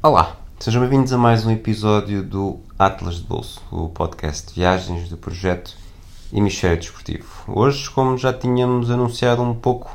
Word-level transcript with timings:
Olá, 0.00 0.36
sejam 0.60 0.80
bem-vindos 0.80 1.12
a 1.12 1.18
mais 1.18 1.44
um 1.44 1.50
episódio 1.50 2.22
do 2.22 2.60
Atlas 2.78 3.16
de 3.16 3.22
Bolso, 3.22 3.60
o 3.68 3.88
podcast 3.88 4.46
de 4.46 4.54
viagens 4.54 5.08
do 5.08 5.16
projeto 5.16 5.74
Hemisfério 6.32 6.78
Desportivo. 6.78 7.26
Hoje, 7.48 7.90
como 7.90 8.16
já 8.16 8.32
tínhamos 8.32 8.92
anunciado 8.92 9.42
um 9.42 9.56
pouco 9.56 9.90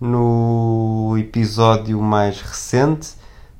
no 0.00 1.14
episódio 1.16 2.02
mais 2.02 2.40
recente, 2.40 3.10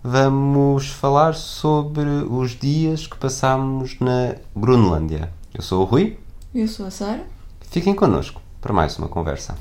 vamos 0.03 0.88
falar 0.88 1.35
sobre 1.35 2.09
os 2.29 2.59
dias 2.59 3.07
que 3.07 3.17
passámos 3.17 3.97
na 4.01 4.35
Grunlândia. 4.57 5.33
Eu 5.55 5.63
sou 5.63 5.83
o 5.83 5.85
Rui. 5.85 6.19
Eu 6.53 6.67
sou 6.67 6.87
a 6.87 6.91
Sara. 6.91 7.25
Fiquem 7.71 7.95
connosco 7.95 8.43
para 8.61 8.73
mais 8.73 8.99
uma 8.99 9.07
conversa. 9.07 9.55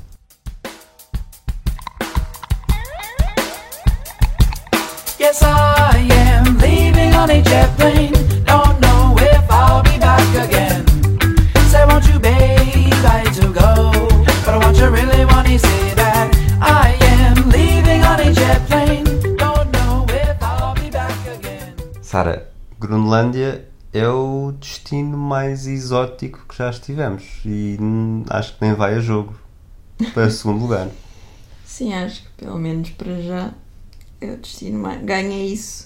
On 7.26 7.30
a 7.30 7.42
jet 7.42 7.76
plane. 7.76 8.12
Don't 8.44 8.80
know 8.80 9.16
if 9.18 9.50
I'll 9.50 9.82
be 9.82 9.98
back 9.98 10.26
again. 10.46 10.86
Say, 11.70 11.84
won't 11.88 12.06
you, 12.06 12.18
babe, 12.20 13.04
I 13.04 13.24
hate 13.24 13.34
to 13.40 13.48
go. 13.52 13.90
But 14.44 14.54
I 14.54 14.58
want 14.62 14.76
you 14.78 14.88
really 14.88 15.24
want 15.24 15.48
to 15.48 15.58
say 15.58 15.94
that 15.94 16.28
I 16.60 16.96
am 17.14 17.50
leaving 17.50 18.02
on 18.04 18.20
a 18.20 18.32
jet 18.32 18.60
plane. 18.68 19.04
Don't 19.36 19.68
know 19.72 20.06
if 20.08 20.40
I'll 20.40 20.74
be 20.74 20.88
back 20.88 21.18
again. 21.26 21.74
Sara, 22.00 22.48
Grunlândia 22.78 23.66
é 23.92 24.06
o 24.08 24.52
destino 24.52 25.16
mais 25.16 25.66
exótico 25.66 26.44
que 26.48 26.56
já 26.56 26.70
estivemos 26.70 27.24
e 27.44 27.76
acho 28.30 28.56
que 28.56 28.64
nem 28.64 28.74
vai 28.74 28.94
a 28.94 29.00
jogo 29.00 29.34
para 30.14 30.30
segundo 30.30 30.60
lugar. 30.60 30.88
Sim, 31.64 31.92
acho 31.92 32.22
que 32.22 32.44
pelo 32.44 32.58
menos 32.58 32.90
para 32.90 33.20
já 33.20 33.52
é 34.20 34.32
o 34.32 34.36
destino 34.36 34.78
mais. 34.78 35.02
ganha 35.02 35.44
isso. 35.44 35.85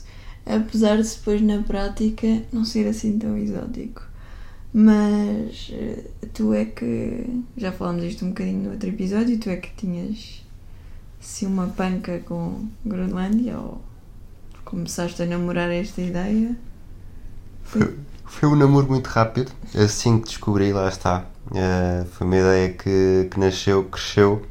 Apesar 0.57 1.01
de 1.01 1.09
depois 1.09 1.41
na 1.43 1.63
prática 1.63 2.43
não 2.53 2.65
ser 2.65 2.87
assim 2.87 3.19
tão 3.19 3.37
exótico. 3.37 4.03
Mas 4.73 5.71
eh, 5.73 6.05
tu 6.33 6.55
é 6.55 6.65
que. 6.65 7.43
Já 7.57 7.73
falámos 7.73 8.05
isto 8.05 8.25
um 8.25 8.29
bocadinho 8.29 8.65
no 8.65 8.71
outro 8.71 8.89
episódio, 8.89 9.39
tu 9.39 9.51
é 9.51 9.57
que 9.57 9.71
tinhas 9.77 10.43
assim 11.21 11.47
uma 11.47 11.67
panca 11.67 12.21
com 12.21 12.67
Groenlândia 12.85 13.59
ou 13.59 13.81
começaste 14.65 15.23
a 15.23 15.27
namorar 15.27 15.71
esta 15.71 16.01
ideia. 16.01 16.57
Foi, 17.65 17.97
foi 18.25 18.49
um 18.49 18.57
namoro 18.57 18.87
muito 18.89 19.09
rápido, 19.09 19.51
assim 19.75 20.21
que 20.21 20.29
descobri, 20.29 20.73
lá 20.73 20.89
está. 20.89 21.27
Eh, 21.55 22.05
foi 22.13 22.27
uma 22.27 22.37
ideia 22.37 22.73
que, 22.73 23.29
que 23.31 23.41
nasceu, 23.41 23.85
cresceu 23.85 24.47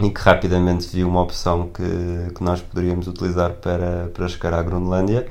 e 0.00 0.10
que 0.10 0.20
rapidamente 0.20 0.88
vi 0.88 1.04
uma 1.04 1.22
opção 1.22 1.68
que, 1.68 2.32
que 2.34 2.42
nós 2.42 2.60
poderíamos 2.60 3.06
utilizar 3.06 3.52
para, 3.54 4.10
para 4.12 4.28
chegar 4.28 4.52
à 4.54 4.62
Groenlândia, 4.62 5.30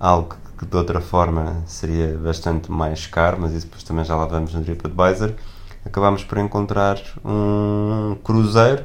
algo 0.00 0.36
que 0.58 0.66
de 0.66 0.76
outra 0.76 1.00
forma 1.00 1.62
seria 1.66 2.16
bastante 2.16 2.70
mais 2.70 3.06
caro, 3.06 3.38
mas 3.40 3.52
isso 3.52 3.66
depois 3.66 3.82
também 3.82 4.04
já 4.04 4.16
lá 4.16 4.26
vamos 4.26 4.52
no 4.54 4.62
TripAdvisor. 4.62 5.34
Acabámos 5.84 6.24
por 6.24 6.38
encontrar 6.38 6.98
um 7.24 8.16
cruzeiro 8.24 8.84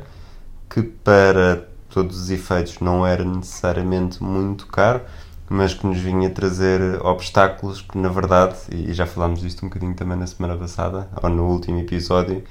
que 0.70 0.84
para 0.84 1.68
todos 1.90 2.20
os 2.20 2.30
efeitos 2.30 2.80
não 2.80 3.06
era 3.06 3.24
necessariamente 3.24 4.22
muito 4.22 4.68
caro, 4.68 5.02
mas 5.50 5.74
que 5.74 5.86
nos 5.86 5.98
vinha 5.98 6.30
trazer 6.30 6.82
obstáculos 7.06 7.82
que 7.82 7.98
na 7.98 8.10
verdade, 8.10 8.56
e 8.72 8.94
já 8.94 9.06
falámos 9.06 9.42
disto 9.42 9.66
um 9.66 9.70
bocadinho 9.70 9.94
também 9.94 10.18
na 10.18 10.28
semana 10.28 10.58
passada, 10.58 11.08
ou 11.22 11.30
no 11.30 11.48
último 11.48 11.80
episódio, 11.80 12.44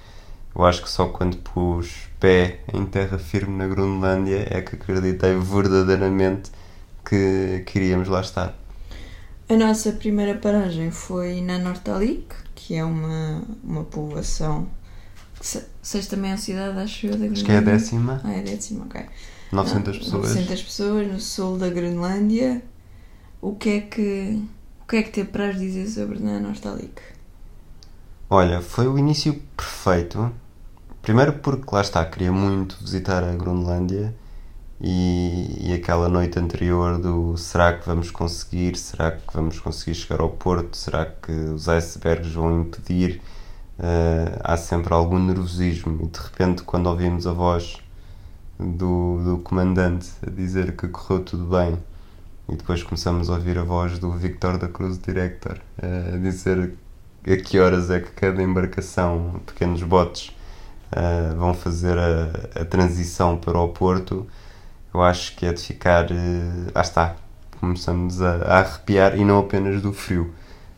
eu 0.55 0.65
acho 0.65 0.83
que 0.83 0.91
só 0.91 1.07
quando 1.07 1.37
pus 1.39 2.09
pé 2.23 2.61
em 2.73 2.85
terra 2.87 3.19
firme 3.19 3.57
na 3.59 3.67
Groenlândia 3.73 4.41
é 4.51 4.61
que 4.63 4.77
acreditei 4.77 5.35
verdadeiramente 5.37 6.51
que, 7.09 7.63
que 7.67 7.79
iríamos 7.79 8.09
lá 8.09 8.21
estar. 8.21 8.51
A 9.49 9.57
nossa 9.57 9.93
primeira 9.93 10.35
paragem 10.39 10.91
foi 10.91 11.41
na 11.41 11.59
Nortalik, 11.59 12.35
que 12.55 12.75
é 12.75 12.85
uma, 12.85 13.43
uma 13.63 13.85
povoação. 13.85 14.69
Se- 15.41 15.67
Sexta 15.83 16.17
também 16.17 16.31
é 16.33 16.35
a 16.35 16.39
cidade, 16.39 16.79
acho 16.79 17.07
eu, 17.09 17.19
da 17.19 17.27
Acho 17.33 17.45
que 17.45 17.53
é 17.53 17.59
a 17.59 17.61
Groenlândia. 17.61 17.61
décima, 17.61 18.21
Ah, 18.25 18.33
é 18.33 18.41
a 18.41 18.43
décima, 18.43 18.87
ok. 18.87 19.01
900 19.53 19.97
Ah, 19.97 19.99
pessoas. 19.99 20.27
900 20.29 20.63
pessoas 20.63 21.09
no 21.09 21.21
sul 21.21 21.59
da 21.59 21.71
Groenlândia. 21.71 22.63
O 23.43 23.57
que 23.57 23.71
é 23.71 23.81
que, 23.83 24.43
o 24.83 24.87
que, 24.89 24.97
é 24.99 25.03
que 25.05 25.13
te 25.13 25.21
apraz 25.23 25.59
dizer 25.59 25.89
sobre 25.89 26.19
na 26.21 26.41
Nortalik? 26.41 27.01
Olha, 28.29 28.61
foi 28.61 28.89
o 28.89 28.99
início 28.99 29.35
perfeito. 29.57 30.33
Primeiro 31.03 31.33
porque 31.33 31.75
lá 31.75 31.81
está, 31.81 32.05
queria 32.05 32.31
muito 32.31 32.79
visitar 32.81 33.25
a 33.25 33.35
Groenlândia 33.35 34.15
e, 34.81 35.71
e 35.71 35.73
aquela 35.73 36.09
noite 36.09 36.39
anterior 36.39 36.97
do 36.97 37.37
será 37.37 37.73
que 37.77 37.85
vamos 37.85 38.13
conseguir? 38.13 38.77
Será 38.77 39.11
que 39.11 39.35
vamos 39.35 39.59
conseguir 39.59 39.97
chegar 39.97 40.21
ao 40.21 40.31
Porto? 40.31 40.77
Será 40.77 41.05
que 41.07 41.33
os 41.33 41.69
icebergs 41.69 42.33
vão 42.33 42.61
impedir? 42.61 43.21
Eh, 43.81 44.39
há 44.45 44.57
sempre 44.57 44.95
algum 44.95 45.19
nervosismo 45.19 45.99
e 46.05 46.07
de 46.07 46.21
repente 46.21 46.63
quando 46.63 46.87
ouvimos 46.87 47.27
a 47.27 47.33
voz 47.33 47.79
do, 48.57 49.21
do 49.25 49.39
comandante 49.39 50.09
a 50.25 50.31
dizer 50.31 50.77
que 50.77 50.87
correu 50.87 51.25
tudo 51.25 51.47
bem 51.47 51.77
e 52.49 52.55
depois 52.55 52.81
começamos 52.85 53.29
a 53.29 53.33
ouvir 53.33 53.59
a 53.59 53.65
voz 53.65 53.99
do 53.99 54.13
Victor 54.13 54.57
da 54.57 54.69
Cruz 54.69 55.01
Director 55.01 55.59
eh, 55.83 56.13
a 56.15 56.17
dizer 56.17 56.75
a 57.27 57.37
que 57.37 57.59
horas 57.59 57.91
é 57.91 57.99
que 57.99 58.13
cada 58.13 58.41
embarcação, 58.41 59.41
pequenos 59.47 59.83
botes, 59.83 60.31
eh, 60.95 61.35
vão 61.37 61.55
fazer 61.55 61.97
a, 61.99 62.61
a 62.61 62.65
transição 62.67 63.39
para 63.39 63.59
o 63.59 63.69
Porto, 63.69 64.27
eu 64.93 65.03
acho 65.03 65.35
que 65.37 65.47
é 65.47 65.53
de 65.53 65.63
ficar. 65.63 66.11
Uh, 66.11 66.71
ah 66.75 66.83
está, 66.83 67.17
começamos 67.59 68.21
a, 68.21 68.37
a 68.45 68.59
arrepiar 68.59 69.19
e 69.19 69.25
não 69.25 69.39
apenas 69.39 69.81
do 69.81 69.93
frio, 69.93 70.35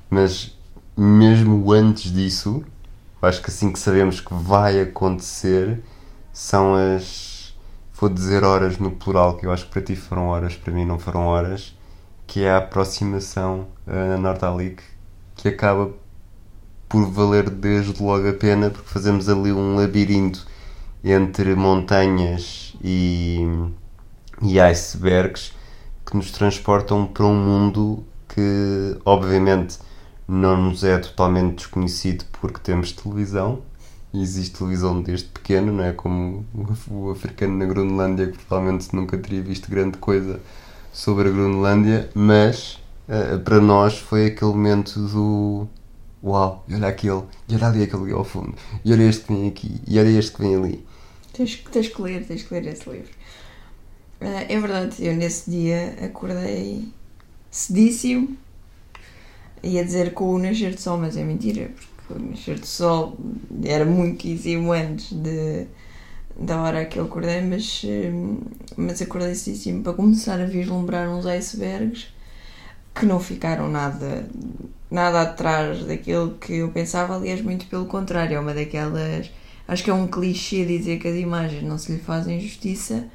mas 0.08 0.56
mesmo 0.96 1.72
antes 1.72 2.12
disso, 2.12 2.64
acho 3.20 3.42
que 3.42 3.50
assim 3.50 3.72
que 3.72 3.78
sabemos 3.78 4.20
que 4.20 4.32
vai 4.32 4.80
acontecer, 4.80 5.82
são 6.32 6.74
as. 6.76 7.54
Vou 7.94 8.08
dizer 8.08 8.44
horas 8.44 8.78
no 8.78 8.92
plural, 8.92 9.36
que 9.36 9.46
eu 9.46 9.52
acho 9.52 9.64
que 9.66 9.72
para 9.72 9.82
ti 9.82 9.96
foram 9.96 10.28
horas, 10.28 10.56
para 10.56 10.72
mim 10.72 10.84
não 10.84 10.98
foram 10.98 11.26
horas, 11.26 11.76
que 12.26 12.44
é 12.44 12.50
a 12.50 12.58
aproximação 12.58 13.66
uh, 13.86 14.10
na 14.10 14.18
Nordalic, 14.18 14.82
que 15.36 15.48
acaba 15.48 15.92
por 16.94 17.10
valer 17.10 17.50
desde 17.50 18.00
logo 18.00 18.28
a 18.28 18.32
pena, 18.32 18.70
porque 18.70 18.88
fazemos 18.88 19.28
ali 19.28 19.50
um 19.50 19.74
labirinto 19.74 20.46
entre 21.02 21.56
montanhas 21.56 22.76
e, 22.80 23.40
e 24.40 24.60
icebergs 24.60 25.52
que 26.06 26.16
nos 26.16 26.30
transportam 26.30 27.04
para 27.04 27.26
um 27.26 27.34
mundo 27.34 28.04
que, 28.28 28.96
obviamente, 29.04 29.76
não 30.28 30.56
nos 30.56 30.84
é 30.84 30.96
totalmente 30.98 31.56
desconhecido 31.56 32.26
porque 32.40 32.60
temos 32.60 32.92
televisão. 32.92 33.60
Existe 34.14 34.58
televisão 34.58 35.02
desde 35.02 35.26
pequeno, 35.26 35.72
não 35.72 35.82
é? 35.82 35.92
Como 35.92 36.46
o 36.88 37.10
africano 37.10 37.58
na 37.58 37.64
Groenlândia, 37.64 38.28
que 38.28 38.38
provavelmente 38.38 38.94
nunca 38.94 39.18
teria 39.18 39.42
visto 39.42 39.68
grande 39.68 39.98
coisa 39.98 40.38
sobre 40.92 41.28
a 41.28 41.32
Groenlândia, 41.32 42.08
mas 42.14 42.78
uh, 43.08 43.40
para 43.40 43.60
nós 43.60 43.98
foi 43.98 44.26
aquele 44.26 44.52
momento 44.52 45.00
do 45.00 45.68
uau, 46.24 46.64
e 46.66 46.74
olha 46.74 46.88
aquele, 46.88 47.22
e 47.48 47.54
olha 47.54 47.66
ali 47.66 47.82
aquele 47.82 48.02
ali 48.04 48.12
ao 48.12 48.24
fundo, 48.24 48.54
e 48.82 48.92
olha 48.92 49.02
este 49.02 49.24
que 49.24 49.32
vem 49.32 49.48
aqui, 49.48 49.80
e 49.86 49.98
olha 49.98 50.18
este 50.18 50.32
que 50.32 50.40
vem 50.40 50.56
ali. 50.56 50.86
Tens, 51.32 51.56
tens 51.70 51.88
que 51.88 52.00
ler, 52.00 52.24
tens 52.26 52.42
que 52.42 52.54
ler 52.54 52.66
esse 52.66 52.88
livro. 52.88 53.10
Ah, 54.20 54.46
é 54.48 54.58
verdade, 54.58 55.04
eu 55.04 55.14
nesse 55.14 55.50
dia 55.50 55.96
acordei 56.02 56.88
cedíssimo. 57.50 58.36
Ia 59.62 59.84
dizer 59.84 60.12
com 60.14 60.34
o 60.34 60.38
nascer 60.38 60.74
do 60.74 60.80
sol, 60.80 60.98
mas 60.98 61.16
é 61.16 61.24
mentira, 61.24 61.70
porque 61.96 62.14
o 62.14 62.26
nascer 62.30 62.58
do 62.58 62.66
sol 62.66 63.16
era 63.64 63.84
muitíssimo 63.84 64.72
antes 64.72 65.12
de, 65.12 65.66
da 66.38 66.60
hora 66.62 66.84
que 66.84 66.98
eu 66.98 67.04
acordei, 67.04 67.40
mas, 67.42 67.82
hum, 67.84 68.40
mas 68.76 69.02
acordei 69.02 69.34
cedíssimo 69.34 69.82
para 69.82 69.92
começar 69.92 70.40
a 70.40 70.46
vislumbrar 70.46 71.08
uns 71.08 71.26
icebergs 71.26 72.13
que 72.94 73.04
não 73.06 73.18
ficaram 73.18 73.68
nada, 73.70 74.28
nada 74.90 75.22
atrás 75.22 75.84
daquilo 75.84 76.34
que 76.38 76.54
eu 76.54 76.70
pensava, 76.70 77.16
aliás, 77.16 77.40
muito 77.42 77.66
pelo 77.66 77.86
contrário, 77.86 78.36
é 78.36 78.40
uma 78.40 78.54
daquelas. 78.54 79.30
Acho 79.66 79.82
que 79.82 79.90
é 79.90 79.94
um 79.94 80.06
clichê 80.06 80.64
dizer 80.64 80.98
que 80.98 81.08
as 81.08 81.16
imagens 81.16 81.62
não 81.62 81.78
se 81.78 81.92
lhe 81.92 81.98
fazem 81.98 82.40
justiça, 82.40 83.06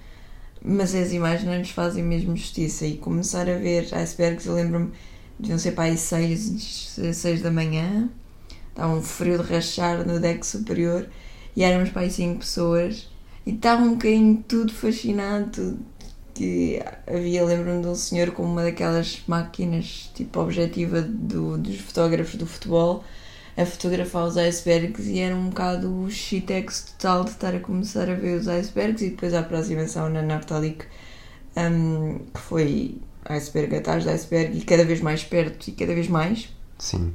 mas 0.62 0.94
as 0.94 1.14
imagens 1.14 1.46
não 1.46 1.58
lhes 1.58 1.70
fazem 1.70 2.04
mesmo 2.04 2.36
justiça. 2.36 2.86
E 2.86 2.98
começar 2.98 3.50
a 3.50 3.58
ver 3.58 3.88
icebergs, 3.94 4.46
eu 4.46 4.56
lembro-me 4.56 4.92
não 5.48 5.58
sei 5.58 5.72
para 5.72 5.86
aí 5.86 5.98
6, 5.98 7.00
seis 7.14 7.42
da 7.42 7.50
manhã, 7.50 8.10
estava 8.70 8.94
um 8.94 9.02
frio 9.02 9.42
de 9.42 9.54
rachar 9.54 10.06
no 10.06 10.20
deck 10.20 10.46
superior 10.46 11.08
e 11.56 11.64
éramos 11.64 11.90
para 11.90 12.02
aí 12.02 12.12
5 12.12 12.40
pessoas 12.40 13.10
e 13.46 13.52
estava 13.52 13.84
um 13.84 13.94
bocadinho 13.94 14.44
tudo 14.48 14.74
fascinado. 14.74 15.50
Tudo, 15.52 15.80
que 16.40 16.82
havia, 17.06 17.44
lembro-me 17.44 17.82
de 17.82 17.88
um 17.90 17.96
senhor 17.96 18.32
com 18.32 18.44
uma 18.44 18.64
daquelas 18.64 19.22
máquinas 19.28 20.10
tipo 20.16 20.40
objetiva 20.40 21.02
do, 21.02 21.58
dos 21.58 21.82
fotógrafos 21.82 22.36
do 22.36 22.46
futebol 22.46 23.04
a 23.58 23.66
fotografar 23.66 24.26
os 24.26 24.38
icebergs 24.38 25.06
e 25.06 25.20
era 25.20 25.36
um 25.36 25.50
bocado 25.50 25.94
o 25.94 26.10
shitex 26.10 26.96
total 26.98 27.26
de 27.26 27.32
estar 27.32 27.54
a 27.54 27.60
começar 27.60 28.10
a 28.10 28.14
ver 28.14 28.40
os 28.40 28.48
icebergs 28.48 29.02
e 29.02 29.10
depois 29.10 29.34
a 29.34 29.42
aproximação 29.42 30.10
na 30.10 30.22
Nartalik 30.22 30.86
um, 31.58 32.20
que 32.34 32.40
foi 32.40 33.02
iceberg 33.26 33.76
atrás 33.76 34.04
de 34.06 34.10
iceberg 34.10 34.60
e 34.60 34.62
cada 34.62 34.86
vez 34.86 35.02
mais 35.02 35.26
perto 35.26 35.68
e 35.68 35.74
cada 35.74 35.94
vez 35.94 36.08
mais. 36.08 36.56
Sim. 36.78 37.14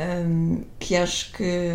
hum, 0.00 0.62
que 0.78 0.96
acho 0.96 1.30
que 1.32 1.70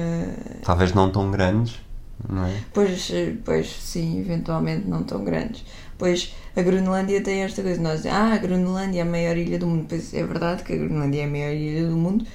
Talvez 0.63 0.95
não 0.95 1.11
tão 1.11 1.29
grandes, 1.29 1.79
não 2.27 2.43
é? 2.43 2.59
Pois, 2.73 3.11
eh, 3.11 3.35
pois, 3.45 3.69
sim, 3.69 4.19
eventualmente 4.19 4.87
não 4.87 5.03
tão 5.03 5.23
grandes. 5.23 5.63
Pois 5.99 6.33
a 6.55 6.61
Groenlândia 6.61 7.21
tem 7.21 7.43
esta 7.43 7.61
coisa, 7.61 7.79
nós 7.79 7.97
dizemos, 7.97 8.17
ah, 8.17 8.33
a 8.33 8.37
Groenlândia 8.37 8.99
é 8.99 9.01
a 9.03 9.05
maior 9.05 9.37
ilha 9.37 9.59
do 9.59 9.67
mundo. 9.67 9.85
Pois 9.87 10.13
é 10.13 10.25
verdade 10.25 10.63
que 10.63 10.73
a 10.73 10.77
Groenlândia 10.77 11.21
é 11.21 11.25
a 11.25 11.29
maior 11.29 11.53
ilha 11.53 11.87
do 11.87 11.95
mundo, 11.95 12.25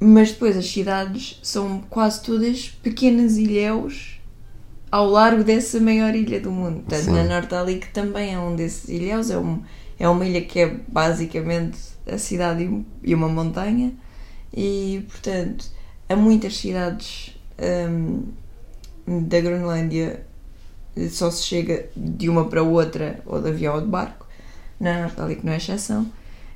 mas 0.00 0.32
depois 0.32 0.56
as 0.56 0.66
cidades 0.66 1.38
são 1.42 1.82
quase 1.90 2.22
todas 2.22 2.70
pequenas 2.82 3.36
ilhéus 3.36 4.18
ao 4.90 5.06
largo 5.08 5.44
dessa 5.44 5.78
maior 5.78 6.14
ilha 6.14 6.40
do 6.40 6.50
mundo. 6.50 6.80
Portanto, 6.80 7.04
Sim. 7.04 7.12
na 7.12 7.22
Nortalic 7.22 7.88
também 7.92 8.34
é 8.34 8.38
um 8.38 8.56
desses 8.56 8.88
ilhéus, 8.88 9.30
é, 9.30 9.38
um, 9.38 9.62
é 9.98 10.08
uma 10.08 10.26
ilha 10.26 10.40
que 10.40 10.58
é 10.58 10.76
basicamente 10.88 11.78
a 12.10 12.16
cidade 12.16 12.82
e 13.04 13.14
uma 13.14 13.28
montanha, 13.28 13.92
e 14.52 15.04
portanto, 15.06 15.66
há 16.08 16.16
muitas 16.16 16.56
cidades. 16.56 17.36
hum, 17.88 18.24
da 19.06 19.40
Groenlândia 19.40 20.24
só 21.10 21.30
se 21.30 21.42
chega 21.44 21.86
de 21.96 22.28
uma 22.28 22.46
para 22.46 22.62
outra 22.62 23.20
ou 23.26 23.40
de 23.40 23.48
avião 23.48 23.74
ou 23.76 23.80
de 23.80 23.86
barco. 23.88 24.26
Na 24.78 25.02
Nortalic 25.02 25.44
não 25.44 25.52
é 25.52 25.56
exceção. 25.56 26.06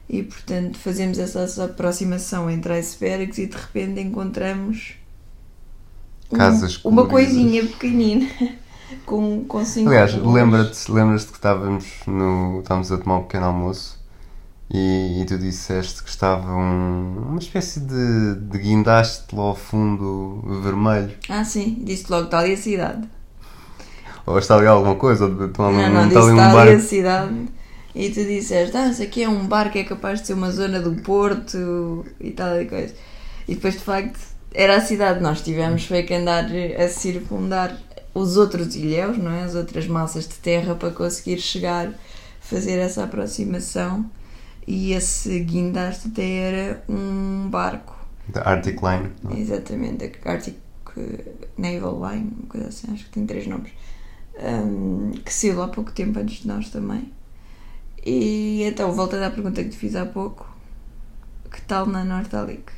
E 0.08 0.22
portanto 0.22 0.78
fazemos 0.78 1.19
essa 1.19 1.64
aproximação 1.64 2.50
entre 2.50 2.75
icebergs 2.75 3.38
e 3.38 3.46
de 3.46 3.56
repente 3.56 4.00
encontramos 4.00 4.94
um- 6.31 6.36
Casas 6.36 6.81
uma 6.84 7.06
coisinha 7.06 7.62
pequenina 7.66 8.28
com, 9.06 9.44
com 9.44 9.64
cinco 9.64 9.88
Aliás, 9.90 10.14
lembra-te 10.14 10.90
lembras 10.90 11.25
que 11.25 11.32
estávamos, 11.32 11.86
no, 12.06 12.60
estávamos 12.60 12.90
a 12.92 12.98
tomar 12.98 13.19
um 13.19 13.22
pequeno 13.22 13.46
almoço 13.46 13.98
e, 14.70 15.20
e 15.22 15.25
tu 15.26 15.38
disseste 15.38 16.02
que 16.02 16.08
estava 16.10 16.52
um- 16.54 17.28
uma 17.31 17.38
espécie 17.38 17.81
de, 17.81 18.34
de 18.40 18.58
guindaste 18.58 19.34
lá 19.34 19.42
ao 19.44 19.54
fundo 19.56 20.42
vermelho. 20.62 21.14
Ah 21.28 21.44
sim, 21.44 21.78
disse 21.82 22.10
logo 22.10 22.26
está 22.26 22.40
ali 22.40 22.52
a 22.52 22.56
cidade. 22.56 23.08
Ou 24.26 24.38
está 24.38 24.56
ali 24.56 24.67
alguma 24.67 24.94
coisa? 24.97 25.26
Ou 25.26 25.47
está 25.47 25.67
ali, 25.67 25.76
não, 25.76 25.91
não, 25.91 26.09
está 26.09 26.21
ali 26.21 26.32
um 26.32 26.59
ali 26.59 26.71
a 26.73 26.81
cidade. 26.81 27.35
E 27.94 28.09
tu 28.11 28.25
disseste, 28.25 28.76
ah, 28.76 28.88
isso 28.88 29.03
aqui 29.03 29.23
é 29.23 29.29
um 29.29 29.47
bar 29.47 29.71
que 29.71 29.79
é 29.79 29.85
capaz 29.85 30.21
de 30.21 30.26
ser 30.26 30.32
uma 30.32 30.50
zona 30.50 30.81
do 30.81 31.00
Porto 31.03 32.05
e 32.21 32.31
tal 32.32 32.61
e 32.61 32.67
coisa. 32.67 32.94
E 33.47 33.55
depois, 33.55 33.75
de 33.75 33.81
facto, 33.81 34.19
era 34.53 34.76
a 34.76 34.81
cidade. 34.81 35.21
Nós 35.21 35.43
tivemos 35.43 35.85
foi 35.85 36.03
que 36.03 36.15
andar 36.15 36.47
a 36.79 36.88
circundar 36.88 37.76
os 38.12 38.37
outros 38.37 38.75
ilhéus, 38.75 39.17
não 39.19 39.31
é? 39.31 39.44
As 39.44 39.55
outras 39.55 39.87
massas 39.87 40.27
de 40.27 40.35
terra 40.35 40.75
para 40.75 40.91
conseguir 40.91 41.38
chegar, 41.38 41.91
fazer 42.41 42.79
essa 42.79 43.05
aproximação. 43.05 44.11
E 44.67 44.93
esse 44.93 45.41
guindaste 45.41 46.09
até 46.09 46.25
era 46.25 46.85
um 46.88 47.49
barco. 47.50 47.94
Da 48.29 48.43
Arctic 48.43 48.81
Line. 48.82 49.12
não 49.23 49.32
é? 49.32 49.38
Exatamente, 49.38 50.12
a 50.25 50.31
Arctic 50.31 50.56
Naval 51.59 52.11
Line, 52.11 52.32
uma 52.38 52.49
coisa 52.49 52.69
assim, 52.69 52.93
acho 52.93 53.05
que 53.05 53.11
tem 53.11 53.27
três 53.27 53.47
nomes. 53.47 53.70
Um, 54.36 55.12
que 55.25 55.32
saiu 55.32 55.62
há 55.62 55.69
pouco 55.69 55.92
tempo 55.92 56.19
antes 56.19 56.42
de 56.42 56.48
nós 56.48 56.69
também. 56.70 57.12
E 58.04 58.62
então, 58.64 58.92
voltando 58.92 59.22
à 59.22 59.31
pergunta 59.31 59.62
que 59.62 59.70
te 59.70 59.76
fiz 59.76 59.94
há 59.94 60.04
pouco: 60.04 60.46
que 61.50 61.60
tal 61.62 61.86
na 61.86 62.04
Nortalic? 62.04 62.72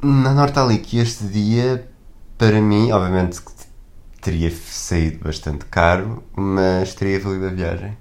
Na 0.00 0.32
Nortalic 0.32 0.96
este 0.96 1.24
dia, 1.24 1.90
para 2.38 2.60
mim, 2.60 2.92
obviamente 2.92 3.42
que 3.42 3.52
teria 4.20 4.50
saído 4.50 5.24
bastante 5.24 5.64
caro, 5.66 6.22
mas 6.36 6.94
teria 6.94 7.20
valido 7.20 7.46
a 7.46 7.50
viagem. 7.50 7.98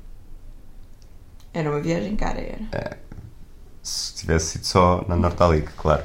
Era 1.54 1.72
uma 1.72 1.82
viagem 1.82 2.16
cara, 2.16 2.40
era. 2.40 2.98
Se 3.82 4.14
tivesse 4.14 4.52
sido 4.52 4.66
só 4.66 5.06
na 5.08 5.16
Nortalic, 5.16 5.72
claro. 5.74 6.04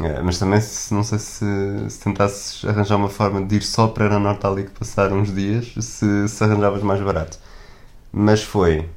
Eh, 0.00 0.20
Mas 0.22 0.38
também 0.38 0.60
se, 0.60 0.92
não 0.92 1.04
sei 1.04 1.18
se, 1.18 1.44
se 1.88 2.00
tentasses 2.00 2.64
arranjar 2.64 2.96
uma 2.96 3.08
forma 3.08 3.44
de 3.44 3.56
ir 3.56 3.62
só 3.62 3.88
para 3.88 4.16
a 4.16 4.18
Nortalic 4.18 4.70
passar 4.72 5.12
uns 5.12 5.32
dias, 5.34 5.72
se, 5.80 6.28
se 6.28 6.44
arranjavas 6.44 6.82
mais 6.82 7.00
barato. 7.00 7.38
Mas 8.12 8.42
foi 8.42 8.88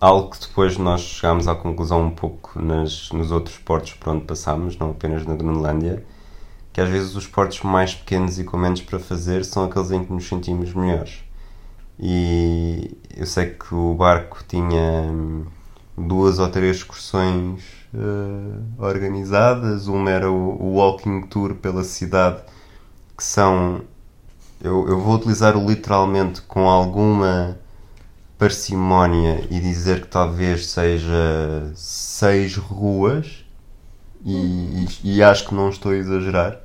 algo 0.00 0.30
que 0.30 0.40
depois 0.40 0.76
nós 0.76 1.00
chegámos 1.00 1.46
à 1.48 1.54
conclusão 1.54 2.02
um 2.06 2.10
pouco 2.10 2.60
nas, 2.60 3.10
nos 3.12 3.30
outros 3.30 3.56
portos 3.58 3.92
por 3.94 4.10
onde 4.10 4.24
passámos, 4.24 4.76
não 4.76 4.90
apenas 4.90 5.24
na 5.26 5.34
Groenlândia, 5.34 6.04
que 6.72 6.80
às 6.80 6.88
vezes 6.90 7.16
os 7.16 7.26
portos 7.26 7.62
mais 7.62 7.94
pequenos 7.94 8.38
e 8.38 8.44
com 8.44 8.56
menos 8.58 8.82
para 8.82 8.98
fazer 8.98 9.44
são 9.44 9.64
aqueles 9.64 9.90
em 9.92 10.04
que 10.04 10.12
nos 10.12 10.28
sentimos 10.28 10.74
melhores. 10.74 11.24
E 12.00 12.96
eu 13.16 13.26
sei 13.26 13.50
que 13.50 13.74
o 13.74 13.94
barco 13.94 14.44
tinha 14.48 15.02
hum, 15.10 15.46
duas 15.96 16.38
ou 16.38 16.48
três 16.50 16.78
excursões 16.78 17.62
eh, 17.94 18.58
organizadas. 18.78 19.86
Uma 19.86 20.10
era 20.10 20.30
o, 20.30 20.62
o 20.62 20.74
walking 20.76 21.22
tour 21.22 21.54
pela 21.54 21.84
cidade, 21.84 22.38
que 23.16 23.24
são. 23.24 23.80
Eu, 24.62 24.88
eu 24.88 25.00
vou 25.00 25.16
utilizar 25.16 25.56
o 25.56 25.66
literalmente 25.68 26.40
com 26.42 26.68
alguma 26.68 27.58
parcimónia 28.38 29.46
e 29.50 29.60
dizer 29.60 30.02
que 30.02 30.08
talvez 30.08 30.66
seja 30.66 31.72
seis 31.74 32.56
ruas, 32.56 33.44
e, 34.24 34.34
e, 34.34 35.16
e 35.16 35.22
acho 35.22 35.48
que 35.48 35.54
não 35.54 35.68
estou 35.68 35.92
a 35.92 35.96
exagerar. 35.96 36.58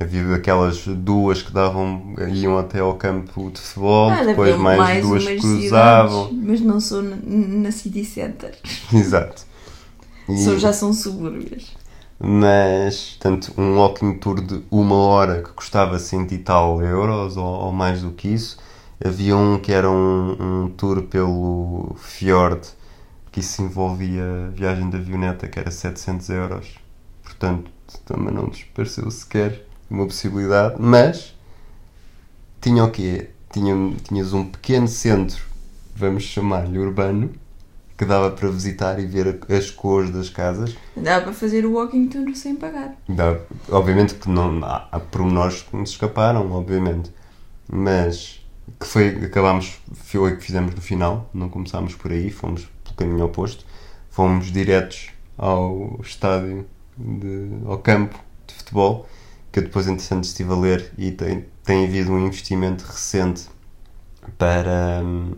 Havia 0.00 0.34
aquelas 0.34 0.84
duas 0.86 1.40
que 1.40 1.52
davam, 1.52 2.14
iam 2.32 2.58
até 2.58 2.80
ao 2.80 2.94
campo 2.96 3.50
de 3.50 3.60
futebol, 3.60 4.10
Ah, 4.10 4.24
depois 4.24 4.50
havia 4.52 4.62
mais, 4.62 5.06
duas 5.06 5.24
que 5.24 5.36
cruzavam. 5.38 6.26
cidades, 6.28 6.44
mas 6.46 6.60
não 6.60 6.80
sou 6.80 7.02
na, 7.02 7.16
na 7.16 7.70
City 7.70 8.04
Center. 8.04 8.58
Exato. 8.92 9.46
São, 10.26 10.58
já 10.58 10.72
são 10.72 10.92
subúrbios. 10.92 11.76
mas, 12.18 13.10
portanto, 13.10 13.52
um 13.58 13.76
walking 13.76 14.14
tour 14.18 14.40
de 14.40 14.62
uma 14.70 14.96
hora 14.96 15.42
que 15.42 15.50
custava 15.52 15.98
cento 15.98 16.32
e 16.32 16.38
tal 16.38 16.82
euros 16.82 17.36
ou, 17.36 17.44
ou 17.44 17.72
mais 17.72 18.02
do 18.02 18.10
que 18.12 18.28
isso. 18.28 18.56
Havia 19.04 19.36
um 19.36 19.58
que 19.58 19.72
era 19.72 19.90
um, 19.90 20.64
um 20.64 20.68
tour 20.70 21.02
pelo 21.02 21.94
Fjord, 21.98 22.66
que 23.30 23.40
isso 23.40 23.60
envolvia 23.62 24.50
viagem 24.54 24.88
de 24.88 24.96
avioneta, 24.96 25.48
que 25.48 25.58
era 25.58 25.70
700 25.70 26.28
euros. 26.30 26.78
Portanto, 27.22 27.70
também 28.06 28.32
não 28.32 28.46
nos 28.46 28.62
pareceu 28.62 29.10
sequer 29.10 29.66
uma 29.90 30.06
possibilidade, 30.06 30.76
mas 30.78 31.34
tinha 32.60 32.84
o 32.84 32.90
quê? 32.90 33.30
Tinha, 33.52 33.74
tinhas 34.04 34.32
um 34.32 34.44
pequeno 34.44 34.88
centro, 34.88 35.42
vamos 35.94 36.22
chamar-lhe 36.22 36.78
urbano, 36.78 37.30
que 37.96 38.04
dava 38.04 38.30
para 38.30 38.48
visitar 38.50 38.98
e 38.98 39.06
ver 39.06 39.40
as 39.48 39.70
cores 39.70 40.10
das 40.10 40.28
casas. 40.28 40.76
Dá 40.96 41.20
para 41.20 41.32
fazer 41.32 41.64
o 41.64 41.74
walking 41.74 42.08
tour 42.08 42.34
sem 42.34 42.56
pagar. 42.56 42.96
Dá- 43.08 43.38
obviamente 43.70 44.14
que 44.14 44.28
não 44.28 44.64
há, 44.64 44.88
há 44.90 44.98
pormenores 45.00 45.62
que 45.62 45.76
nos 45.76 45.90
escaparam, 45.90 46.50
obviamente. 46.52 47.10
Mas 47.70 48.44
que 48.80 48.86
foi, 48.86 49.08
acabámos, 49.24 49.78
foi 49.92 50.32
o 50.32 50.36
que 50.36 50.42
fizemos 50.42 50.74
no 50.74 50.80
final, 50.80 51.30
não 51.32 51.48
começámos 51.48 51.94
por 51.94 52.10
aí, 52.10 52.30
fomos 52.30 52.68
pelo 52.82 52.96
caminho 52.96 53.24
oposto, 53.24 53.64
fomos 54.10 54.50
diretos 54.50 55.10
ao 55.36 56.00
estádio, 56.02 56.66
de, 56.96 57.48
ao 57.66 57.78
campo 57.78 58.18
de 58.46 58.54
futebol, 58.54 59.08
que 59.52 59.58
eu 59.60 59.64
depois 59.64 59.86
entretanto 59.86 60.24
estive 60.24 60.52
a 60.52 60.56
ler 60.56 60.92
e 60.98 61.10
tem, 61.12 61.44
tem 61.62 61.84
havido 61.84 62.12
um 62.12 62.26
investimento 62.26 62.84
recente 62.84 63.44
para, 64.38 65.02
hum, 65.04 65.32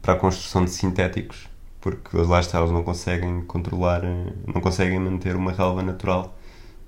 para 0.00 0.14
a 0.14 0.16
construção 0.16 0.64
de 0.64 0.70
sintéticos, 0.70 1.47
porque 1.80 2.16
lá 2.16 2.40
está, 2.40 2.58
eles 2.58 2.70
não 2.72 2.82
conseguem 2.82 3.42
controlar, 3.42 4.04
eh, 4.04 4.32
não 4.52 4.60
conseguem 4.60 4.98
manter 5.00 5.36
uma 5.36 5.52
relva 5.52 5.82
natural 5.82 6.36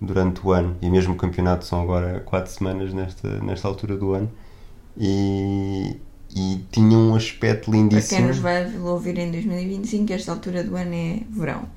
durante 0.01 0.41
o 0.47 0.53
ano. 0.53 0.77
E 0.83 0.91
mesmo 0.91 1.15
o 1.15 1.17
campeonato 1.17 1.65
são 1.65 1.83
agora 1.83 2.21
4 2.21 2.53
semanas 2.53 2.93
nesta, 2.95 3.29
nesta 3.41 3.69
altura 3.69 3.97
do 3.97 4.13
ano. 4.15 4.31
E, 4.97 5.97
e 6.37 6.65
tinha 6.73 6.99
um 6.99 7.15
aspecto 7.15 7.71
Para 7.91 8.03
quem 8.03 8.23
lindíssimo. 8.23 8.29
nos 8.29 8.39
vai 8.39 8.77
ouvir 8.79 9.19
em 9.19 9.31
2025, 9.31 10.13
esta 10.13 10.33
altura 10.33 10.65
do 10.65 10.77
ano 10.77 10.95
é 10.95 11.21
verão. 11.31 11.69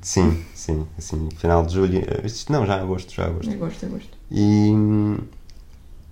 Sim, 0.00 0.42
sim, 0.54 0.86
assim, 0.98 1.28
final 1.36 1.64
de 1.66 1.74
julho. 1.74 1.98
eh, 1.98 2.22
Não, 2.48 2.66
já 2.66 2.80
agosto, 2.80 3.12
já 3.14 3.26
agosto. 3.26 3.50
Agosto, 3.52 3.86
agosto. 3.86 4.16
E, 4.30 4.72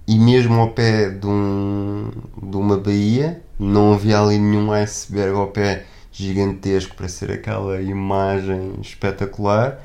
e 0.06 0.18
mesmo 0.18 0.54
ao 0.60 0.70
pé 0.72 1.10
de, 1.10 1.26
um, 1.26 2.10
de 2.42 2.56
uma 2.56 2.76
baía, 2.76 3.42
não 3.58 3.94
havia 3.94 4.20
ali 4.20 4.38
nenhum 4.38 4.72
iceberg 4.72 5.36
ao 5.36 5.48
pé 5.48 5.86
gigantesco 6.12 6.94
para 6.94 7.08
ser 7.08 7.30
aquela 7.30 7.80
imagem 7.80 8.74
espetacular, 8.80 9.80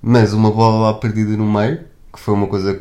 mas 0.00 0.32
uma 0.32 0.50
bola 0.50 0.90
lá 0.90 0.94
perdida 0.94 1.36
no 1.36 1.50
meio, 1.50 1.84
que 2.12 2.20
foi 2.20 2.34
uma 2.34 2.46
coisa 2.46 2.78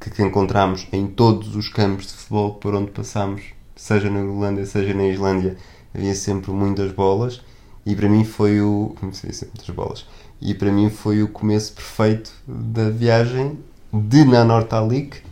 que, 0.00 0.10
que, 0.10 0.22
encontramos 0.22 0.86
em 0.92 1.06
todos 1.06 1.54
os 1.54 1.68
campos 1.68 2.06
de 2.06 2.12
futebol 2.14 2.54
por 2.54 2.74
onde 2.74 2.90
passámos, 2.90 3.42
seja 3.74 4.08
na 4.10 4.20
Irlanda, 4.20 4.64
seja 4.64 4.94
na 4.94 5.06
Islândia, 5.06 5.56
havia 5.94 6.14
sempre 6.14 6.50
muitas 6.50 6.92
bolas. 6.92 7.42
E 7.84 7.94
para 7.94 8.08
mim 8.08 8.24
foi 8.24 8.60
o. 8.60 8.96
Como 8.98 9.14
se 9.14 9.28
diz, 9.28 9.42
muitas 9.42 9.72
bolas. 9.72 10.06
E 10.40 10.54
para 10.54 10.72
mim 10.72 10.90
foi 10.90 11.22
o 11.22 11.28
começo 11.28 11.72
perfeito 11.72 12.32
da 12.46 12.90
viagem 12.90 13.58
de 13.92 14.24
Nanortalik 14.24 15.22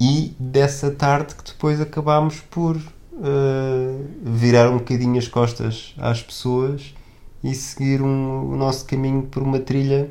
e 0.00 0.34
dessa 0.38 0.90
tarde 0.90 1.34
que 1.34 1.44
depois 1.44 1.80
acabámos 1.80 2.40
por 2.40 2.76
eh, 3.22 3.98
virar 4.22 4.70
um 4.70 4.78
bocadinho 4.78 5.18
as 5.18 5.28
costas 5.28 5.94
às 5.98 6.22
pessoas 6.22 6.94
e 7.42 7.54
seguir 7.54 8.02
um- 8.02 8.52
o 8.52 8.56
nosso 8.56 8.84
caminho 8.86 9.22
por 9.22 9.42
uma 9.42 9.58
trilha 9.58 10.10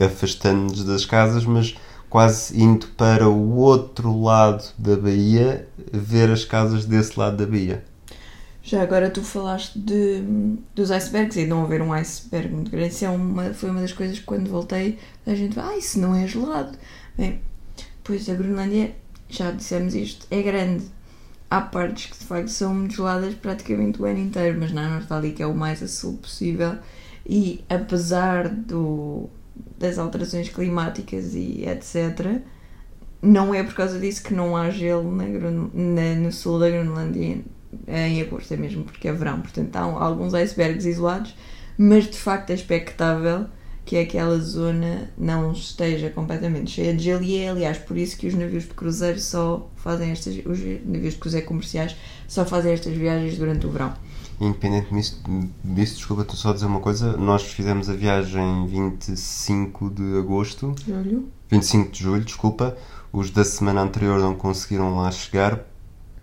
afastando-nos 0.00 0.84
das 0.84 1.04
casas, 1.04 1.44
mas 1.44 1.76
quase 2.08 2.60
indo 2.60 2.86
para 2.88 3.28
o 3.28 3.56
outro 3.56 4.22
lado 4.22 4.64
da 4.78 4.96
baía, 4.96 5.68
ver 5.92 6.30
as 6.30 6.44
casas 6.44 6.84
desse 6.84 7.18
lado 7.18 7.36
da 7.36 7.46
baía. 7.46 7.84
Já 8.62 8.82
agora 8.82 9.08
tu 9.10 9.22
falaste 9.22 9.78
de, 9.78 10.22
dos 10.74 10.90
icebergs 10.90 11.36
e 11.36 11.46
não 11.46 11.64
haver 11.64 11.80
um 11.80 11.92
iceberg 11.92 12.52
muito 12.52 12.70
grande. 12.70 12.88
Isso 12.94 13.04
é 13.04 13.08
uma, 13.10 13.54
foi 13.54 13.70
uma 13.70 13.80
das 13.80 13.92
coisas 13.92 14.18
que 14.18 14.24
quando 14.24 14.48
voltei 14.50 14.98
a 15.26 15.34
gente 15.34 15.54
vai, 15.54 15.74
ah, 15.74 15.78
isso 15.78 15.98
não 15.98 16.14
é 16.14 16.26
gelado. 16.26 16.76
Bem, 17.16 17.40
pois 18.04 18.28
a 18.28 18.34
Groenlândia, 18.34 18.94
já 19.28 19.50
dissemos 19.50 19.94
isto, 19.94 20.26
é 20.30 20.42
grande. 20.42 20.84
Há 21.50 21.60
partes 21.62 22.06
que 22.12 22.18
de 22.18 22.24
facto 22.26 22.48
são 22.48 22.88
geladas 22.90 23.34
praticamente 23.34 24.00
o 24.02 24.04
ano 24.04 24.18
inteiro, 24.18 24.58
mas 24.60 24.72
na 24.72 24.88
Nortálica 24.88 25.42
é 25.42 25.46
o 25.46 25.54
mais 25.54 25.82
a 25.82 25.88
sul 25.88 26.18
possível 26.18 26.76
e 27.26 27.64
apesar 27.70 28.48
do, 28.48 29.28
das 29.78 29.98
alterações 29.98 30.48
climáticas 30.50 31.34
e 31.34 31.64
etc., 31.66 32.42
não 33.22 33.54
é 33.54 33.62
por 33.64 33.74
causa 33.74 33.98
disso 33.98 34.22
que 34.22 34.34
não 34.34 34.56
há 34.56 34.70
gelo 34.70 35.10
na, 35.14 35.24
na- 35.26 36.14
no 36.20 36.32
sul 36.32 36.58
da 36.60 36.68
Groenlândia 36.70 37.42
em 37.86 38.22
agosto, 38.22 38.54
é 38.54 38.56
mesmo 38.56 38.84
porque 38.84 39.08
é 39.08 39.12
verão. 39.12 39.40
Portanto, 39.40 39.76
há 39.76 39.80
alguns 39.82 40.34
icebergs 40.34 40.86
isolados, 40.86 41.34
mas 41.76 42.06
de 42.08 42.16
facto 42.18 42.50
é 42.50 42.54
expectável 42.54 43.46
que 43.88 43.96
aquela 43.96 44.38
zona 44.38 45.10
não 45.16 45.50
esteja 45.50 46.10
completamente 46.10 46.72
cheia 46.72 46.94
de 46.94 47.04
gelo. 47.04 47.22
E 47.22 47.38
é 47.38 47.48
aliás 47.48 47.78
por 47.78 47.96
isso 47.96 48.18
que 48.18 48.26
os 48.26 48.34
navios 48.34 48.64
de 48.64 48.74
cruzeiro 48.74 49.18
só 49.18 49.66
fazem 49.76 50.10
estas, 50.10 50.34
os 50.44 50.58
navios 50.84 51.14
de 51.14 51.18
cruzeiro 51.18 51.46
comerciais 51.46 51.96
só 52.28 52.44
fazem 52.44 52.72
estas 52.72 52.92
viagens 52.94 53.38
durante 53.38 53.66
o 53.66 53.70
verão. 53.70 53.94
Independentemente 54.38 55.16
disso, 55.64 55.96
desculpa, 55.96 56.22
tu 56.22 56.36
só 56.36 56.52
dizer 56.52 56.66
uma 56.66 56.80
coisa, 56.80 57.16
nós 57.16 57.44
fizemos 57.44 57.88
a 57.88 57.94
viagem 57.94 58.66
25 58.66 59.88
de 59.88 60.18
agosto, 60.18 60.74
Julho? 60.86 61.26
25 61.50 61.90
de 61.90 62.02
julho, 62.02 62.24
desculpa, 62.26 62.76
os 63.10 63.30
da 63.30 63.42
semana 63.42 63.80
anterior 63.80 64.20
não 64.20 64.34
conseguiram 64.34 64.96
lá 64.96 65.10
chegar. 65.10 65.64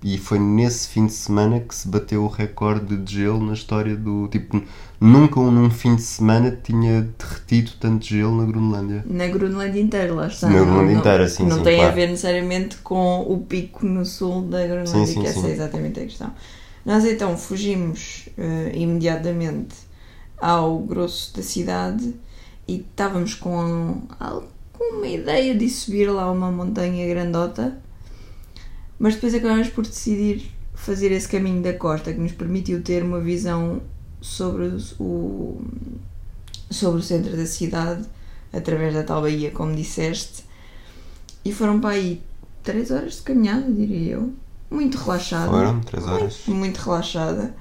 E 0.04 0.20
foi 0.20 0.38
nesse 0.38 0.90
fim 0.90 1.08
de 1.08 1.14
semana 1.14 1.60
que 1.60 1.74
se 1.74 1.88
bateu 1.88 2.24
o 2.24 2.28
recorde 2.28 2.96
de 2.96 3.22
gelo 3.24 3.44
na 3.44 3.54
história 3.54 3.96
do 3.96 4.28
tipo 4.28 4.62
nunca 5.00 5.40
num 5.40 5.70
fim 5.70 5.96
de 5.96 6.02
semana 6.02 6.58
tinha 6.64 7.02
derretido 7.18 7.72
tanto 7.80 8.06
gelo 8.06 8.38
na 8.38 8.46
Groenlândia. 8.46 9.04
Na 9.08 9.28
Groenlândia 9.28 9.80
inteira, 9.82 10.14
lá 10.14 10.28
está. 10.28 10.48
Na 10.50 10.54
Groenlândia 10.60 10.94
não- 10.94 11.00
inteira, 11.00 11.28
sim, 11.30 11.46
Não 11.48 11.58
sim, 11.58 11.64
tem 11.64 11.76
a 11.76 11.84
claro. 11.84 11.96
ver 11.96 12.08
necessariamente 12.10 12.78
com 12.78 13.22
o 13.22 13.40
pico 13.40 13.86
no 13.86 14.06
sul 14.06 14.44
da 14.44 14.66
Groenlândia, 14.66 15.06
Sim, 15.06 15.14
sim, 15.14 15.22
que 15.22 15.28
essa 15.28 15.48
é 15.48 15.52
exatamente 15.52 16.00
a 16.00 16.04
questão. 16.04 16.32
Nós 16.86 17.04
então 17.06 17.36
fugimos 17.38 18.30
eh, 18.38 18.72
imediatamente 18.76 19.76
ao 20.38 20.80
grosso 20.80 21.36
da 21.36 21.42
cidade 21.42 22.14
e 22.68 22.76
estávamos 22.78 23.34
com 23.34 24.02
alguma 24.20 25.08
ideia 25.08 25.56
de 25.56 25.68
subir 25.70 26.08
lá 26.12 26.32
uma 26.32 26.52
montanha 26.52 27.08
grandota, 27.08 27.78
mas 29.00 29.16
depois 29.16 29.34
acabámos 29.34 29.70
por 29.70 29.84
decidir 29.86 30.52
fazer 30.74 31.12
esse 31.12 31.28
caminho 31.28 31.62
da 31.62 31.74
costa 31.74 32.14
que 32.14 32.20
nos 32.20 32.34
permitiu 32.34 32.82
ter 32.84 33.02
uma 33.04 33.20
visão 33.20 33.82
sobre 34.26 34.72
o, 35.00 35.62
sobre 36.70 37.00
o 37.00 37.04
centro 37.04 37.38
da 37.38 37.46
cidade 37.46 38.06
através 38.52 38.94
da 38.94 39.04
tal 39.04 39.22
baía, 39.22 39.52
como 39.52 39.76
disseste, 39.76 40.44
e 41.44 41.54
foram 41.54 41.80
para 41.80 41.92
aí 41.92 42.22
3 42.64 42.90
horas 42.92 43.18
de 43.18 43.22
caminhada, 43.22 43.72
diria 43.72 44.14
eu. 44.14 44.34
Muito 44.72 44.98
relaxada. 44.98 45.52
Foram, 45.52 45.80
três 45.82 46.06
horas. 46.06 46.42
Muito, 46.48 46.60
muito 46.60 46.78
relaxada. 46.78 47.56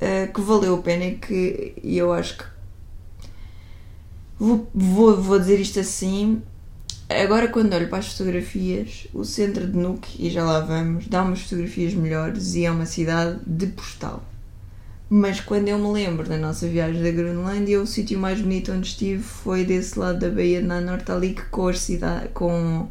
eh, 0.00 0.26
que 0.26 0.40
valeu 0.40 0.74
a 0.74 0.82
pena 0.82 1.04
e 1.06 1.14
que 1.16 1.74
eu 1.82 2.12
acho 2.12 2.36
que. 2.36 2.44
Vou, 4.38 4.68
vou, 4.74 5.20
vou 5.22 5.38
dizer 5.38 5.58
isto 5.58 5.80
assim. 5.80 6.42
Agora, 7.08 7.48
quando 7.48 7.72
olho 7.74 7.88
para 7.88 7.98
as 7.98 8.12
fotografias, 8.12 9.06
o 9.14 9.24
centro 9.24 9.66
de 9.66 9.76
Nuuk, 9.76 10.16
e 10.18 10.30
já 10.30 10.44
lá 10.44 10.60
vamos, 10.60 11.06
dá 11.06 11.22
umas 11.22 11.40
fotografias 11.42 11.94
melhores 11.94 12.54
e 12.54 12.64
é 12.64 12.70
uma 12.70 12.86
cidade 12.86 13.38
de 13.46 13.68
postal. 13.68 14.22
Mas 15.16 15.38
quando 15.38 15.68
eu 15.68 15.78
me 15.78 15.92
lembro 15.92 16.28
da 16.28 16.36
nossa 16.36 16.66
viagem 16.66 17.00
da 17.00 17.08
Groenlândia, 17.12 17.80
o 17.80 17.86
sítio 17.86 18.18
mais 18.18 18.40
bonito 18.40 18.72
onde 18.72 18.88
estive 18.88 19.22
foi 19.22 19.64
desse 19.64 19.96
lado 19.96 20.18
da 20.18 20.28
Baía 20.28 20.60
de 20.60 20.66
Nanortalik 20.66 21.40
com, 21.52 21.72
cidade, 21.72 22.30
com, 22.34 22.88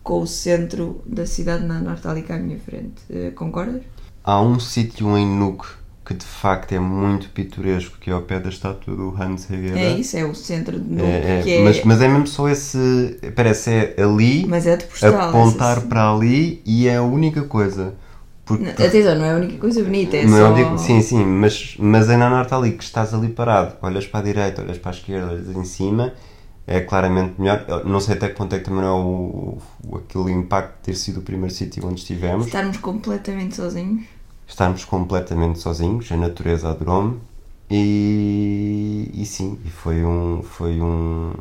com 0.00 0.20
o 0.20 0.26
centro 0.28 1.02
da 1.04 1.26
cidade 1.26 1.62
de 1.62 1.68
Nanortalik 1.68 2.30
à 2.30 2.38
minha 2.38 2.56
frente. 2.60 3.02
Eh, 3.10 3.32
concordas? 3.34 3.82
Há 4.22 4.40
um 4.40 4.60
sítio 4.60 5.18
em 5.18 5.26
Nuuk 5.26 5.66
que 6.04 6.14
de 6.14 6.24
facto 6.24 6.70
é 6.70 6.78
muito 6.78 7.30
pitoresco, 7.30 7.98
que 7.98 8.10
é 8.10 8.12
ao 8.12 8.22
pé 8.22 8.38
da 8.38 8.48
estátua 8.48 8.94
do 8.94 9.12
Hans 9.20 9.50
Hegera. 9.50 9.76
É 9.76 9.98
isso, 9.98 10.16
é 10.16 10.24
o 10.24 10.36
centro 10.36 10.78
de 10.78 10.88
Nuuk, 10.88 11.02
É, 11.02 11.42
é, 11.44 11.50
é... 11.50 11.64
Mas, 11.64 11.82
mas 11.82 12.00
é 12.00 12.06
mesmo 12.06 12.28
só 12.28 12.48
esse. 12.48 13.18
Parece 13.34 13.70
é 13.70 14.02
ali, 14.04 14.46
mas 14.46 14.68
é 14.68 14.76
de 14.76 14.84
postal. 14.84 15.30
apontar 15.30 15.80
para 15.80 16.12
ali 16.12 16.62
e 16.64 16.86
é 16.86 16.98
a 16.98 17.02
única 17.02 17.42
coisa. 17.42 17.92
Porque 18.46 18.64
Atenção, 18.70 19.16
não 19.16 19.24
é 19.24 19.32
a 19.32 19.36
única 19.36 19.58
coisa 19.58 19.82
bonita, 19.82 20.16
é 20.16 20.24
não 20.24 20.30
só... 20.38 20.46
eu 20.48 20.54
digo- 20.54 20.78
sim, 20.78 21.02
sim, 21.02 21.24
mas, 21.24 21.76
mas 21.78 22.08
é 22.08 22.16
na 22.16 22.30
norte 22.30 22.54
ali 22.54 22.72
que 22.72 22.84
estás 22.84 23.12
ali 23.12 23.28
parado, 23.28 23.74
olhas 23.82 24.06
para 24.06 24.20
a 24.20 24.22
direita, 24.22 24.62
olhas 24.62 24.78
para 24.78 24.92
a 24.92 24.94
esquerda, 24.94 25.32
olhas 25.32 25.48
em 25.56 25.64
cima, 25.64 26.12
é 26.66 26.80
claramente 26.80 27.34
melhor. 27.40 27.64
Eu 27.68 27.84
Não 27.84 27.98
sei 28.00 28.14
até 28.14 28.28
que 28.28 28.36
ponto 28.36 28.54
é 28.54 28.58
que 28.60 28.64
também 28.64 28.84
é 28.84 28.88
o, 28.90 29.58
o- 29.84 29.96
aquele 29.96 30.30
impacto 30.32 30.76
de 30.78 30.82
ter 30.84 30.94
sido 30.94 31.18
o 31.18 31.22
primeiro 31.22 31.52
sítio 31.52 31.84
onde 31.86 32.00
estivemos. 32.00 32.46
Estarmos 32.46 32.76
completamente 32.78 33.56
sozinhos. 33.56 34.04
estarmos 34.46 34.84
completamente 34.84 35.58
sozinhos, 35.58 36.10
a 36.12 36.16
natureza 36.16 36.70
adorou-me 36.70 37.18
e, 37.68 39.10
e 39.12 39.26
sim, 39.26 39.58
e 39.64 39.70
foi 39.70 40.04
um, 40.04 40.40
foi 40.42 40.80
um, 40.80 41.32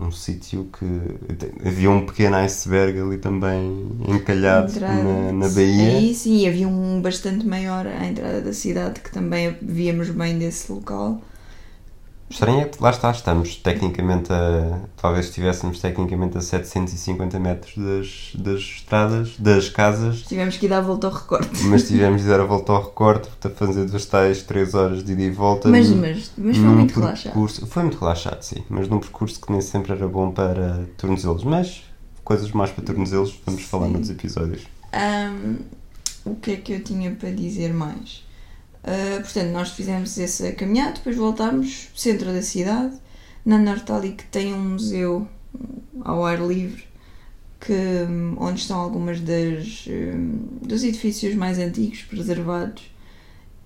um 0.00 0.10
sítio 0.10 0.68
que 0.78 1.66
havia 1.66 1.90
um 1.90 2.06
pequeno 2.06 2.36
iceberg 2.36 2.98
ali 3.00 3.18
também 3.18 3.90
encalhado 4.08 4.72
Entrada. 4.72 5.02
na, 5.02 5.32
na 5.32 5.48
baía. 5.48 5.98
Aí 5.98 6.14
sim, 6.14 6.46
havia 6.46 6.68
um 6.68 7.00
bastante 7.00 7.46
maior 7.46 7.86
à 7.86 8.06
entrada 8.06 8.40
da 8.40 8.52
cidade 8.52 9.00
que 9.00 9.10
também 9.10 9.56
víamos 9.60 10.10
bem 10.10 10.38
desse 10.38 10.70
local. 10.72 11.20
Estranho 12.32 12.60
é 12.62 12.64
que 12.64 12.82
lá 12.82 12.90
está, 12.90 13.10
estamos 13.10 13.56
tecnicamente 13.56 14.32
a. 14.32 14.80
Talvez 14.96 15.26
estivéssemos 15.26 15.78
tecnicamente 15.80 16.38
a 16.38 16.40
750 16.40 17.38
metros 17.38 17.74
das, 17.76 18.32
das 18.42 18.60
estradas, 18.60 19.36
das 19.38 19.68
casas, 19.68 20.22
Tivemos 20.22 20.56
que 20.56 20.66
ir 20.66 20.68
dar 20.70 20.78
a 20.78 20.80
volta 20.80 21.06
ao 21.08 21.12
recorte. 21.12 21.62
mas 21.64 21.86
tivemos 21.86 22.22
de 22.22 22.28
dar 22.28 22.40
a 22.40 22.44
volta 22.44 22.72
ao 22.72 22.82
recorte 22.84 23.28
para 23.40 23.50
fazer 23.50 23.84
duas 23.84 24.06
tais 24.06 24.42
3 24.42 24.74
horas 24.74 25.04
de 25.04 25.12
ida 25.12 25.22
e 25.22 25.30
volta. 25.30 25.68
Mas, 25.68 25.90
num- 25.90 26.00
mas, 26.00 26.32
mas 26.36 26.56
foi 26.56 26.66
muito 26.66 26.98
relaxado. 26.98 27.32
percurso, 27.32 27.66
Foi 27.66 27.82
muito 27.82 27.98
relaxado, 27.98 28.42
sim, 28.42 28.62
mas 28.68 28.88
num 28.88 28.98
percurso 28.98 29.40
que 29.40 29.52
nem 29.52 29.60
sempre 29.60 29.92
era 29.92 30.08
bom 30.08 30.30
para 30.30 30.86
tornozelos. 30.96 31.44
Mas 31.44 31.82
coisas 32.24 32.50
mais 32.52 32.70
para 32.70 32.84
tornozelos 32.84 33.38
vamos 33.44 33.62
falar 33.64 33.86
Sim. 33.86 33.92
noutros 33.92 34.10
episódios. 34.10 34.62
Ahm, 34.92 35.56
o 36.24 36.34
que 36.36 36.52
é 36.52 36.56
que 36.56 36.72
eu 36.72 36.82
tinha 36.82 37.10
para 37.12 37.30
dizer 37.30 37.74
mais? 37.74 38.24
Ah, 38.84 39.20
portanto, 39.20 39.50
nós 39.52 39.70
fizemos 39.70 40.18
essa 40.18 40.52
caminhada, 40.52 40.94
depois 40.94 41.16
voltámos, 41.16 41.88
centro 41.94 42.32
da 42.32 42.42
cidade, 42.42 42.94
na 43.44 43.58
Nortali 43.58 44.12
que 44.12 44.24
tem 44.26 44.52
um 44.54 44.70
museu 44.70 45.26
ao 46.02 46.24
ar 46.24 46.40
livre, 46.40 46.84
que, 47.60 47.72
hum, 47.72 48.34
onde 48.38 48.60
estão 48.60 48.78
algumas 48.80 49.20
das, 49.20 49.86
hum, 49.88 50.40
dos 50.62 50.82
edifícios 50.84 51.34
mais 51.34 51.58
antigos 51.58 52.02
preservados 52.02 52.82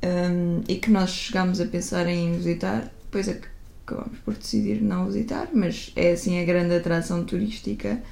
hum, 0.02 0.62
e 0.68 0.76
que 0.76 0.90
nós 0.90 1.10
chegámos 1.10 1.60
a 1.60 1.66
pensar 1.66 2.06
em 2.08 2.32
visitar, 2.36 2.92
depois 3.04 3.28
ac- 3.28 3.48
acabámos 3.86 4.18
por 4.20 4.34
decidir 4.34 4.82
não 4.82 5.06
visitar, 5.06 5.48
mas 5.52 5.92
é 5.96 6.12
assim 6.12 6.40
a 6.40 6.44
grande 6.44 6.74
atração 6.74 7.24
turística. 7.24 8.02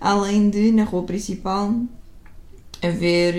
Além 0.00 0.50
de, 0.50 0.70
na 0.72 0.84
rua 0.84 1.04
principal, 1.04 1.74
haver 2.82 3.34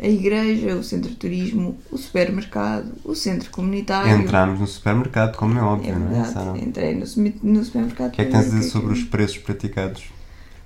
eh, 0.00 0.04
a 0.06 0.08
igreja, 0.08 0.74
o 0.76 0.82
centro 0.82 1.10
de 1.10 1.16
turismo, 1.16 1.76
o 1.90 1.98
supermercado, 1.98 2.92
o 3.04 3.14
centro 3.14 3.50
comunitário. 3.50 4.10
Entramos 4.12 4.60
no 4.60 4.66
supermercado, 4.66 5.36
como 5.36 5.58
é 5.58 5.62
óbvio, 5.62 5.90
É 5.90 5.94
não 5.94 6.06
é? 6.06 6.10
verdade, 6.10 6.32
Sara? 6.32 6.58
entrei 6.58 6.94
no, 6.94 7.04
no 7.42 7.64
supermercado. 7.64 8.08
O 8.08 8.10
que 8.12 8.22
é 8.22 8.24
que 8.24 8.30
tens 8.30 8.46
a 8.46 8.48
ver 8.48 8.56
dizer 8.56 8.68
o 8.68 8.70
sobre 8.70 8.92
os 8.92 9.04
preços 9.04 9.38
praticados? 9.38 10.04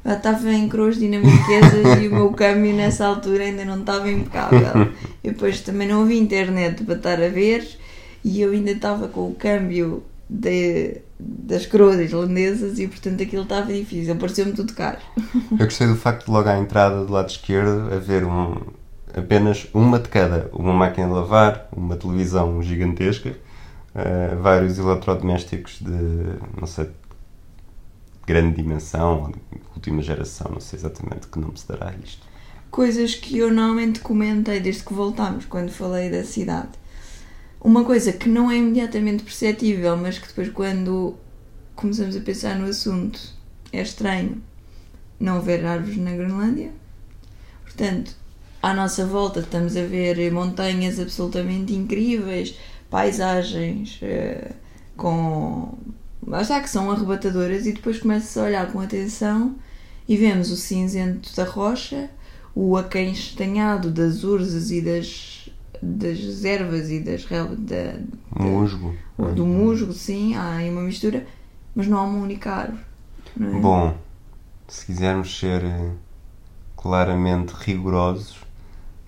Estava 0.05 0.52
em 0.52 0.69
cruz 0.69 0.99
dinamarquesas 0.99 2.02
e 2.02 2.09
o 2.09 2.14
meu 2.14 2.31
câmbio 2.33 2.73
nessa 2.75 3.07
altura 3.07 3.45
ainda 3.45 3.64
não 3.64 3.81
estava 3.81 4.11
impecável. 4.11 4.88
E 5.23 5.31
depois 5.31 5.61
também 5.61 5.87
não 5.87 6.02
havia 6.02 6.19
internet 6.19 6.83
para 6.83 6.97
estar 6.97 7.23
a 7.23 7.29
ver 7.29 7.79
e 8.25 8.41
eu 8.41 8.50
ainda 8.50 8.73
estava 8.73 9.07
com 9.07 9.29
o 9.31 9.35
câmbio 9.37 10.02
de, 10.33 11.03
das 11.19 11.67
coroas 11.67 12.01
irlandesas 12.01 12.79
e 12.79 12.89
portanto 12.89 13.23
aquilo 13.23 13.43
estava 13.43 13.73
difícil, 13.73 14.17
pareceu-me 14.17 14.53
tudo 14.53 14.73
caro. 14.73 14.99
Eu 15.53 15.67
gostei 15.67 15.87
do 15.87 15.97
facto 15.97 16.27
de 16.27 16.31
logo 16.31 16.49
à 16.49 16.59
entrada 16.59 17.05
do 17.05 17.12
lado 17.12 17.29
esquerdo 17.29 17.93
haver 17.93 18.25
um, 18.25 18.57
apenas 19.15 19.67
uma 19.75 19.99
de 19.99 20.09
cada. 20.09 20.49
Uma 20.53 20.73
máquina 20.73 21.07
de 21.07 21.12
lavar, 21.12 21.69
uma 21.77 21.97
televisão 21.97 22.62
gigantesca, 22.62 23.37
eh, 23.95 24.35
vários 24.41 24.79
eletrodomésticos 24.79 25.79
de, 25.81 26.39
não 26.59 26.67
sei, 26.67 26.89
grande 28.27 28.62
dimensão, 28.62 29.33
última 29.75 30.01
geração, 30.01 30.51
não 30.53 30.61
sei 30.61 30.79
exatamente 30.79 31.27
que 31.27 31.39
nome 31.39 31.59
se 31.59 31.69
dará 31.69 31.91
a 31.91 31.95
isto. 32.03 32.27
coisas 32.71 33.15
que 33.15 33.37
eu 33.37 33.53
normalmente 33.53 34.01
comentei 34.01 34.61
desde 34.61 34.83
que 34.83 34.95
voltámos, 34.95 35.45
quando 35.45 35.71
falei 35.71 36.11
da 36.11 36.25
cidade. 36.25 36.82
Uma 37.64 37.85
coisa 37.85 38.12
que 38.12 38.28
não 38.28 38.50
é 38.50 38.57
imediatamente 38.57 39.23
perceptível, 39.23 39.97
mas 39.97 40.19
que 40.19 40.26
depois, 40.26 40.49
quando 40.49 41.14
começamos 41.76 42.16
a 42.16 42.21
pensar 42.21 42.59
no 42.59 42.66
assunto, 42.66 43.21
é 43.73 43.81
estranho 43.81 44.42
não 45.21 45.40
ver 45.40 45.64
árvores 45.64 45.97
na 45.97 46.11
Groenlândia. 46.11 46.73
Portanto, 47.62 48.16
à 48.61 48.75
nossa 48.75 49.07
volta 49.07 49.38
estamos 49.38 49.76
a 49.76 49.85
ver 49.85 50.33
montanhas 50.33 50.99
absolutamente 50.99 51.73
incríveis, 51.73 52.57
paisagens 52.90 54.00
eh, 54.02 54.50
com. 54.97 55.78
Já 56.45 56.61
que 56.61 56.69
são 56.69 56.90
arrebatadoras, 56.90 57.64
e 57.66 57.73
depois 57.73 58.00
começa 58.00 58.40
a 58.40 58.45
olhar 58.45 58.73
com 58.73 58.81
atenção 58.81 59.54
e 60.09 60.16
vemos 60.16 60.50
o 60.50 60.57
cinzento 60.57 61.35
da 61.37 61.45
rocha, 61.45 62.11
o 62.54 62.76
aquenstanhado 62.76 63.88
das 63.88 64.25
urzes 64.25 64.71
e 64.73 64.81
das, 64.81 65.42
das 65.83 66.45
ervas 66.45 66.91
e 66.91 67.01
das 67.01 67.25
rel- 67.25 67.57
da, 67.57 67.93
da- 68.37 68.45
Musgo. 68.45 68.95
do 69.35 69.45
musgo, 69.45 69.93
sim, 69.93 70.35
há 70.37 70.55
aí 70.57 70.71
uma 70.71 70.83
mistura, 70.83 71.27
mas 71.75 71.89
não 71.89 71.99
há 71.99 72.03
uma 72.05 72.23
única 72.23 72.51
árvore. 72.53 72.81
É? 73.41 73.61
Bom, 73.61 73.95
se 74.69 74.87
quisermos 74.87 75.39
ser 75.39 75.65
eh, 75.65 75.91
claramente 76.77 77.51
rigorosos, 77.53 78.37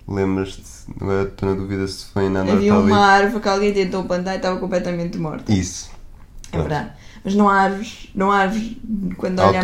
lembras-te, 0.07 0.63
agora 0.99 1.23
estou 1.29 1.49
na 1.49 1.55
dúvida 1.55 1.87
se 1.87 2.05
foi 2.07 2.29
na 2.29 2.41
Havia 2.41 2.73
uma 2.77 2.97
árvore 2.99 3.41
que 3.41 3.49
alguém 3.49 3.73
tentou 3.73 4.03
plantar 4.03 4.33
e 4.33 4.37
estava 4.37 4.59
completamente 4.59 5.17
morta. 5.17 5.51
Isso. 5.51 5.89
É 6.51 6.57
verdade. 6.57 6.91
Mas 7.25 7.33
não 7.33 7.49
há 7.49 7.61
árvores, 7.61 8.07
não 8.13 8.31
há 8.31 8.37
árvores 8.41 8.77
quando 9.17 9.39
olhamos. 9.49 9.63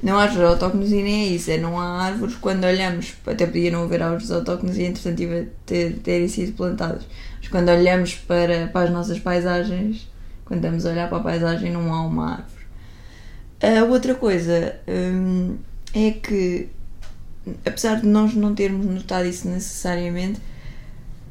Não 0.00 0.16
há 0.16 0.22
árvores 0.22 0.48
autóctones 0.48 0.92
e 0.92 1.02
nem 1.02 1.24
é 1.24 1.26
isso, 1.30 1.50
é 1.50 1.58
não 1.58 1.78
há 1.80 2.02
árvores 2.04 2.36
quando 2.36 2.62
olhamos, 2.64 3.14
até 3.26 3.46
podia 3.46 3.72
não 3.72 3.82
haver 3.82 4.00
árvores 4.00 4.30
autóctones 4.30 4.76
e 4.76 4.84
entretanto 4.84 5.16
tive- 5.16 5.48
ter, 5.66 5.98
terem 5.98 6.28
sido 6.28 6.52
plantadas. 6.52 7.02
Mas 7.40 7.48
quando 7.48 7.68
olhamos 7.68 8.14
para, 8.14 8.68
para 8.68 8.86
as 8.86 8.90
nossas 8.92 9.18
paisagens, 9.18 10.08
quando 10.44 10.60
estamos 10.64 10.86
a 10.86 10.90
olhar 10.90 11.08
para 11.08 11.18
a 11.18 11.22
paisagem, 11.22 11.72
não 11.72 11.92
há 11.92 12.06
uma 12.06 12.30
árvore. 12.30 12.64
A 13.60 13.84
outra 13.84 14.14
coisa 14.14 14.76
hum, 14.86 15.56
é 15.92 16.12
que, 16.12 16.68
apesar 17.66 18.00
de 18.00 18.06
nós 18.06 18.34
não 18.34 18.54
termos 18.54 18.86
notado 18.86 19.26
isso 19.26 19.48
necessariamente, 19.48 20.40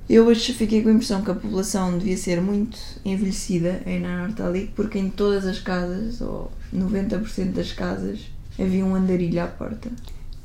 eu 0.10 0.25
hoje 0.27 0.53
fiquei 0.53 0.81
com 0.83 0.89
a 0.89 0.93
impressão 0.93 1.22
que 1.24 1.31
a 1.31 1.36
população 1.36 1.98
devia 1.98 2.17
ser 2.17 2.41
muito 2.41 2.77
envelhecida 3.05 3.81
em 3.86 4.00
Nanortalik, 4.00 4.72
porque 4.75 5.00
em 5.00 5.10
todas 5.10 5.45
as 5.45 5.60
casas, 5.60 6.22
ou 6.22 6.51
90% 6.74 7.51
das 7.53 7.72
casas, 7.72 8.19
havia 8.60 8.86
um 8.86 8.95
andarilho 8.95 9.41
à 9.43 9.48
porta. 9.48 9.89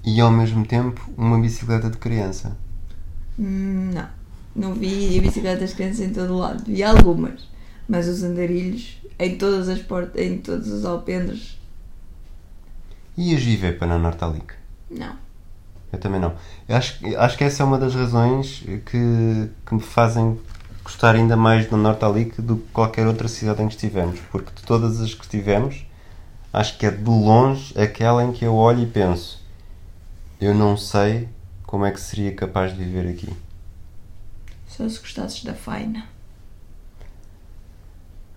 E 0.04 0.20
ao 0.20 0.30
mesmo 0.30 0.64
tempo 0.66 1.10
uma 1.16 1.38
bicicleta 1.40 1.90
de 1.90 1.98
criança. 1.98 2.56
Hum, 3.38 3.90
não, 3.94 4.08
não 4.54 4.74
vi 4.74 5.20
bicicletas 5.20 5.70
de 5.70 5.76
crianças 5.76 6.00
em 6.00 6.12
todo 6.12 6.36
lado. 6.36 6.64
Vi 6.66 6.82
algumas, 6.82 7.48
mas 7.88 8.08
os 8.08 8.22
andarilhos 8.22 8.98
em 9.18 9.36
todas 9.36 9.68
as 9.68 9.80
portas, 9.80 10.20
em 10.22 10.38
todos 10.38 10.68
os 10.68 10.84
alpendres, 10.84 11.58
E 13.16 13.32
ias 13.32 13.42
viver 13.42 13.78
para 13.78 13.88
na 13.88 13.98
Nortalic? 13.98 14.54
não. 14.90 15.27
Eu 15.92 15.98
também 15.98 16.20
não. 16.20 16.34
Eu 16.68 16.76
acho, 16.76 16.98
acho 17.16 17.36
que 17.38 17.44
essa 17.44 17.62
é 17.62 17.66
uma 17.66 17.78
das 17.78 17.94
razões 17.94 18.62
que, 18.84 19.50
que 19.66 19.74
me 19.74 19.80
fazem 19.80 20.38
gostar 20.84 21.14
ainda 21.14 21.36
mais 21.36 21.68
da 21.68 21.76
Nortalic 21.76 22.40
do 22.40 22.56
que 22.56 22.68
qualquer 22.72 23.06
outra 23.06 23.28
cidade 23.28 23.62
em 23.62 23.68
que 23.68 23.74
estivemos. 23.74 24.20
Porque 24.30 24.50
de 24.54 24.62
todas 24.62 25.00
as 25.00 25.14
que 25.14 25.22
estivemos, 25.22 25.86
acho 26.52 26.78
que 26.78 26.86
é 26.86 26.90
de 26.90 27.08
longe 27.08 27.78
aquela 27.78 28.24
em 28.24 28.32
que 28.32 28.44
eu 28.44 28.54
olho 28.54 28.82
e 28.82 28.86
penso: 28.86 29.42
eu 30.40 30.54
não 30.54 30.76
sei 30.76 31.28
como 31.64 31.84
é 31.84 31.90
que 31.90 32.00
seria 32.00 32.34
capaz 32.34 32.76
de 32.76 32.82
viver 32.82 33.08
aqui. 33.08 33.34
Só 34.66 34.88
se 34.88 34.98
gostasses 34.98 35.44
da 35.44 35.54
faina. 35.54 36.06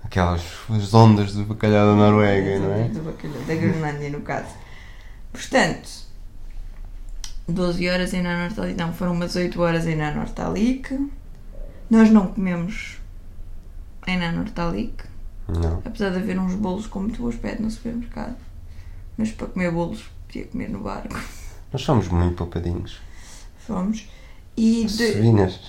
Aquelas 0.03 0.41
as 0.69 0.93
ondas 0.93 1.33
do 1.33 1.45
bacalhau 1.45 1.87
da 1.87 1.95
Noruega, 1.95 2.59
não 2.59 2.73
é? 2.73 2.87
Do 2.89 3.01
bacalhau, 3.01 3.41
da 3.43 3.55
Groenlândia, 3.55 4.09
no 4.09 4.21
caso. 4.21 4.53
Portanto, 5.31 5.89
12 7.51 7.89
horas 7.89 8.13
em 8.13 8.21
Nanortalik, 8.21 8.77
não, 8.77 8.93
foram 8.93 9.13
umas 9.13 9.35
8 9.35 9.61
horas 9.61 9.85
em 9.87 9.95
Nanortalik. 9.95 11.09
Nós 11.89 12.09
não 12.09 12.27
comemos 12.27 12.97
em 14.07 14.17
Nanortalik, 14.17 15.03
Não. 15.47 15.81
apesar 15.85 16.09
de 16.11 16.17
haver 16.17 16.39
uns 16.39 16.55
bolos 16.55 16.87
com 16.87 17.01
muito 17.01 17.21
bom 17.21 17.27
aspecto 17.29 17.61
no 17.61 17.69
supermercado. 17.69 18.35
Mas 19.17 19.31
para 19.31 19.47
comer 19.47 19.71
bolos, 19.71 20.03
podia 20.27 20.45
comer 20.45 20.69
no 20.69 20.79
barco. 20.79 21.19
Nós 21.71 21.81
somos 21.81 22.07
muito 22.07 22.35
poupadinhos. 22.37 22.99
Fomos. 23.65 24.07
E, 24.57 24.85
de... 24.85 24.91
Sevinas. 24.91 25.59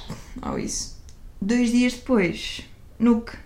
oh, 0.42 0.58
isso. 0.58 0.98
dois 1.40 1.70
dias 1.70 1.92
depois, 1.94 2.62
Nuke. 2.98 3.36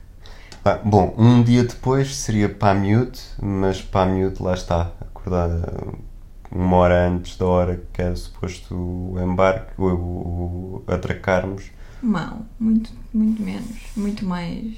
Ah, 0.64 0.80
bom, 0.84 1.14
um 1.16 1.42
dia 1.42 1.64
depois 1.64 2.16
seria 2.16 2.48
Pamiute, 2.48 3.22
mas 3.40 3.80
Pamiute 3.80 4.42
lá 4.42 4.54
está, 4.54 4.92
acordada 5.00 5.72
uma 6.50 6.76
hora 6.76 7.08
antes 7.08 7.36
da 7.36 7.46
hora 7.46 7.82
que 7.92 8.02
era 8.02 8.14
suposto 8.16 8.74
o 8.74 9.20
embarque, 9.20 9.72
o, 9.78 9.84
o, 9.84 10.84
o 10.86 10.92
atracarmos. 10.92 11.70
Não, 12.02 12.46
muito, 12.58 12.92
muito 13.12 13.42
menos. 13.42 13.76
Muito 13.96 14.24
mais. 14.24 14.76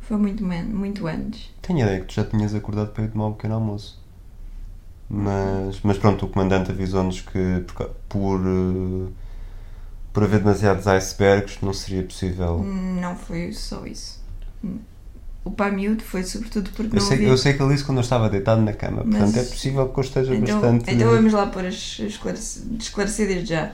Foi 0.00 0.16
muito, 0.16 0.44
muito 0.44 1.06
antes. 1.06 1.50
Tenho 1.62 1.80
a 1.80 1.82
ideia 1.82 2.00
que 2.00 2.06
tu 2.06 2.14
já 2.14 2.24
tinhas 2.24 2.54
acordado 2.54 2.90
para 2.90 3.04
ir 3.04 3.10
tomar 3.10 3.28
um 3.28 3.32
pequeno 3.32 3.54
almoço. 3.54 4.00
Mas, 5.08 5.80
mas 5.82 5.98
pronto, 5.98 6.26
o 6.26 6.28
comandante 6.28 6.70
avisou-nos 6.70 7.20
que 7.20 7.64
por, 7.66 7.90
por, 8.08 8.40
eh, 8.40 9.10
por 10.12 10.22
haver 10.22 10.38
demasiados 10.38 10.86
icebergs 10.86 11.58
não 11.60 11.72
seria 11.72 12.04
possível. 12.04 12.62
Não 12.62 13.16
foi 13.16 13.52
só 13.52 13.84
isso. 13.86 14.20
O 15.42 15.50
pai 15.50 15.70
miúdo 15.70 16.02
foi 16.02 16.22
sobretudo 16.22 16.70
porque 16.70 16.94
Eu 16.96 17.00
não 17.00 17.06
sei, 17.08 17.28
eu 17.30 17.36
sei 17.38 17.54
que 17.54 17.62
ele 17.62 17.72
disse 17.72 17.84
quando 17.84 17.98
eu 17.98 18.02
estava 18.02 18.28
deitado 18.28 18.60
na 18.60 18.72
cama, 18.74 19.02
Mas- 19.04 19.16
portanto 19.22 19.36
é 19.38 19.44
possível 19.48 19.88
que 19.88 19.98
eu 19.98 20.04
esteja 20.04 20.34
Então, 20.34 20.60
bastante. 20.60 20.90
então 20.94 21.10
vamos 21.10 21.32
lá 21.32 21.46
por 21.46 21.64
as 21.64 21.98
esclarece- 21.98 22.62
esclarecer 22.78 23.26
desde 23.26 23.46
já. 23.46 23.72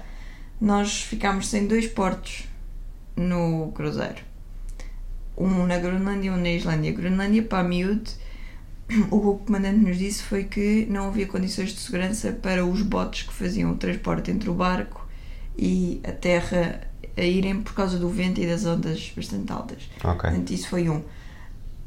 Nós 0.61 1.02
ficámos 1.02 1.48
sem 1.48 1.66
dois 1.66 1.87
portos 1.88 2.44
no 3.16 3.72
cruzeiro. 3.74 4.24
Um 5.37 5.66
na 5.66 5.76
Groenlândia 5.79 6.29
e 6.29 6.31
um 6.31 6.37
na 6.37 6.50
Islândia. 6.50 6.92
Groenlândia, 6.92 7.42
para 7.42 7.62
miúdo, 7.66 8.11
o 9.11 9.20
que 9.20 9.26
o 9.26 9.35
comandante 9.38 9.81
nos 9.81 9.98
disse 9.98 10.22
foi 10.22 10.44
que 10.44 10.87
não 10.88 11.09
havia 11.09 11.26
condições 11.26 11.70
de 11.74 11.81
segurança 11.81 12.33
para 12.33 12.64
os 12.64 12.81
botes 12.83 13.22
que 13.26 13.35
faziam 13.35 13.72
o 13.72 13.76
transporte 13.76 14.31
entre 14.31 14.48
o 14.48 14.55
barco 14.55 15.07
e 15.59 16.00
a 16.05 16.12
terra 16.12 16.81
a 17.16 17.22
irem 17.22 17.61
por 17.61 17.74
causa 17.74 17.98
do 17.98 18.09
vento 18.09 18.40
e 18.40 18.46
das 18.46 18.64
ondas 18.64 19.12
bastante 19.16 19.50
altas. 19.52 19.83
Ok. 20.05 20.31
Portanto, 20.31 20.50
isso 20.52 20.68
foi 20.68 20.88
um. 20.88 21.02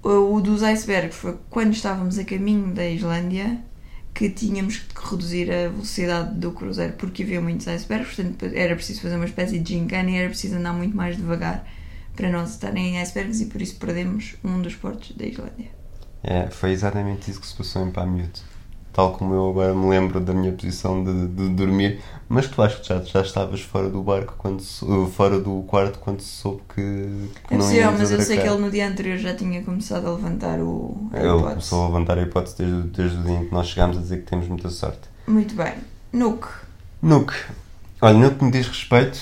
O 0.02 0.40
dos 0.40 0.64
icebergs 0.64 1.16
foi 1.16 1.38
quando 1.50 1.74
estávamos 1.74 2.18
a 2.18 2.24
caminho 2.24 2.74
da 2.74 2.88
Islândia 2.88 3.60
que 4.14 4.30
tínhamos 4.30 4.78
que 4.78 5.10
reduzir 5.10 5.52
a 5.52 5.70
velocidade 5.70 6.36
do 6.36 6.52
cruzeiro 6.52 6.94
porque 6.94 7.24
havia 7.24 7.42
muitos 7.42 7.68
icebergs, 7.68 8.16
portanto 8.16 8.46
era 8.54 8.76
preciso 8.76 9.02
fazer 9.02 9.16
uma 9.16 9.26
espécie 9.26 9.60
de 9.60 9.74
gincana 9.74 10.10
e 10.10 10.16
era 10.16 10.30
preciso 10.30 10.56
andar 10.56 10.74
muito 10.74 10.96
mais 10.96 11.16
devagar 11.16 11.66
para 12.16 12.30
não 12.30 12.44
estarem 12.44 12.96
em 12.96 13.00
icebergs 13.00 13.42
e 13.42 13.46
por 13.46 13.62
isso 13.62 13.76
perdemos 13.76 14.36
um 14.44 14.62
dos 14.62 14.76
portos 14.76 15.16
da 15.16 15.26
Islândia. 15.26 15.70
É, 16.24 16.48
foi 16.50 16.72
exatamente 16.72 17.32
isso 17.32 17.40
que 17.40 17.48
se 17.48 17.56
passou 17.56 17.88
em 17.88 17.92
Pamiúdo. 17.92 18.40
Tal 19.00 19.14
como 19.14 19.34
eu 19.34 19.50
agora 19.50 19.74
me 19.74 19.88
lembro 19.90 20.20
da 20.20 20.34
minha 20.34 20.52
posição 20.52 21.02
de, 21.02 21.28
de 21.30 21.48
dormir, 21.52 22.02
mas 22.28 22.50
tu 22.50 22.62
acho 22.62 22.82
que 22.82 22.88
já, 22.90 23.00
já 23.02 23.22
estavas 23.22 23.62
fora 23.62 23.90
do 23.90 24.04
barco, 24.04 24.36
quando 24.38 24.60
sou- 24.62 25.08
fora 25.08 25.40
do 25.40 25.62
quarto, 25.62 26.00
quando 26.00 26.20
se 26.20 26.28
soube 26.42 26.62
que, 26.76 26.82
que 27.48 27.54
É 27.54 27.58
não 27.58 27.64
possível, 27.64 27.92
mas 27.94 28.12
eu 28.12 28.20
sei 28.22 28.38
que 28.42 28.46
ele 28.46 28.58
no 28.58 28.70
dia 28.70 28.86
anterior 28.90 29.18
já 29.18 29.34
tinha 29.34 29.64
começado 29.64 30.06
a 30.06 30.12
levantar 30.16 30.60
o. 30.60 31.08
a 31.14 31.18
Ele 31.18 31.28
hipótese. 31.28 31.50
começou 31.52 31.82
a 31.84 31.88
levantar 31.88 32.18
a 32.18 32.22
hipótese 32.24 32.58
desde, 32.58 32.82
desde 32.90 33.18
o 33.20 33.24
dia 33.24 33.38
em 33.38 33.46
que 33.46 33.54
nós 33.54 33.68
chegámos 33.70 33.98
a 33.98 34.02
dizer 34.02 34.18
que 34.18 34.24
temos 34.30 34.50
muita 34.50 34.70
sorte. 34.70 35.00
Muito 35.26 35.56
bem. 35.56 35.76
Nuke. 36.12 36.50
Nuke, 37.02 37.36
olha, 38.02 38.18
no 38.18 38.36
que 38.36 38.44
me 38.44 38.52
diz 38.52 38.68
respeito, 38.68 39.18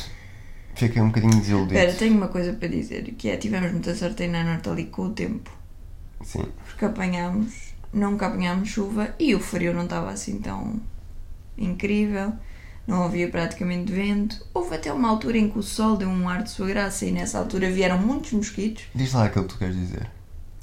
fiquei 0.74 1.00
um 1.04 1.10
bocadinho 1.10 1.36
desiludido. 1.40 1.76
Espera, 1.76 1.94
tenho 1.94 2.18
uma 2.18 2.30
coisa 2.30 2.52
para 2.52 2.68
dizer, 2.68 3.04
que 3.16 3.30
é 3.30 3.38
tivemos 3.38 3.72
muita 3.72 3.94
sorte 3.94 4.24
em 4.24 4.28
Nanorte 4.30 4.70
ali 4.70 4.86
com 4.86 5.04
o 5.04 5.10
tempo. 5.12 5.52
Sim, 6.24 6.46
porque 6.66 6.84
apanhámos, 6.84 7.77
nunca 7.94 8.28
apanhámos 8.28 8.70
chuva 8.70 9.14
e 9.20 9.34
o 9.36 9.40
frio 9.40 9.74
não 9.74 9.84
estava 9.84 10.12
assim 10.12 10.40
tão 10.40 10.80
incrível, 11.58 12.34
não 12.86 13.04
havia 13.04 13.30
praticamente 13.30 13.92
vento. 13.92 14.46
Houve 14.54 14.76
até 14.76 14.92
uma 14.92 15.10
altura 15.10 15.38
em 15.38 15.50
que 15.50 15.60
o 15.60 15.64
sol 15.64 15.98
deu 15.98 16.10
um 16.10 16.30
ar 16.30 16.44
de 16.44 16.50
sua 16.50 16.68
graça 16.68 17.06
e 17.06 17.12
nessa 17.12 17.40
altura 17.40 17.70
vieram 17.72 17.98
muitos 17.98 18.32
mosquitos, 18.32 18.86
diz 18.94 19.14
lá 19.14 19.26
aquilo 19.26 19.46
que 19.46 19.54
tu 19.54 19.60
queres 19.60 19.76
dizer. 19.76 20.10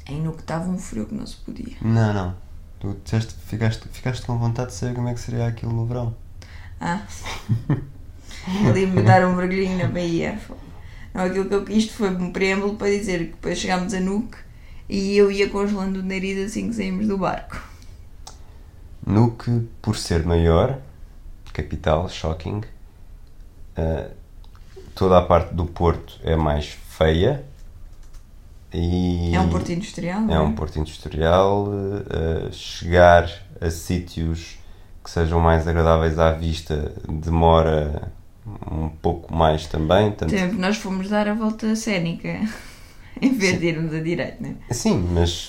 em 0.07 0.21
no 0.21 0.33
que 0.33 0.41
estava 0.41 0.69
um 0.69 0.79
frio 0.79 1.07
que 1.07 1.15
não 1.15 1.27
se 1.27 1.37
podia. 1.37 1.77
Não, 1.81 2.13
não. 2.13 2.37
Tu 2.79 2.97
disseste, 3.03 3.35
ficaste, 3.47 3.89
ficaste 3.91 4.27
com 4.27 4.39
vontade 4.39 4.69
de 4.69 4.75
saber 4.75 4.95
como 4.95 5.09
é 5.09 5.15
que 5.15 5.21
seria 5.21 5.47
aquilo 5.47 5.73
no 5.73 5.87
verão. 5.87 6.15
Ah, 6.81 7.03
ali 8.69 8.87
me 8.87 9.03
dar 9.03 9.27
um 9.27 9.35
mergulhinho 9.35 9.79
na 9.79 9.89
Bahia. 9.89 10.39
Não, 11.15 11.25
aquilo 11.25 11.47
que 11.47 11.55
eu, 11.55 11.69
isto 11.71 11.95
foi 11.95 12.11
um 12.11 12.33
preâmbulo 12.33 12.75
para 12.77 12.89
dizer 12.89 13.19
que 13.21 13.33
depois 13.33 13.59
chegámos 13.59 13.95
a 13.95 14.01
Nuke 14.01 14.37
e 14.89 15.17
eu 15.17 15.31
ia 15.31 15.49
congelando 15.49 16.01
o 16.01 16.03
nariz 16.03 16.39
assim 16.47 16.69
que 16.69 16.75
saímos 16.75 17.07
do 17.07 17.17
barco. 17.17 17.61
Nuke, 19.07 19.69
por 19.83 19.97
ser 19.97 20.25
maior, 20.25 20.79
capital, 21.53 22.09
shocking. 22.09 22.63
Uh, 23.77 24.11
toda 24.95 25.19
a 25.19 25.23
parte 25.23 25.55
do 25.55 25.67
Porto 25.67 26.19
é 26.23 26.37
mais 26.37 26.67
feia. 26.67 27.45
E 28.73 29.35
É 29.35 29.41
um 29.41 29.49
porto 29.49 29.71
industrial, 29.71 30.21
não 30.23 30.35
é 30.35 30.41
um 30.41 30.53
porto 30.53 30.79
industrial. 30.79 31.69
uh, 31.69 32.53
chegar 32.53 33.31
a 33.61 33.71
sítios 33.71 34.59
que 35.03 35.11
sejam 35.11 35.39
mais 35.39 35.69
agradáveis 35.69 36.19
à 36.19 36.33
vista 36.33 36.93
demora 37.09 38.11
um 38.71 38.89
pouco 38.89 39.35
mais 39.35 39.67
também. 39.67 40.11
Tanto... 40.13 40.35
Exemplo, 40.35 40.59
nós 40.59 40.77
fomos 40.77 41.09
dar 41.09 41.29
a 41.29 41.35
volta 41.35 41.77
cénica 41.77 42.41
em 43.23 43.33
vez 43.35 43.59
de 43.61 43.67
irmos 43.67 43.93
a 43.95 44.01
direito, 44.01 44.43
não 44.43 44.51
é? 44.69 44.75
Sim, 44.75 45.09
mas, 45.13 45.49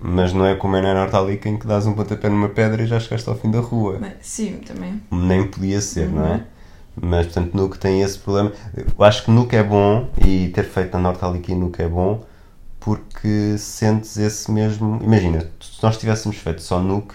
mas 0.00 0.32
não 0.32 0.46
é 0.46 0.54
como 0.54 0.76
é 0.76 0.80
na 0.82 0.94
Nortalica 0.94 1.48
em 1.48 1.56
que 1.56 1.66
dás 1.66 1.86
um 1.86 1.92
pontapé 1.94 2.28
numa 2.28 2.48
pedra 2.48 2.82
e 2.82 2.86
já 2.86 2.98
chegaste 3.00 3.28
ao 3.28 3.36
fim 3.36 3.50
da 3.50 3.60
rua. 3.60 3.98
Mas, 4.00 4.12
sim, 4.22 4.58
também. 4.66 5.00
Nem 5.10 5.46
podia 5.46 5.80
ser, 5.80 6.08
não 6.08 6.22
Uhum. 6.22 6.34
é? 6.34 6.40
Mas, 7.00 7.26
portanto, 7.26 7.54
Nuke 7.56 7.76
tem 7.78 8.02
esse 8.02 8.18
problema. 8.18 8.52
Eu 8.76 9.04
acho 9.04 9.24
que 9.24 9.30
Nuke 9.30 9.56
é 9.56 9.62
bom 9.64 10.08
e 10.24 10.48
ter 10.50 10.62
feito 10.64 10.92
na 10.94 11.00
Nortalica 11.00 11.50
e 11.50 11.54
Nuke 11.54 11.82
é 11.82 11.88
bom 11.88 12.22
porque 12.78 13.56
sentes 13.58 14.16
esse 14.16 14.50
mesmo. 14.52 15.00
Imagina, 15.02 15.40
se 15.60 15.82
nós 15.82 15.96
tivéssemos 15.96 16.36
feito 16.36 16.62
só 16.62 16.78
Nuke, 16.80 17.14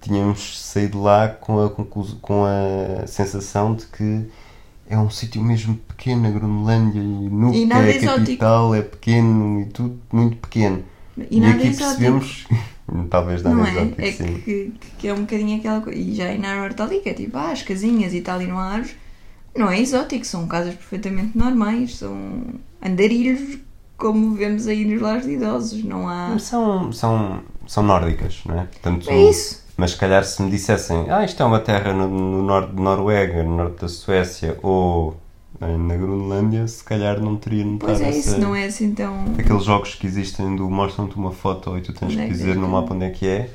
tínhamos 0.00 0.60
saído 0.60 1.00
lá 1.00 1.28
com 1.28 1.64
a, 1.64 1.70
com 1.70 2.44
a 2.44 3.06
sensação 3.06 3.74
de 3.74 3.86
que 3.86 4.26
é 4.88 4.98
um 4.98 5.08
sítio 5.10 5.42
mesmo 5.42 5.76
pequeno, 5.88 6.26
a 6.26 6.30
Groenlândia 6.30 7.00
e 7.00 7.28
Nuke 7.30 7.58
E 7.58 7.70
é 7.72 8.06
a 8.06 8.16
capital, 8.16 8.74
é 8.74 8.82
pequeno 8.82 9.60
e 9.60 9.64
tudo 9.66 10.00
muito 10.12 10.36
pequeno. 10.36 10.84
E 11.30 11.40
nada 11.40 11.54
aqui 11.54 11.68
exótico. 11.68 11.86
percebemos, 11.86 12.46
talvez 13.10 13.42
nada 13.42 13.56
Não 13.56 13.64
é? 13.66 13.70
exótico, 13.70 14.00
É 14.02 14.12
sim. 14.12 14.40
que, 14.44 14.72
que 14.98 15.08
é 15.08 15.14
um 15.14 15.20
bocadinho 15.20 15.58
aquela 15.58 15.80
coisa. 15.80 15.98
E 15.98 16.14
já 16.14 16.24
aí 16.26 16.38
na 16.38 16.62
Hortalica 16.62 17.10
é 17.10 17.14
tipo, 17.14 17.36
ah, 17.38 17.50
as 17.50 17.62
casinhas 17.62 18.12
e 18.12 18.20
tal, 18.20 18.42
e 18.42 18.46
não 18.46 18.58
há 18.58 18.64
árvores. 18.72 18.96
Não 19.56 19.70
é 19.70 19.80
exótico, 19.80 20.24
são 20.26 20.46
casas 20.48 20.74
perfeitamente 20.74 21.38
normais, 21.38 21.96
são 21.96 22.42
andarilhos 22.82 23.58
como 23.96 24.34
vemos 24.34 24.66
aí 24.66 24.84
nos 24.84 25.00
lares 25.00 25.24
de 25.24 25.32
idosos. 25.34 25.82
Não 25.84 26.08
há. 26.08 26.36
São, 26.40 26.90
são, 26.92 27.42
são 27.66 27.82
nórdicas, 27.84 28.42
não 28.44 28.60
é? 28.60 28.64
Portanto, 28.64 29.08
É 29.08 29.30
isso. 29.30 29.63
Mas 29.76 29.92
se 29.92 29.96
calhar 29.96 30.24
se 30.24 30.40
me 30.42 30.50
dissessem, 30.50 31.10
ah, 31.10 31.24
isto 31.24 31.42
é 31.42 31.46
uma 31.46 31.58
terra 31.60 31.92
no, 31.92 32.08
no 32.08 32.42
norte 32.42 32.74
de 32.74 32.80
Noruega, 32.80 33.42
no 33.42 33.56
norte 33.56 33.80
da 33.80 33.88
Suécia 33.88 34.56
ou 34.62 35.16
eh, 35.60 35.76
na 35.76 35.96
Groenlândia, 35.96 36.66
se 36.68 36.84
calhar 36.84 37.20
não 37.20 37.36
teria 37.36 37.64
notado 37.64 37.88
Pois 37.88 38.00
é 38.00 38.08
essa- 38.08 38.18
isso, 38.30 38.38
não 38.40 38.54
é 38.54 38.66
assim 38.66 38.94
tão. 38.94 39.24
Aqueles 39.36 39.64
jogos 39.64 39.94
que 39.96 40.06
existem 40.06 40.54
do 40.54 40.70
mostram-te 40.70 41.16
uma 41.16 41.32
foto 41.32 41.76
e 41.76 41.80
tu 41.80 41.92
tens 41.92 42.12
Onde 42.12 42.20
é 42.20 42.26
que 42.26 42.32
que 42.32 42.38
dizer 42.38 42.54
no 42.54 42.66
que- 42.66 42.72
mapa 42.72 42.94
onde 42.94 43.04
é 43.04 43.10
que 43.10 43.26
é. 43.26 43.50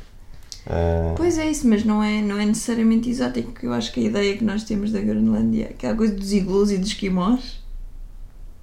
Ah, 0.67 1.13
Pois 1.15 1.37
é 1.37 1.49
isso, 1.49 1.67
mas 1.69 1.85
não 1.85 2.03
é, 2.03 2.21
não 2.21 2.37
é 2.37 2.45
necessariamente 2.45 3.09
exótico, 3.09 3.51
porque 3.53 3.65
eu 3.65 3.73
acho 3.73 3.91
que 3.93 4.01
a 4.01 4.03
ideia 4.03 4.37
que 4.37 4.43
nós 4.43 4.63
temos 4.65 4.91
da 4.91 4.99
Groenlândia, 4.99 5.67
aquela 5.69 5.95
coisa 5.95 6.13
dos 6.13 6.33
iglus 6.33 6.69
e 6.69 6.77
dos 6.77 6.89
esquimós, 6.89 7.63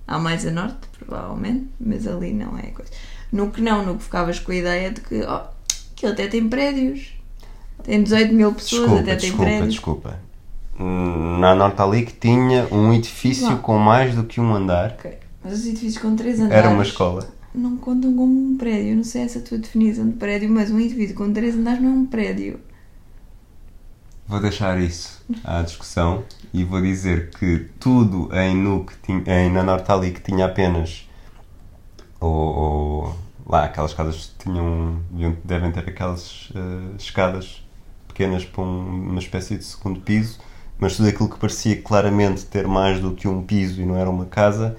há 0.06 0.18
mais 0.18 0.46
a 0.46 0.50
norte, 0.50 0.86
provavelmente, 0.98 1.66
mas 1.80 2.06
ali 2.06 2.32
não 2.34 2.56
é 2.58 2.66
a 2.68 2.70
coisa. 2.70 2.90
No 3.32 3.50
que 3.50 3.60
não, 3.62 3.84
no 3.84 3.96
que 3.96 4.04
ficavas 4.04 4.38
com 4.38 4.52
a 4.52 4.54
ideia 4.56 4.90
de 4.90 5.00
que, 5.00 5.22
oh, 5.22 5.40
aquilo 5.92 6.12
até 6.12 6.28
tem 6.28 6.46
prédios, 6.48 7.15
tem 7.86 8.02
18 8.02 8.34
mil 8.34 8.52
pessoas, 8.52 8.80
desculpa, 8.82 9.00
até 9.00 9.10
tem 9.16 9.16
desculpa, 9.30 9.44
prédios. 9.44 9.70
desculpa. 9.74 10.18
Hum, 10.78 11.38
Na 11.38 11.54
Nortalic 11.54 12.12
tinha 12.20 12.66
um 12.70 12.92
edifício 12.92 13.48
Não. 13.48 13.58
com 13.58 13.78
mais 13.78 14.14
do 14.14 14.24
que 14.24 14.40
um 14.40 14.52
andar. 14.54 14.90
Ok, 14.98 15.16
Mas 15.42 15.52
os 15.54 15.66
edifícios 15.66 16.02
com 16.02 16.14
3 16.16 16.40
andares 16.40 16.64
Era 16.64 16.68
uma 16.74 16.82
escola. 16.82 17.26
não 17.54 17.76
contam 17.76 18.14
como 18.14 18.52
um 18.52 18.56
prédio. 18.58 18.96
Não 18.96 19.04
sei 19.04 19.22
essa 19.22 19.40
tua 19.40 19.56
definição 19.56 20.06
de 20.06 20.16
prédio, 20.16 20.50
mas 20.50 20.70
um 20.70 20.78
edifício 20.78 21.14
com 21.14 21.32
3 21.32 21.54
andares 21.56 21.80
não 21.80 21.90
é 21.90 21.92
um 21.94 22.06
prédio. 22.06 22.60
Vou 24.28 24.40
deixar 24.40 24.78
isso 24.80 25.24
à 25.44 25.62
discussão 25.62 26.24
e 26.52 26.64
vou 26.64 26.82
dizer 26.82 27.30
que 27.30 27.68
tudo 27.78 28.28
em 28.36 28.56
Nuke, 28.56 28.92
em, 29.24 29.50
na 29.52 29.62
Nortalic 29.62 30.20
tinha 30.20 30.46
apenas 30.46 31.08
ou, 32.20 32.30
ou 32.32 33.16
lá 33.46 33.64
aquelas 33.66 33.94
casas 33.94 34.34
que 34.36 34.44
tinham 34.44 34.98
devem 35.44 35.70
ter 35.70 35.88
aquelas 35.88 36.50
eh, 36.56 36.96
escadas 36.98 37.62
pequenas 38.16 38.44
para 38.46 38.62
um- 38.62 39.10
uma 39.10 39.18
espécie 39.18 39.58
de 39.58 39.64
segundo 39.64 40.00
piso 40.00 40.38
mas 40.78 40.96
tudo 40.96 41.08
aquilo 41.08 41.28
que 41.28 41.38
parecia 41.38 41.80
claramente 41.82 42.44
ter 42.46 42.66
mais 42.66 42.98
do 43.00 43.12
que 43.12 43.28
um 43.28 43.42
piso 43.42 43.80
e 43.82 43.84
não 43.86 43.96
era 43.96 44.08
uma 44.08 44.24
casa 44.24 44.76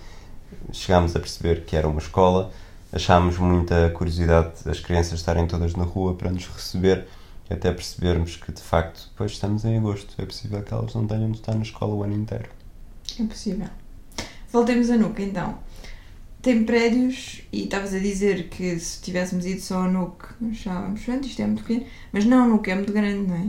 chegámos 0.72 1.16
a 1.16 1.20
perceber 1.20 1.64
que 1.66 1.76
era 1.76 1.88
uma 1.88 2.00
escola 2.00 2.52
achámos 2.92 3.38
muita 3.38 3.92
curiosidade 3.92 4.54
as 4.66 4.80
crianças 4.80 5.20
estarem 5.20 5.46
todas 5.46 5.76
na 5.76 5.84
rua 5.84 6.16
para 6.16 6.32
nos 6.32 6.48
receber 6.48 7.08
até 7.50 7.72
percebermos 7.72 8.36
que 8.36 8.52
de 8.52 8.62
facto 8.62 9.08
depois 9.12 9.32
estamos 9.32 9.64
em 9.66 9.78
agosto 9.78 10.14
é 10.18 10.26
possível 10.26 10.62
que 10.64 10.74
elas 10.74 10.94
não 10.96 11.06
tenham 11.06 11.30
de 11.32 11.38
estar 11.38 11.54
na 11.54 11.62
escola 11.62 11.94
o 11.94 12.04
ano 12.04 12.16
inteiro 12.16 12.50
É 13.20 13.24
possível. 13.24 13.68
Voltemos 14.52 14.90
a 14.90 14.98
Nuca 14.98 15.22
então. 15.22 15.58
Tem 16.48 16.64
prédios 16.64 17.42
e 17.52 17.66
estavas 17.66 17.94
a 17.94 18.00
dizer 18.00 18.48
que 18.48 18.80
se 18.80 19.02
tivéssemos 19.02 19.46
ido 19.46 19.60
só 19.60 19.80
a 19.80 19.88
Nuke 19.90 20.28
achávamos, 20.50 21.02
pronto, 21.04 21.28
isto 21.28 21.42
é 21.42 21.46
muito 21.46 21.62
pequeno. 21.62 21.86
Mas 22.14 22.24
não, 22.24 22.48
Nuke 22.48 22.72
é 22.72 22.76
muito 22.76 22.94
grande, 22.94 23.28
não 23.28 23.36
é? 23.36 23.48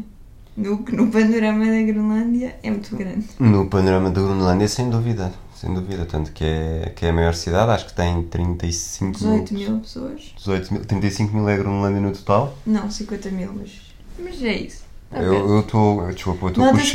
Nuke 0.57 0.97
no 0.97 1.09
panorama 1.09 1.65
da 1.65 1.81
Groenlândia 1.81 2.57
é 2.61 2.71
muito 2.73 2.97
grande. 2.97 3.25
No 3.39 3.71
panorama 3.71 4.11
da 4.11 4.21
Groenlândia, 4.21 4.67
sem 4.67 4.91
dúvida, 4.91 5.33
sem 5.55 5.73
dúvida, 5.73 6.07
tanto 6.07 6.33
que 6.33 6.43
é, 6.43 6.93
que 6.97 7.07
é 7.07 7.11
a 7.11 7.13
maior 7.13 7.35
cidade, 7.35 7.71
acho 7.71 7.87
que 7.87 7.95
tem 7.95 8.21
35 8.25 9.17
18 9.17 9.55
mil 9.55 9.79
pessoas. 9.79 10.35
18 10.37 10.75
mil 10.75 10.85
35 10.85 11.37
mil 11.37 11.49
é 11.49 11.55
a 11.55 11.57
Groenlândia 11.57 12.01
no 12.01 12.11
total. 12.11 12.59
Não, 12.67 12.91
50 12.91 13.31
mil, 13.31 13.53
mas, 13.55 13.95
mas 14.19 14.43
é 14.43 14.55
isso. 14.55 14.83
Está 15.09 15.23
Eu 15.23 15.61
estou, 15.61 16.05
desculpa, 16.09 16.47
eu 16.47 16.49
estou 16.49 16.65
com 16.65 16.77
os 16.77 16.93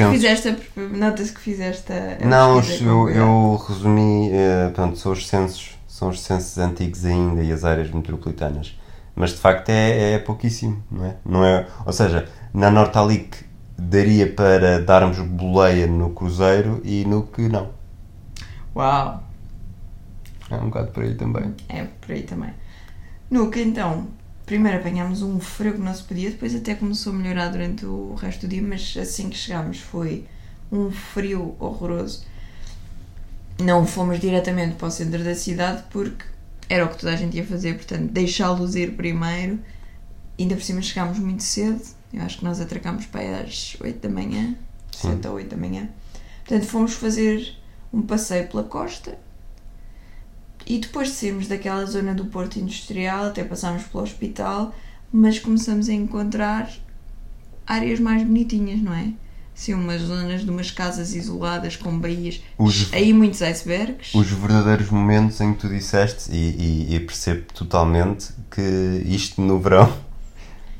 Nota-se 0.99 1.31
que 1.31 1.39
fizeste 1.39 1.93
a, 1.93 2.27
Não, 2.27 2.59
eu, 2.59 3.09
eu 3.09 3.55
resumi, 3.55 4.31
eh, 4.33 4.65
portanto, 4.65 4.97
são 4.97 5.13
os 5.13 5.25
censos, 5.25 5.77
são 5.93 6.09
os 6.09 6.21
censos 6.21 6.57
antigos 6.57 7.05
ainda 7.05 7.43
e 7.43 7.51
as 7.51 7.63
áreas 7.63 7.91
metropolitanas. 7.91 8.75
Mas 9.15 9.29
de 9.29 9.37
facto 9.37 9.69
é, 9.69 10.13
é 10.13 10.17
pouquíssimo, 10.17 10.83
não 10.89 11.05
é? 11.05 11.15
não 11.23 11.45
é? 11.45 11.67
Ou 11.85 11.93
seja, 11.93 12.27
na 12.51 12.71
Nortalic 12.71 13.45
daria 13.77 14.27
para 14.27 14.81
darmos 14.81 15.19
boleia 15.19 15.85
no 15.85 16.09
cruzeiro 16.09 16.81
e 16.83 17.05
no 17.05 17.27
que 17.27 17.47
não. 17.47 17.69
Uau! 18.75 19.23
É 20.49 20.55
um 20.55 20.65
bocado 20.65 20.89
por 20.89 21.03
aí 21.03 21.13
também. 21.13 21.53
É 21.69 21.83
por 21.83 22.11
aí 22.11 22.23
também. 22.23 22.55
Nuca, 23.29 23.59
então, 23.59 24.07
primeiro 24.47 24.79
apanhámos 24.79 25.21
um 25.21 25.39
frio 25.39 25.73
que 25.73 25.79
não 25.79 25.93
se 25.93 26.01
podia, 26.01 26.31
depois 26.31 26.55
até 26.55 26.73
começou 26.73 27.13
a 27.13 27.15
melhorar 27.15 27.49
durante 27.49 27.85
o 27.85 28.15
resto 28.15 28.47
do 28.47 28.49
dia, 28.49 28.63
mas 28.63 28.97
assim 28.99 29.29
que 29.29 29.37
chegámos 29.37 29.79
foi 29.79 30.25
um 30.71 30.89
frio 30.89 31.55
horroroso. 31.59 32.25
Não 33.63 33.85
fomos 33.85 34.19
diretamente 34.19 34.75
para 34.75 34.87
o 34.87 34.91
centro 34.91 35.23
da 35.23 35.35
cidade 35.35 35.83
porque 35.89 36.25
era 36.69 36.85
o 36.85 36.89
que 36.89 36.97
toda 36.97 37.13
a 37.13 37.15
gente 37.15 37.37
ia 37.37 37.45
fazer, 37.45 37.75
portanto, 37.75 38.11
deixá-los 38.11 38.75
ir 38.75 38.95
primeiro. 38.95 39.59
Ainda 40.39 40.55
por 40.55 40.63
cima 40.63 40.81
chegámos 40.81 41.19
muito 41.19 41.43
cedo, 41.43 41.81
eu 42.11 42.21
acho 42.21 42.39
que 42.39 42.43
nós 42.43 42.59
atracámos 42.59 43.05
para 43.05 43.41
às 43.41 43.77
8 43.79 43.99
da 43.99 44.09
manhã, 44.09 44.55
Sim. 44.91 45.11
7 45.11 45.27
ou 45.27 45.35
8 45.35 45.49
da 45.49 45.57
manhã. 45.57 45.89
Portanto, 46.45 46.65
fomos 46.67 46.93
fazer 46.93 47.55
um 47.93 48.01
passeio 48.01 48.47
pela 48.47 48.63
costa 48.63 49.17
e 50.65 50.79
depois 50.79 51.09
de 51.09 51.15
sairmos 51.15 51.47
daquela 51.47 51.85
zona 51.85 52.13
do 52.13 52.25
Porto 52.25 52.57
Industrial, 52.57 53.25
até 53.25 53.43
passámos 53.43 53.83
pelo 53.83 54.03
hospital, 54.03 54.73
mas 55.11 55.37
começamos 55.39 55.89
a 55.89 55.93
encontrar 55.93 56.71
áreas 57.67 57.99
mais 57.99 58.23
bonitinhas, 58.23 58.81
não 58.81 58.93
é? 58.93 59.13
Assim, 59.55 59.73
umas 59.73 60.01
zonas 60.01 60.41
de 60.43 60.49
umas 60.49 60.71
casas 60.71 61.13
isoladas 61.13 61.75
com 61.75 61.97
baías. 61.97 62.41
Os- 62.57 62.91
Aí 62.91 63.13
muitos 63.13 63.41
icebergs. 63.41 64.13
Os 64.15 64.27
verdadeiros 64.27 64.89
momentos 64.89 65.39
em 65.41 65.53
que 65.53 65.59
tu 65.59 65.69
disseste, 65.69 66.31
e, 66.31 66.87
e, 66.89 66.95
e 66.95 66.99
percebo 66.99 67.43
totalmente 67.53 68.29
que 68.49 69.03
isto 69.05 69.39
no 69.41 69.59
verão, 69.59 69.93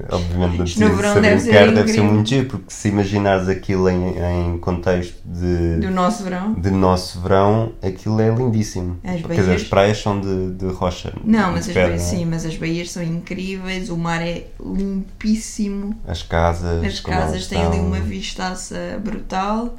obviamente 0.10 0.64
Isto 0.64 0.80
precisa 0.80 0.90
no 0.90 0.96
verão 0.96 1.22
deve 1.22 1.40
ser 1.42 1.54
era, 1.56 1.72
deve 1.72 1.92
ser 1.92 2.02
muito 2.02 2.30
giro, 2.30 2.48
porque 2.48 2.66
se 2.68 2.88
imaginares 2.90 3.48
aquilo 3.48 3.90
em, 3.90 4.16
em 4.18 4.58
contexto 4.58 5.16
de, 5.26 5.78
Do 5.80 5.92
nosso 5.92 6.24
verão. 6.24 6.54
de 6.54 6.72
nosso 6.72 7.22
verão, 7.22 7.74
aquilo 7.82 8.20
é 8.20 8.30
lindíssimo. 8.34 9.00
As 9.04 9.22
Quer 9.22 9.36
dizer, 9.36 9.56
as 9.56 9.64
praias 9.64 10.02
são 10.02 10.20
de, 10.20 10.52
de 10.52 10.66
rocha. 10.68 11.14
Não, 11.24 11.52
mas 11.52 11.68
as 11.68 11.74
pedra, 11.74 11.96
é? 11.96 11.98
sim, 12.00 12.26
mas 12.26 12.46
as 12.46 12.56
baías 12.58 12.92
são 12.92 13.04
incríveis, 13.04 13.90
o 13.90 13.98
mar 13.98 14.22
é 14.22 14.48
limpíssimo, 14.60 15.96
As 16.08 16.24
casas. 16.24 16.84
as 16.84 17.00
casas 17.00 17.48
têm 17.48 17.62
ali 17.62 17.80
uma 17.80 18.00
vistaça 18.00 19.00
brutal. 19.04 19.78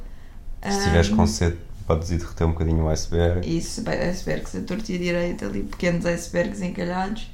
Se 0.63 0.69
estiveres 0.77 1.11
Ahm, 1.11 1.15
com 1.15 1.27
sede, 1.27 1.57
podes 1.85 2.09
ir 2.09 2.17
derreter 2.17 2.43
um 2.45 2.51
bocadinho 2.51 2.83
o 2.85 2.89
iceberg. 2.89 3.47
Isso, 3.57 3.83
icebergs 3.87 4.55
a 4.55 4.61
torta 4.61 4.91
e 4.91 4.97
direita, 4.97 5.45
ali 5.45 5.61
pequenos 5.61 6.05
icebergs 6.05 6.61
encalhados. 6.61 7.29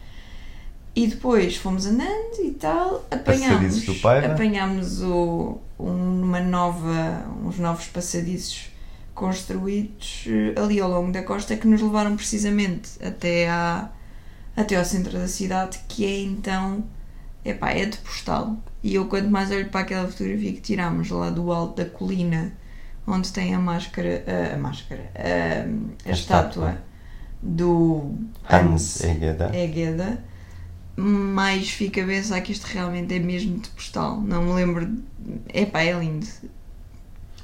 E 0.96 1.08
depois 1.08 1.56
fomos 1.56 1.86
andando 1.86 2.42
e 2.44 2.52
tal, 2.52 3.06
apanhámos, 3.10 3.84
Paiva. 4.02 4.34
apanhámos 4.34 5.02
o, 5.02 5.58
um- 5.80 6.22
uma 6.24 6.42
nova, 6.42 7.26
uns 7.46 7.58
novos 7.58 7.86
passadiços 7.88 8.70
construídos 9.14 10.26
eh, 10.28 10.60
ali 10.60 10.80
ao 10.82 10.90
longo 10.90 11.12
da 11.12 11.24
costa 11.24 11.56
que 11.56 11.66
nos 11.68 11.82
levaram 11.82 12.16
precisamente 12.16 12.90
até, 13.06 13.50
à, 13.50 13.90
até 14.56 14.76
ao 14.76 14.84
centro 14.84 15.14
da 15.14 15.28
cidade, 15.28 15.80
que 15.88 16.06
é 16.06 16.22
então 16.24 16.84
epá, 17.46 17.72
é 17.72 17.86
de 17.86 17.98
postal. 18.00 18.58
E 18.84 18.96
eu, 18.96 19.06
quanto 19.06 19.30
mais 19.30 19.50
olho 19.52 19.70
para 19.70 19.82
aquela 19.82 20.08
fotografia 20.10 20.52
que 20.54 20.60
tirámos 20.62 21.10
lá 21.10 21.30
do 21.30 21.52
alto 21.54 21.78
da 21.84 21.90
colina, 21.90 22.52
onde 23.08 23.32
tem 23.32 23.54
a 23.56 23.60
máscara, 23.60 24.24
a, 24.28 24.56
a 24.56 24.58
máscara, 24.58 25.10
a, 25.16 26.10
a, 26.10 26.10
A 26.10 26.14
estátua, 26.14 26.70
estátua. 26.70 26.78
do 27.42 28.12
Hans 28.50 29.02
Egeda. 29.04 29.52
Egeda, 29.56 30.24
mais 31.02 31.70
fica 31.70 32.04
a 32.04 32.06
pensar 32.06 32.42
que 32.42 32.52
isto 32.52 32.66
realmente 32.66 33.14
é 33.14 33.20
mesmo 33.20 33.58
de 33.60 33.70
postal. 33.70 34.20
Não 34.22 34.44
me 34.44 34.54
lembro. 34.54 34.86
de- 34.86 35.02
Epá, 35.54 35.82
é 35.82 35.94
lindo. 35.98 36.26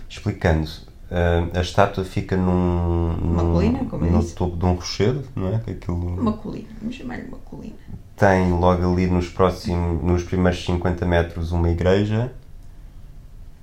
Explicando, 0.10 0.70
ah, 1.12 1.48
a 1.58 1.62
estátua 1.62 2.04
fica 2.04 2.36
num, 2.38 3.12
Uma 3.22 3.44
num- 3.44 3.54
colina, 3.54 3.86
como 3.86 4.06
eu 4.06 4.12
no 4.12 4.24
topo 4.24 4.56
de 4.58 4.66
um 4.66 4.74
rochedo, 4.74 5.24
não 5.36 5.50
é? 5.50 5.56
Aquilo 5.56 5.98
Uma 6.20 6.34
colina, 6.34 6.68
vamos 6.82 6.96
chamar-lhe 6.96 7.28
uma 7.28 7.38
colina. 7.40 7.76
tem 8.16 8.52
logo 8.52 8.92
ali 8.94 9.08
nos 9.08 9.28
próximos, 9.30 10.02
nos 10.04 10.24
primeiros 10.24 10.64
50 10.66 11.06
metros 11.06 11.52
uma 11.52 11.70
igreja 11.70 12.32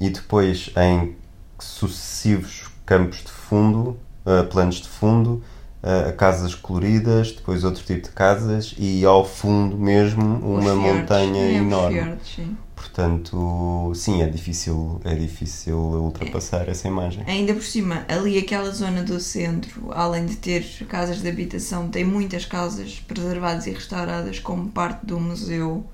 e 0.00 0.10
depois 0.10 0.70
em 0.76 1.16
sucessivos 1.58 2.68
campos 2.86 3.18
de 3.18 3.30
fundo, 3.30 3.98
ah, 4.26 4.44
planos 4.44 4.76
de 4.76 4.88
fundo, 4.88 5.42
ah, 5.86 6.12
casas 6.12 6.54
coloridas, 6.54 7.32
depois 7.32 7.62
outro 7.62 7.84
tipo 7.84 8.08
de 8.08 8.14
casas 8.14 8.74
e 8.78 9.04
ao 9.04 9.22
fundo 9.22 9.76
mesmo 9.76 10.24
uma 10.24 10.62
fiordes. 10.62 10.76
montanha 10.82 11.42
É, 11.42 11.52
enorme. 11.56 12.00
fiordes, 12.00 12.34
sim. 12.34 12.56
Portanto, 12.74 13.92
sim, 13.94 14.22
é 14.22 14.26
difícil, 14.26 14.98
é 15.04 15.14
difícil 15.14 15.76
ultrapassar 15.76 16.68
essa 16.70 16.88
imagem. 16.88 17.22
Ainda 17.26 17.52
por 17.52 17.62
cima, 17.62 18.04
ali 18.08 18.38
aquela 18.38 18.70
zona 18.70 19.02
do 19.02 19.20
centro, 19.20 19.92
além 19.92 20.24
de 20.24 20.36
ter 20.36 20.64
casas 20.88 21.20
de 21.20 21.28
habitação, 21.28 21.88
tem 21.88 22.02
muitas 22.04 22.46
casas 22.46 22.98
preservadas 23.06 23.66
e 23.66 23.70
restauradas 23.72 24.38
como 24.38 24.70
parte 24.70 25.04
do 25.04 25.20
Museu 25.20 25.84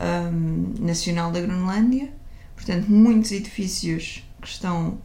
hum, 0.00 0.74
Nacional 0.80 1.30
da 1.30 1.40
Groenlândia. 1.40 2.12
Portanto, 2.56 2.86
muitos 2.88 3.30
edifícios 3.32 4.24
que 4.42 4.48
estão 4.48 4.98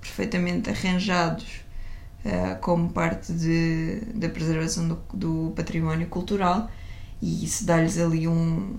perfeitamente 0.00 0.70
arranjados 0.70 1.61
ah, 2.24 2.56
como 2.60 2.90
parte 2.90 3.32
de, 3.32 4.00
da 4.14 4.28
preservação 4.28 4.88
do, 4.88 4.98
do 5.12 5.52
património 5.56 6.06
cultural 6.08 6.70
e 7.20 7.44
isso 7.44 7.64
dá-lhes 7.64 7.98
ali 7.98 8.26
um, 8.26 8.76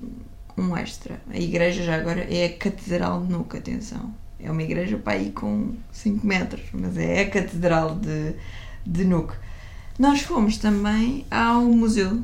um 0.58 0.76
extra. 0.76 1.20
A 1.30 1.38
igreja 1.38 1.84
já 1.84 1.96
agora 1.96 2.22
é 2.22 2.46
a 2.46 2.58
Catedral 2.58 3.22
de 3.24 3.32
Nuca, 3.32 3.58
atenção. 3.58 4.14
É 4.40 4.52
uma 4.52 4.62
igreja 4.62 4.98
para 4.98 5.14
aí 5.14 5.32
com 5.32 5.74
5 5.92 6.28
metros, 6.28 6.62
mas 6.74 6.98
é 6.98 7.22
a 7.22 7.30
Catedral 7.30 7.96
de, 7.96 8.34
de 8.86 9.06
Nuuk. 9.06 9.34
Nós 9.98 10.22
fomos 10.22 10.58
também 10.58 11.26
ao 11.32 11.62
Museu 11.62 12.22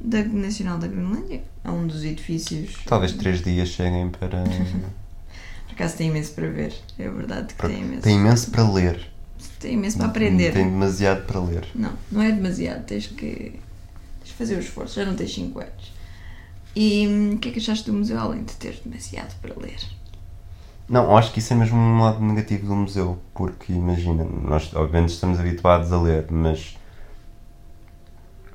da 0.00 0.22
Nacional 0.22 0.78
da 0.78 0.86
Groenlândia, 0.86 1.42
a 1.64 1.72
um 1.72 1.86
dos 1.86 2.04
edifícios. 2.04 2.76
Talvez 2.86 3.12
três 3.12 3.42
dias 3.42 3.68
cheguem 3.70 4.08
para. 4.10 4.44
Por 5.66 5.72
acaso 5.72 5.96
tem 5.96 6.08
imenso 6.08 6.32
para 6.32 6.48
ver, 6.48 6.74
é 6.98 7.08
verdade 7.10 7.48
que 7.48 7.54
para- 7.54 7.68
tem 7.70 7.82
imenso. 7.82 8.02
Tem 8.02 8.16
imenso 8.16 8.50
para 8.50 8.70
ler. 8.70 9.10
Tem 9.60 9.74
imenso 9.74 9.98
para 9.98 10.06
aprender. 10.08 10.52
Tem 10.52 10.70
demasiado 10.70 11.26
para 11.26 11.40
ler. 11.40 11.66
Não, 11.74 11.92
não 12.10 12.22
é 12.22 12.30
demasiado, 12.30 12.84
tens 12.84 13.06
que, 13.06 13.58
tens 14.20 14.30
fazer 14.36 14.56
o 14.56 14.60
esforço, 14.60 14.96
já 14.96 15.04
não 15.04 15.14
tens 15.14 15.34
5 15.34 15.58
anos. 15.58 15.92
E 16.74 17.08
hum, 17.08 17.34
o 17.34 17.38
que 17.38 17.48
é 17.48 17.52
que 17.52 17.58
achaste 17.58 17.90
do 17.90 17.96
museu 17.96 18.18
além 18.18 18.44
de 18.44 18.54
ter 18.54 18.80
demasiado 18.84 19.34
para 19.40 19.54
ler? 19.58 19.78
Não, 20.88 21.16
acho 21.16 21.32
que 21.32 21.40
isso 21.40 21.52
é 21.52 21.56
mesmo 21.56 21.76
um 21.76 22.00
lado 22.00 22.22
negativo 22.22 22.66
do 22.66 22.76
museu, 22.76 23.18
porque 23.34 23.72
imagina, 23.72 24.24
nós 24.24 24.72
obviamente 24.74 25.08
estamos 25.08 25.40
habituados 25.40 25.92
a 25.92 26.00
ler, 26.00 26.26
mas 26.30 26.76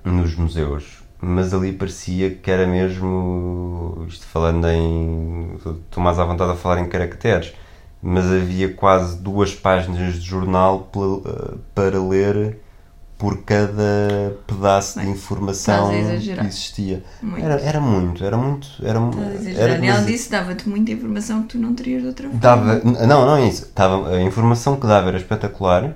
nos 0.03 0.35
museus, 0.35 1.03
mas 1.19 1.53
ali 1.53 1.73
parecia 1.73 2.33
que 2.33 2.49
era 2.49 2.65
mesmo, 2.65 4.05
isto 4.07 4.25
falando 4.25 4.65
em, 4.69 5.57
mais 5.97 6.19
à 6.19 6.23
vontade 6.23 6.51
a 6.51 6.55
falar 6.55 6.79
em 6.79 6.87
caracteres, 6.87 7.53
mas 8.01 8.25
havia 8.25 8.73
quase 8.73 9.17
duas 9.17 9.53
páginas 9.53 10.15
de 10.15 10.21
jornal 10.21 10.89
pela- 10.91 11.57
para 11.75 12.01
ler 12.01 12.59
por 13.17 13.43
cada 13.43 14.33
pedaço 14.47 14.99
de 14.99 15.05
Bem, 15.05 15.13
informação 15.13 15.93
estás 15.93 16.29
a 16.29 16.33
que 16.41 16.47
existia. 16.47 17.03
Muito. 17.21 17.45
Era, 17.45 17.53
era 17.61 17.79
muito, 17.79 18.25
era 18.25 18.35
muito, 18.35 18.67
era, 18.81 18.97
era 18.97 19.33
exagerar. 19.35 19.83
Ela 19.83 20.01
disse 20.05 20.31
dava-te 20.31 20.67
muita 20.67 20.91
informação 20.91 21.43
que 21.43 21.49
tu 21.49 21.57
não 21.59 21.75
terias 21.75 22.01
de 22.01 22.07
outra 22.07 22.25
forma. 22.27 22.39
Dava, 22.39 22.79
não, 22.83 23.25
não 23.27 23.35
é 23.35 23.47
isso. 23.47 23.71
Dava, 23.75 24.09
a 24.09 24.21
informação 24.23 24.75
que 24.77 24.87
dava 24.87 25.09
era 25.09 25.17
espetacular. 25.17 25.93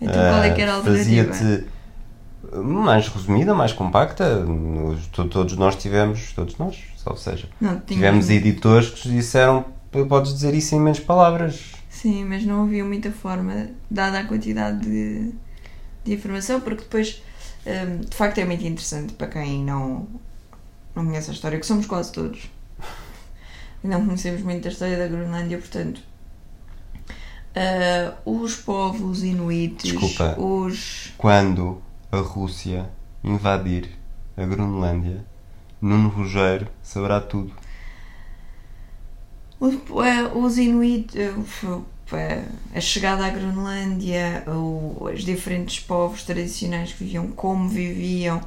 Então 0.00 0.14
qual 0.14 0.42
é 0.42 0.50
que 0.50 0.60
era 0.60 0.72
a 0.72 0.74
alternativa? 0.76 1.32
Fazia-te 1.32 1.66
mais 2.54 3.08
resumida, 3.08 3.54
mais 3.54 3.72
compacta. 3.72 4.44
Todos 5.30 5.56
nós 5.56 5.74
tivemos, 5.76 6.32
todos 6.34 6.56
nós, 6.58 6.76
salvo 7.02 7.18
seja, 7.18 7.46
Não, 7.60 7.80
tivemos 7.80 8.28
editores 8.30 8.90
que 8.90 9.08
nos 9.08 9.16
disseram 9.16 9.62
"P- 9.62 9.68
podes 9.90 10.32
dizer 10.34 10.54
isso 10.54 10.74
em 10.74 10.80
menos 10.80 11.00
palavras. 11.00 11.72
Sim, 11.88 12.24
mas 12.24 12.44
não 12.44 12.64
havia 12.64 12.84
muita 12.84 13.10
forma, 13.10 13.70
dada 13.90 14.20
a 14.20 14.24
quantidade 14.24 14.80
de, 14.80 15.32
de 16.04 16.14
informação, 16.14 16.60
porque 16.60 16.82
depois, 16.82 17.22
hum, 17.66 18.00
de 18.08 18.16
facto, 18.16 18.38
é 18.38 18.44
muito 18.44 18.64
interessante 18.64 19.14
para 19.14 19.26
quem 19.26 19.64
não, 19.64 20.06
não 20.94 21.04
conhece 21.06 21.30
a 21.30 21.34
história, 21.34 21.58
que 21.58 21.66
somos 21.66 21.86
quase 21.86 22.12
todos. 22.12 22.48
E 23.82 23.88
não 23.88 24.04
conhecemos 24.04 24.42
muito 24.42 24.68
a 24.68 24.70
história 24.70 24.96
da 24.98 25.08
Groenlândia, 25.08 25.58
portanto. 25.58 26.00
ah, 27.56 28.14
os 28.24 28.56
povos 28.56 29.22
inuites, 29.24 29.90
Desculpa. 29.90 30.38
os. 30.40 31.12
Quando 31.16 31.82
a 32.12 32.18
Rússia 32.18 32.88
invadir 33.24 33.90
a 34.36 34.44
Groenlândia, 34.44 35.24
Nuno 35.80 36.08
Rogério 36.10 36.68
saberá 36.82 37.20
tudo. 37.20 37.52
Os, 39.60 39.74
eh, 39.74 40.30
os 40.34 40.56
Inuit, 40.58 41.18
eh, 41.18 42.44
a 42.74 42.80
chegada 42.80 43.26
à 43.26 43.30
Groenlândia, 43.30 44.44
os 44.46 45.24
diferentes 45.24 45.80
povos 45.80 46.22
tradicionais 46.22 46.92
que 46.92 47.04
viviam, 47.04 47.28
como 47.28 47.68
viviam, 47.68 48.40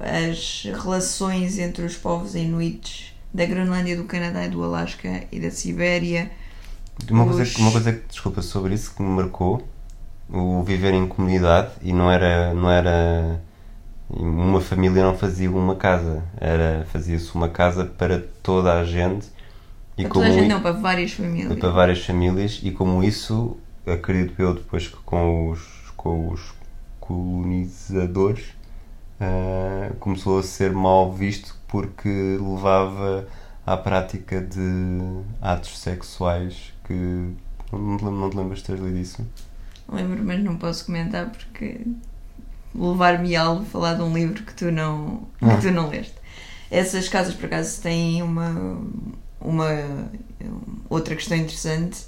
as 0.00 0.64
relações 0.82 1.58
entre 1.58 1.84
os 1.84 1.96
povos 1.96 2.34
Inuits 2.34 3.14
da 3.32 3.44
Groenlândia, 3.46 3.96
do 3.96 4.04
Canadá 4.04 4.44
e 4.44 4.48
do 4.48 4.62
Alasca 4.64 5.24
e 5.30 5.38
da 5.38 5.50
Sibéria. 5.50 6.30
Uma 7.10 7.24
coisa, 7.24 7.42
Os- 7.42 7.56
uma 7.56 7.70
coisa 7.70 7.92
que, 7.92 8.08
desculpa, 8.08 8.42
sobre 8.42 8.74
isso 8.74 8.94
que 8.94 9.02
me 9.02 9.08
marcou, 9.08 9.62
o 10.28 10.62
viver 10.62 10.94
em 10.94 11.06
comunidade 11.06 11.72
e 11.82 11.92
não 11.92 12.10
era, 12.10 12.52
não 12.54 12.70
era 12.70 13.40
uma 14.10 14.60
família 14.60 15.02
não 15.04 15.16
fazia 15.16 15.50
uma 15.50 15.76
casa, 15.76 16.22
era 16.40 16.84
fazia-se 16.86 17.34
uma 17.34 17.48
casa 17.48 17.84
para 17.84 18.20
toda 18.42 18.78
a 18.78 18.84
gente 18.84 19.28
e 19.98 20.02
para 20.02 20.10
como 20.10 20.24
toda 20.24 20.26
a 20.26 20.30
gente, 20.30 20.48
não, 20.48 20.60
para 20.60 20.72
várias 20.72 21.12
famílias. 21.12 21.48
para 21.58 21.70
várias 21.70 22.04
famílias 22.04 22.60
e 22.62 22.70
como 22.72 23.02
isso 23.02 23.56
acredito 23.86 24.40
eu 24.40 24.54
depois 24.54 24.88
que 24.88 24.96
com 24.98 25.50
os 25.50 25.60
com 25.96 26.28
os 26.30 26.52
colonizadores 27.00 28.54
ah, 29.20 29.92
começou 30.00 30.38
a 30.38 30.42
ser 30.42 30.72
mal 30.72 31.12
visto 31.12 31.56
porque 31.68 32.08
levava 32.40 33.26
à 33.66 33.76
prática 33.76 34.40
de 34.40 34.60
atos 35.40 35.78
sexuais 35.78 36.72
que 36.86 36.94
não 37.72 37.96
te, 37.96 38.04
lem- 38.04 38.14
não 38.14 38.30
te 38.30 38.36
lembras 38.36 38.58
de 38.60 38.64
teres 38.66 38.82
lido 38.82 38.98
isso? 38.98 39.26
Lembro, 39.88 40.22
mas 40.24 40.42
não 40.42 40.56
posso 40.56 40.86
comentar 40.86 41.30
porque 41.30 41.80
levar-me 42.74 43.34
a 43.36 43.60
falar 43.62 43.94
de 43.94 44.02
um 44.02 44.12
livro 44.12 44.42
que 44.42 44.54
tu 44.54 44.70
não, 44.70 45.28
Ah. 45.40 45.56
que 45.56 45.62
tu 45.62 45.70
não 45.70 45.88
leste. 45.88 46.14
Essas 46.70 47.08
casas, 47.08 47.34
por 47.34 47.46
acaso, 47.46 47.80
têm 47.82 48.22
uma, 48.22 48.80
uma 49.40 49.68
outra 50.88 51.16
questão 51.16 51.36
interessante 51.36 52.06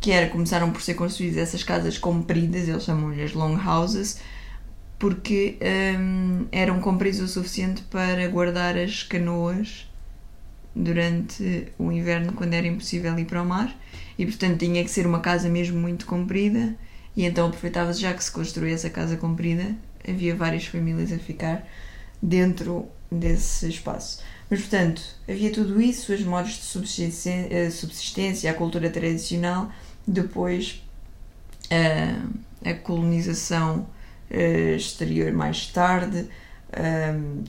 que 0.00 0.12
era 0.12 0.28
começaram 0.28 0.70
por 0.70 0.82
ser 0.82 0.94
construídas 0.94 1.38
essas 1.38 1.62
casas 1.62 1.96
compridas, 1.98 2.68
eles 2.68 2.84
chamam-lhes 2.84 3.32
long 3.32 3.58
houses, 3.58 4.20
porque 4.98 5.58
hum, 5.98 6.46
eram 6.52 6.80
compridos 6.80 7.20
o 7.20 7.28
suficiente 7.28 7.82
para 7.90 8.28
guardar 8.28 8.76
as 8.76 9.02
canoas 9.02 9.90
durante 10.74 11.68
o 11.78 11.90
inverno 11.90 12.32
quando 12.34 12.52
era 12.54 12.66
impossível 12.66 13.18
ir 13.18 13.24
para 13.24 13.42
o 13.42 13.46
mar 13.46 13.74
e 14.18 14.26
portanto 14.26 14.58
tinha 14.58 14.84
que 14.84 14.90
ser 14.90 15.06
uma 15.06 15.20
casa 15.20 15.48
mesmo 15.48 15.80
muito 15.80 16.04
comprida 16.06 16.74
e 17.16 17.24
então 17.24 17.46
aproveitava-se 17.48 18.00
já 18.00 18.12
que 18.12 18.22
se 18.22 18.30
construía 18.30 18.74
essa 18.74 18.90
casa 18.90 19.16
comprida 19.16 19.74
havia 20.08 20.34
várias 20.34 20.66
famílias 20.66 21.12
a 21.12 21.18
ficar 21.18 21.66
dentro 22.22 22.88
desse 23.10 23.68
espaço. 23.68 24.22
Mas 24.50 24.60
portanto 24.60 25.02
havia 25.28 25.52
tudo 25.52 25.80
isso 25.80 26.12
os 26.12 26.22
modos 26.22 26.52
de 26.52 26.62
subsistência, 26.64 27.48
eh, 27.50 27.70
subsistência 27.70 28.50
a 28.50 28.54
cultura 28.54 28.88
tradicional 28.90 29.70
depois 30.06 30.82
eh, 31.70 32.14
a 32.64 32.74
colonização 32.74 33.86
eh, 34.30 34.74
exterior 34.76 35.32
mais 35.32 35.66
tarde 35.66 36.28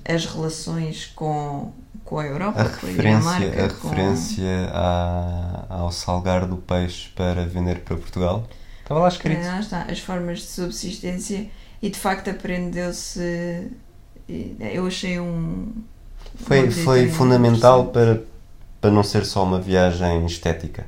as 0.08 0.26
relações 0.26 1.08
com, 1.08 1.74
com 2.06 2.20
a 2.20 2.26
Europa 2.26 2.62
A 2.62 2.63
com 2.65 2.70
a 2.70 2.89
referência, 2.89 3.02
Dinamarca 3.20 3.65
a 3.65 3.70
com- 3.70 3.89
referência 3.89 4.70
à- 4.72 5.65
ao 5.70 5.91
salgar 5.91 6.46
do 6.48 6.56
peixe 6.58 7.10
para 7.15 7.46
vender 7.46 7.80
para 7.80 7.98
Portugal? 7.98 8.48
Estava 8.82 9.02
lá 9.02 9.08
escrito. 9.10 9.41
Lá 9.46 9.60
está, 9.60 9.82
as 9.82 10.00
formas 10.00 10.39
de 10.39 10.46
subsistência 10.46 11.50
e 11.82 11.90
de 11.90 12.00
facto 12.00 12.30
aprendeu-se. 12.30 13.70
e 14.30 14.56
Eu 14.60 14.88
achei 14.88 15.20
um, 15.20 15.72
Foi, 16.36 16.70
foi 16.72 17.10
fundamental 17.10 17.88
para, 17.88 18.24
para 18.82 18.92
não 18.92 19.04
ser 19.04 19.26
só 19.26 19.44
uma 19.44 19.60
viagem 19.62 20.26
estética. 20.26 20.86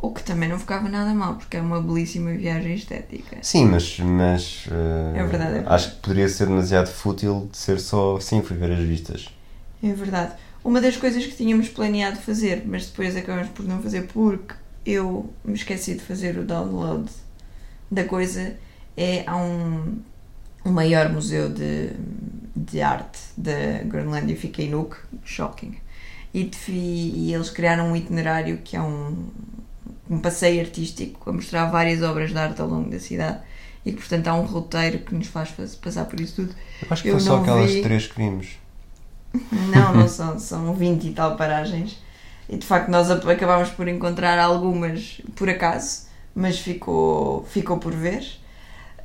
O 0.00 0.12
que 0.12 0.22
também 0.22 0.48
não 0.48 0.58
ficava 0.58 0.88
nada 0.88 1.12
mal, 1.12 1.34
porque 1.36 1.56
é 1.56 1.60
uma 1.60 1.82
belíssima 1.82 2.30
viagem 2.32 2.74
estética. 2.74 3.38
Sim, 3.42 3.66
mas, 3.66 3.98
mas 3.98 4.66
eh, 4.70 5.18
É 5.18 5.24
verdade, 5.24 5.50
é 5.58 5.62
verdade. 5.62 5.74
acho 5.74 5.90
que 5.90 5.96
poderia 6.02 6.28
ser 6.28 6.46
demasiado 6.46 6.86
fútil 6.88 7.48
de 7.50 7.58
ser 7.58 7.80
só 7.80 8.20
sim, 8.20 8.40
fui 8.42 8.56
ver 8.56 8.70
as 8.72 8.78
vistas. 8.78 9.28
É 9.82 9.92
verdade. 9.92 10.34
Uma 10.62 10.80
das 10.80 10.96
coisas 10.96 11.24
que 11.26 11.34
tínhamos 11.36 11.68
planeado 11.68 12.18
fazer, 12.18 12.62
mas 12.66 12.86
depois 12.86 13.16
acabamos 13.16 13.48
por 13.50 13.64
não 13.64 13.82
fazer 13.82 14.02
porque 14.08 14.54
eu 14.86 15.32
me 15.44 15.54
esqueci 15.54 15.94
de 15.94 16.00
fazer 16.00 16.38
o 16.38 16.44
download 16.44 17.10
da 17.90 18.04
coisa, 18.04 18.54
é 18.98 19.24
há 19.26 19.36
um, 19.36 19.98
o 20.64 20.70
maior 20.70 21.08
museu 21.10 21.48
de, 21.48 21.90
de 22.56 22.80
arte 22.82 23.20
da 23.36 23.82
Groenlândia, 23.84 24.36
fica 24.36 24.62
em 24.62 24.70
Nuuk, 24.70 24.96
shocking. 25.24 25.76
E, 26.34 26.50
e 26.68 27.32
eles 27.34 27.50
criaram 27.50 27.92
um 27.92 27.96
itinerário 27.96 28.58
que 28.58 28.76
é 28.76 28.82
um, 28.82 29.28
um 30.10 30.18
passeio 30.18 30.60
artístico 30.60 31.30
a 31.30 31.32
mostrar 31.32 31.66
várias 31.66 32.02
obras 32.02 32.30
de 32.30 32.38
arte 32.38 32.60
ao 32.60 32.68
longo 32.68 32.90
da 32.90 32.98
cidade 32.98 33.38
e 33.84 33.92
que 33.92 33.98
portanto 33.98 34.26
há 34.28 34.34
um 34.34 34.44
roteiro 34.44 34.98
que 34.98 35.14
nos 35.14 35.28
faz 35.28 35.50
passar 35.80 36.04
por 36.06 36.20
isso 36.20 36.36
tudo. 36.36 36.54
Eu 36.82 36.88
acho 36.90 37.02
que 37.02 37.08
Eu 37.08 37.14
foi 37.14 37.20
só 37.20 37.36
aquelas 37.38 37.70
vi. 37.70 37.82
três 37.82 38.06
que 38.06 38.16
vimos. 38.16 38.58
Não, 39.52 39.94
não 39.94 40.08
são, 40.08 40.38
são 40.38 40.74
20 40.74 41.04
e 41.08 41.12
tal 41.12 41.36
paragens. 41.36 41.98
E 42.48 42.56
de 42.56 42.66
facto 42.66 42.88
nós 42.88 43.10
acabámos 43.10 43.68
por 43.70 43.86
encontrar 43.86 44.38
algumas 44.38 45.20
por 45.36 45.50
acaso, 45.50 46.06
mas 46.34 46.58
ficou, 46.58 47.44
ficou 47.44 47.76
por 47.78 47.92
ver. 47.94 48.37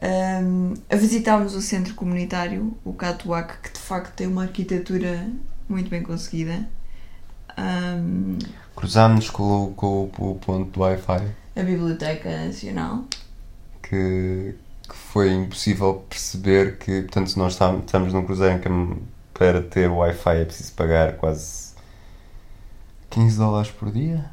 Ahm, 0.06 0.74
visitámos 0.98 1.56
o 1.56 1.62
centro 1.62 1.94
comunitário, 1.96 2.78
o 2.84 2.92
Catuac, 2.94 3.58
que 3.62 3.72
de 3.72 3.80
facto 3.80 4.14
tem 4.16 4.28
uma 4.28 4.44
arquitetura 4.44 5.26
muito 5.70 5.90
bem 5.90 6.04
conseguida. 6.04 6.68
Ahm, 7.56 8.38
Cruzámos 8.76 9.30
com, 9.30 9.68
o- 9.68 9.74
com 9.74 10.12
o- 10.20 10.32
o 10.32 10.36
ponto 10.36 10.72
do 10.72 10.80
Wi-Fi 10.82 11.22
a 11.56 11.62
Biblioteca 11.64 12.46
Nacional. 12.48 13.06
que, 13.82 14.56
que 14.90 14.96
foi 14.96 15.32
impossível 15.32 16.04
perceber 16.10 16.78
que, 16.80 17.04
portanto, 17.04 17.30
se 17.30 17.38
nós 17.38 17.54
estamos, 17.54 17.86
estamos 17.86 18.12
num 18.14 18.26
cruzeiro 18.26 18.56
em 18.56 18.60
que 18.60 18.70
para 19.34 19.62
ter 19.62 19.90
Wi-Fi 19.90 20.38
é 20.42 20.46
preciso 20.46 20.74
pagar 20.74 21.14
quase 21.18 21.74
15 23.10 23.38
dólares 23.38 23.70
por 23.72 23.92
dia. 23.92 24.26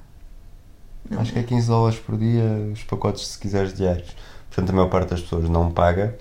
Não. 1.08 1.20
Acho 1.20 1.32
que 1.32 1.38
é 1.38 1.42
15 1.42 1.66
dólares 1.68 1.98
por 1.98 2.16
dia 2.16 2.42
os 2.72 2.82
pacotes 2.84 3.26
se 3.26 3.38
quiseres 3.38 3.74
diários. 3.74 4.16
Portanto, 4.60 4.70
a 4.70 4.72
maior 4.74 4.88
parte 4.88 5.10
das 5.10 5.20
pessoas 5.20 5.48
não 5.48 5.70
paga 5.70 6.14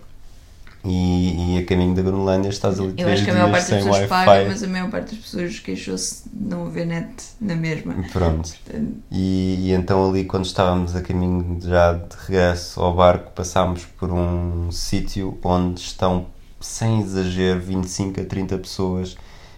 e, 0.85 1.55
e 1.55 1.57
a 1.57 1.65
caminho 1.65 1.93
da 1.93 2.01
Groenlândia 2.01 2.47
estás 2.47 2.79
ali 2.79 2.93
Eu 2.97 3.09
acho 3.09 3.25
que 3.25 3.31
a 3.31 3.33
maior 3.33 3.51
parte 3.51 3.71
das 3.71 3.83
pessoas 3.83 4.07
paga, 4.07 4.45
mas 4.47 4.63
a 4.63 4.67
maior 4.67 4.89
parte 4.89 5.15
das 5.15 5.25
pessoas 5.25 5.59
queixou-se 5.59 6.23
de 6.31 6.49
não 6.49 6.67
haver 6.67 6.85
net 6.85 7.11
na 7.41 7.55
mesma. 7.55 7.95
Pronto. 8.13 8.49
Portanto, 8.49 8.93
E, 9.11 9.57
e 9.59 9.71
então 9.73 10.09
ali 10.09 10.23
quando 10.23 10.45
estávamos 10.45 10.95
a 10.95 11.01
caminho 11.01 11.59
já 11.61 11.93
de 11.93 12.15
regresso 12.27 12.79
ao 12.79 12.95
barco 12.95 13.31
passámos 13.31 13.83
por 13.85 14.09
um 14.09 14.71
sítio 14.71 15.37
onde 15.43 15.81
estão, 15.81 16.27
sem 16.61 17.01
exagero, 17.01 17.59
25 17.59 18.21
a 18.21 18.23
30 18.23 18.57
pessoas 18.57 19.17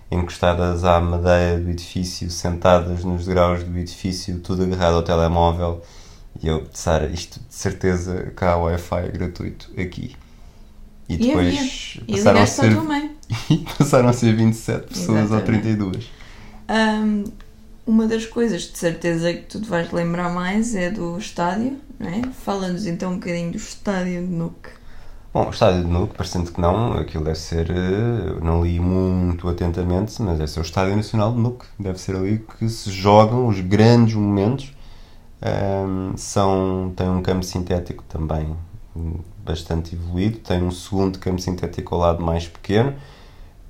encostadas 0.10 0.84
à 0.84 1.00
madeira 1.00 1.60
do 1.60 1.70
edifício, 1.70 2.30
sentadas 2.32 3.04
nos 3.06 3.26
degraus 3.26 3.64
do 3.64 3.78
edifício, 3.78 4.40
tudo 4.40 4.64
agarrado 4.64 4.96
ao 4.96 5.04
telemóvel. 5.04 5.82
E 6.42 6.48
eu, 6.48 6.68
Sara, 6.74 7.08
isto 7.08 7.40
de 7.40 7.54
certeza 7.54 8.34
que 8.36 8.44
há 8.44 8.58
Wi-Fi 8.58 9.12
gratuito 9.12 9.72
aqui. 9.80 10.16
E 11.08 11.18
depois 11.18 12.00
E 12.08 12.14
passaram 12.14 12.42
a, 12.42 12.46
ser, 12.48 12.82
passaram 13.78 14.10
a 14.10 14.14
ser 14.14 14.36
27 14.36 14.88
pessoas 14.88 15.32
ou 15.32 15.38
Exatamente. 15.38 15.64
32. 15.64 16.12
Ahm, 16.68 17.26
uma 17.86 18.08
das 18.08 18.26
coisas 18.26 18.62
de 18.64 18.78
certeza 18.78 19.34
que 19.34 19.44
tu 19.44 19.62
te 19.62 19.68
vais 19.68 19.92
lembrar 19.92 20.30
mais 20.30 20.74
é 20.76 20.90
do 20.90 21.18
estádio, 21.18 21.78
não 22.00 22.10
é? 22.10 22.22
Fala-nos 22.32 22.86
então 22.86 23.12
um 23.12 23.16
bocadinho 23.16 23.52
do 23.52 23.58
estádio 23.58 24.22
de 24.22 24.32
Nuuk. 24.34 24.70
Bom, 25.34 25.48
o 25.48 25.50
estádio 25.50 25.84
de 25.84 25.88
Nuuk, 25.88 26.14
parecendo 26.16 26.52
que 26.52 26.60
não, 26.60 26.94
aquilo 26.94 27.24
deve 27.24 27.40
ser, 27.40 27.70
eh, 27.70 28.40
não 28.42 28.64
li 28.64 28.80
muito 28.80 29.48
atentamente, 29.48 30.22
mas 30.22 30.38
deve 30.38 30.52
ser 30.52 30.60
o 30.60 30.62
Estádio 30.62 30.96
Nacional 30.96 31.32
de 31.32 31.40
Nuuk. 31.40 31.66
Deve 31.80 32.00
ser 32.00 32.18
ali 32.18 32.46
que 32.58 32.68
se 32.68 32.92
jogam 32.92 33.48
os 33.48 33.60
grandes 33.62 34.16
momentos. 34.16 34.74
Ahm, 35.42 36.16
são, 36.18 36.94
tem 36.96 37.10
um 37.10 37.22
campo 37.22 37.44
sintético 37.44 38.04
também 38.04 38.56
bastante 39.44 39.96
evoluído, 39.96 40.40
tem 40.40 40.62
um 40.62 40.72
segundo 40.72 41.18
campo 41.18 41.42
sintético 41.42 41.96
ao 41.96 42.02
lado 42.02 42.24
mais 42.24 42.48
pequeno. 42.48 42.96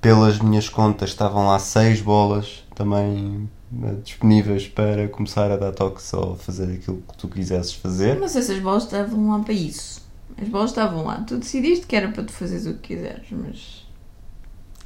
Pelas 0.01 0.39
minhas 0.39 0.67
contas, 0.67 1.11
estavam 1.11 1.47
lá 1.47 1.59
seis 1.59 2.01
bolas 2.01 2.65
também 2.75 3.47
eh, 3.83 3.95
disponíveis 4.03 4.67
para 4.67 5.07
começar 5.07 5.51
a 5.51 5.57
dar 5.57 5.71
toques 5.71 6.11
ou 6.13 6.35
fazer 6.35 6.73
aquilo 6.73 7.03
que 7.07 7.17
tu 7.17 7.27
quisesses 7.27 7.73
fazer. 7.73 8.19
Não 8.19 8.27
sei 8.27 8.41
se 8.41 8.51
as 8.53 8.59
bolas 8.59 8.83
estavam 8.83 9.29
lá 9.29 9.39
para 9.39 9.53
isso. 9.53 10.01
As 10.41 10.49
bolas 10.49 10.71
estavam 10.71 11.05
lá. 11.05 11.21
Tu 11.21 11.37
decidiste 11.37 11.85
que 11.85 11.95
era 11.95 12.09
para 12.09 12.23
tu 12.23 12.31
fazeres 12.31 12.65
o 12.65 12.73
que 12.73 12.95
quiseres, 12.95 13.27
mas. 13.31 13.85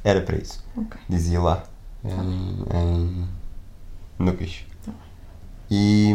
Era 0.04 0.20
para 0.20 0.36
isso. 0.36 0.62
Ok. 0.76 1.00
dizia 1.08 1.40
lá 1.40 1.64
em, 2.04 2.76
em 2.78 3.26
no 4.18 4.32
Tá 4.32 4.44
e, 5.70 6.12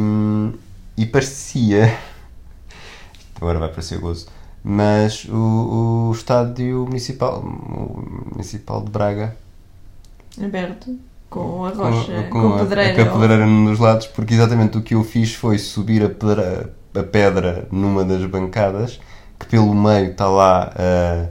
e 0.98 1.06
parecia 1.06 1.98
agora 3.36 3.60
vai 3.60 3.70
parecer 3.70 4.00
gozo 4.00 4.28
mas 4.64 5.26
o, 5.26 6.10
o 6.10 6.12
estádio 6.12 6.86
municipal 6.86 7.40
o 7.42 8.30
municipal 8.34 8.84
de 8.84 8.92
Braga 8.92 9.36
Aberto. 10.40 10.98
Com 11.30 11.66
a 11.66 11.70
rocha. 11.70 12.24
Com, 12.24 12.42
com 12.42 12.54
a 12.54 12.56
a, 12.58 12.60
pedreira. 12.60 13.04
a 13.04 13.12
pedreira 13.12 13.46
num 13.46 13.66
dos 13.66 13.80
lados 13.80 14.08
porque 14.08 14.34
exatamente 14.34 14.78
o 14.78 14.82
que 14.82 14.96
eu 14.96 15.04
fiz 15.04 15.34
foi 15.34 15.58
subir 15.58 16.04
a 16.04 16.10
pedra, 16.10 16.74
a 16.94 17.04
pedra 17.04 17.68
numa 17.72 18.04
das 18.04 18.24
bancadas 18.26 19.00
que 19.40 19.46
pelo 19.48 19.74
meio 19.74 20.12
está 20.12 20.28
lá 20.28 20.74
ah, 20.76 21.28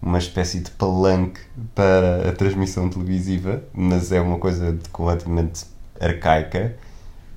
uma 0.00 0.18
espécie 0.18 0.60
de 0.60 0.70
palanque 0.70 1.40
para 1.74 2.28
a 2.28 2.32
transmissão 2.32 2.88
televisiva 2.88 3.62
mas 3.72 4.12
é 4.12 4.20
uma 4.20 4.38
coisa 4.38 4.76
completamente 4.92 5.64
arcaica 5.98 6.76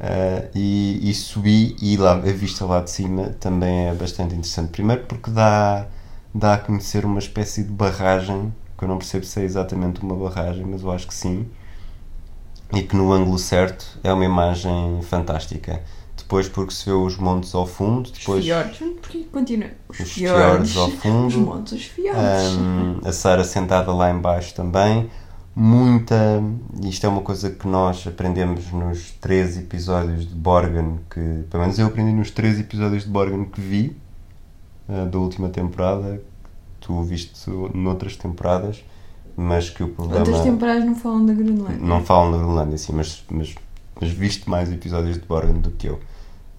ah, 0.01 0.49
e, 0.55 1.09
e 1.09 1.13
subi 1.13 1.75
e 1.81 1.95
lá, 1.97 2.13
a 2.13 2.17
vista 2.19 2.65
lá 2.65 2.81
de 2.81 2.89
cima 2.91 3.29
também 3.39 3.87
é 3.89 3.93
bastante 3.93 4.33
interessante 4.33 4.71
primeiro 4.71 5.03
porque 5.05 5.29
dá, 5.31 5.87
dá 6.33 6.55
a 6.55 6.57
conhecer 6.57 7.05
uma 7.05 7.19
espécie 7.19 7.63
de 7.63 7.71
barragem 7.71 8.53
que 8.77 8.83
eu 8.83 8.87
não 8.89 8.97
percebo 8.97 9.25
se 9.25 9.39
é 9.39 9.43
exatamente 9.43 10.01
uma 10.01 10.15
barragem 10.15 10.65
mas 10.65 10.81
eu 10.81 10.91
acho 10.91 11.07
que 11.07 11.13
sim 11.13 11.47
e 12.73 12.81
que 12.83 12.95
no 12.95 13.11
ângulo 13.11 13.37
certo 13.37 13.99
é 14.03 14.11
uma 14.13 14.23
imagem 14.25 15.01
fantástica. 15.03 15.81
Depois 16.17 16.47
porque 16.47 16.73
se 16.73 16.85
vê 16.85 16.91
os 16.91 17.17
montes 17.17 17.53
ao 17.53 17.67
fundo, 17.67 18.05
Os 18.05 18.11
depois 18.11 18.45
fiordes. 18.45 18.77
Porquê 19.01 19.17
que 19.19 19.23
continua? 19.25 19.71
Os, 19.89 19.99
Os 19.99 20.11
fiordes. 20.11 20.71
fiordes 20.71 20.77
ao 20.77 20.89
fundo. 20.89 21.27
Os 21.27 21.35
montes, 21.35 21.73
os 21.73 21.83
fiordes. 21.85 22.53
hum, 22.57 23.01
a 23.03 23.11
Sara 23.11 23.43
sentada 23.43 23.91
lá 23.93 24.09
embaixo 24.09 24.53
também. 24.55 25.09
Muita. 25.55 26.41
Isto 26.83 27.05
é 27.05 27.09
uma 27.09 27.21
coisa 27.21 27.49
que 27.49 27.67
nós 27.67 28.05
aprendemos 28.07 28.71
nos 28.71 29.11
três 29.19 29.57
episódios 29.57 30.27
de 30.27 30.33
Borgen, 30.33 30.99
que 31.09 31.43
pelo 31.49 31.61
menos 31.63 31.77
eu 31.77 31.87
aprendi 31.87 32.11
nos 32.13 32.31
três 32.31 32.59
episódios 32.59 33.03
de 33.03 33.09
Borgen 33.09 33.45
que 33.45 33.59
vi 33.59 33.95
eh, 34.87 35.05
da 35.05 35.17
última 35.19 35.49
temporada. 35.49 36.21
Tu 36.79 37.01
viste 37.03 37.49
noutras 37.73 38.15
temporadas, 38.15 38.83
mas 39.35 39.69
que 39.69 39.83
o 39.83 39.89
problema. 39.89 40.19
Outras 40.25 40.41
temporadas 40.41 40.85
não 40.85 40.95
falam 40.95 41.25
da 41.25 41.33
Groenlândia. 41.33 41.77
Não 41.79 42.03
falam 42.03 42.31
da 42.31 42.37
Groenlândia, 42.37 42.77
sim, 42.77 42.93
mas, 42.93 43.23
mas, 43.29 43.53
mas 43.99 44.09
viste 44.09 44.49
mais 44.49 44.71
episódios 44.71 45.17
de 45.19 45.25
Borgen 45.27 45.59
do 45.59 45.69
que 45.71 45.87
eu, 45.87 45.99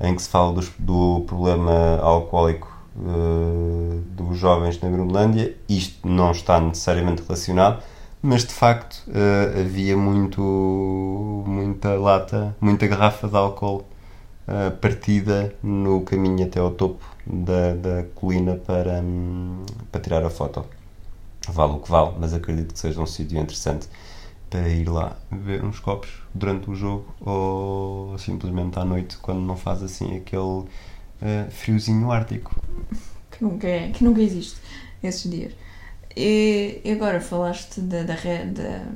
em 0.00 0.14
que 0.14 0.22
se 0.22 0.28
fala 0.28 0.52
dos- 0.52 0.70
do 0.78 1.24
problema 1.26 1.98
alcoólico 2.02 2.70
eh, 3.00 3.98
dos 4.16 4.36
jovens 4.38 4.78
na 4.80 4.90
Groenlândia. 4.90 5.56
Isto 5.68 6.06
não 6.06 6.30
está 6.30 6.60
necessariamente 6.60 7.22
relacionado, 7.22 7.82
mas 8.22 8.44
de 8.44 8.52
facto 8.52 9.02
eh, 9.12 9.60
havia 9.60 9.96
muito, 9.96 10.40
muita 11.46 11.94
lata, 11.94 12.56
muita 12.60 12.86
garrafa 12.86 13.26
de 13.28 13.36
álcool 13.36 13.84
eh, 14.46 14.70
partida 14.70 15.54
no 15.62 16.02
caminho 16.02 16.44
até 16.44 16.60
ao 16.60 16.70
topo 16.70 17.04
da, 17.26 17.74
da 17.74 18.04
colina 18.14 18.54
para, 18.56 19.00
hum, 19.00 19.64
para 19.90 20.00
tirar 20.00 20.24
a 20.24 20.30
foto. 20.30 20.64
Vale 21.48 21.72
o 21.72 21.78
que 21.80 21.90
vale, 21.90 22.14
mas 22.20 22.32
acredito 22.32 22.72
que 22.72 22.78
seja 22.78 23.00
um 23.00 23.06
sítio 23.06 23.38
interessante 23.38 23.88
para 24.48 24.68
ir 24.68 24.88
lá 24.88 25.16
ver 25.30 25.64
uns 25.64 25.80
copos 25.80 26.10
durante 26.34 26.70
o 26.70 26.74
jogo 26.74 27.06
ou 27.20 28.16
simplesmente 28.18 28.78
à 28.78 28.84
noite 28.84 29.16
quando 29.16 29.40
não 29.40 29.56
faz 29.56 29.82
assim 29.82 30.16
aquele 30.16 30.64
eh, 31.20 31.46
friozinho 31.50 32.10
ártico. 32.12 32.54
que 33.30 33.42
nunca, 33.42 33.66
é, 33.66 33.90
que 33.90 34.04
nunca 34.04 34.20
existe 34.20 34.60
esses 35.02 35.28
dias. 35.30 35.52
E, 36.16 36.80
e 36.84 36.92
agora 36.92 37.20
falaste 37.20 37.80
da, 37.80 38.02
da, 38.02 38.14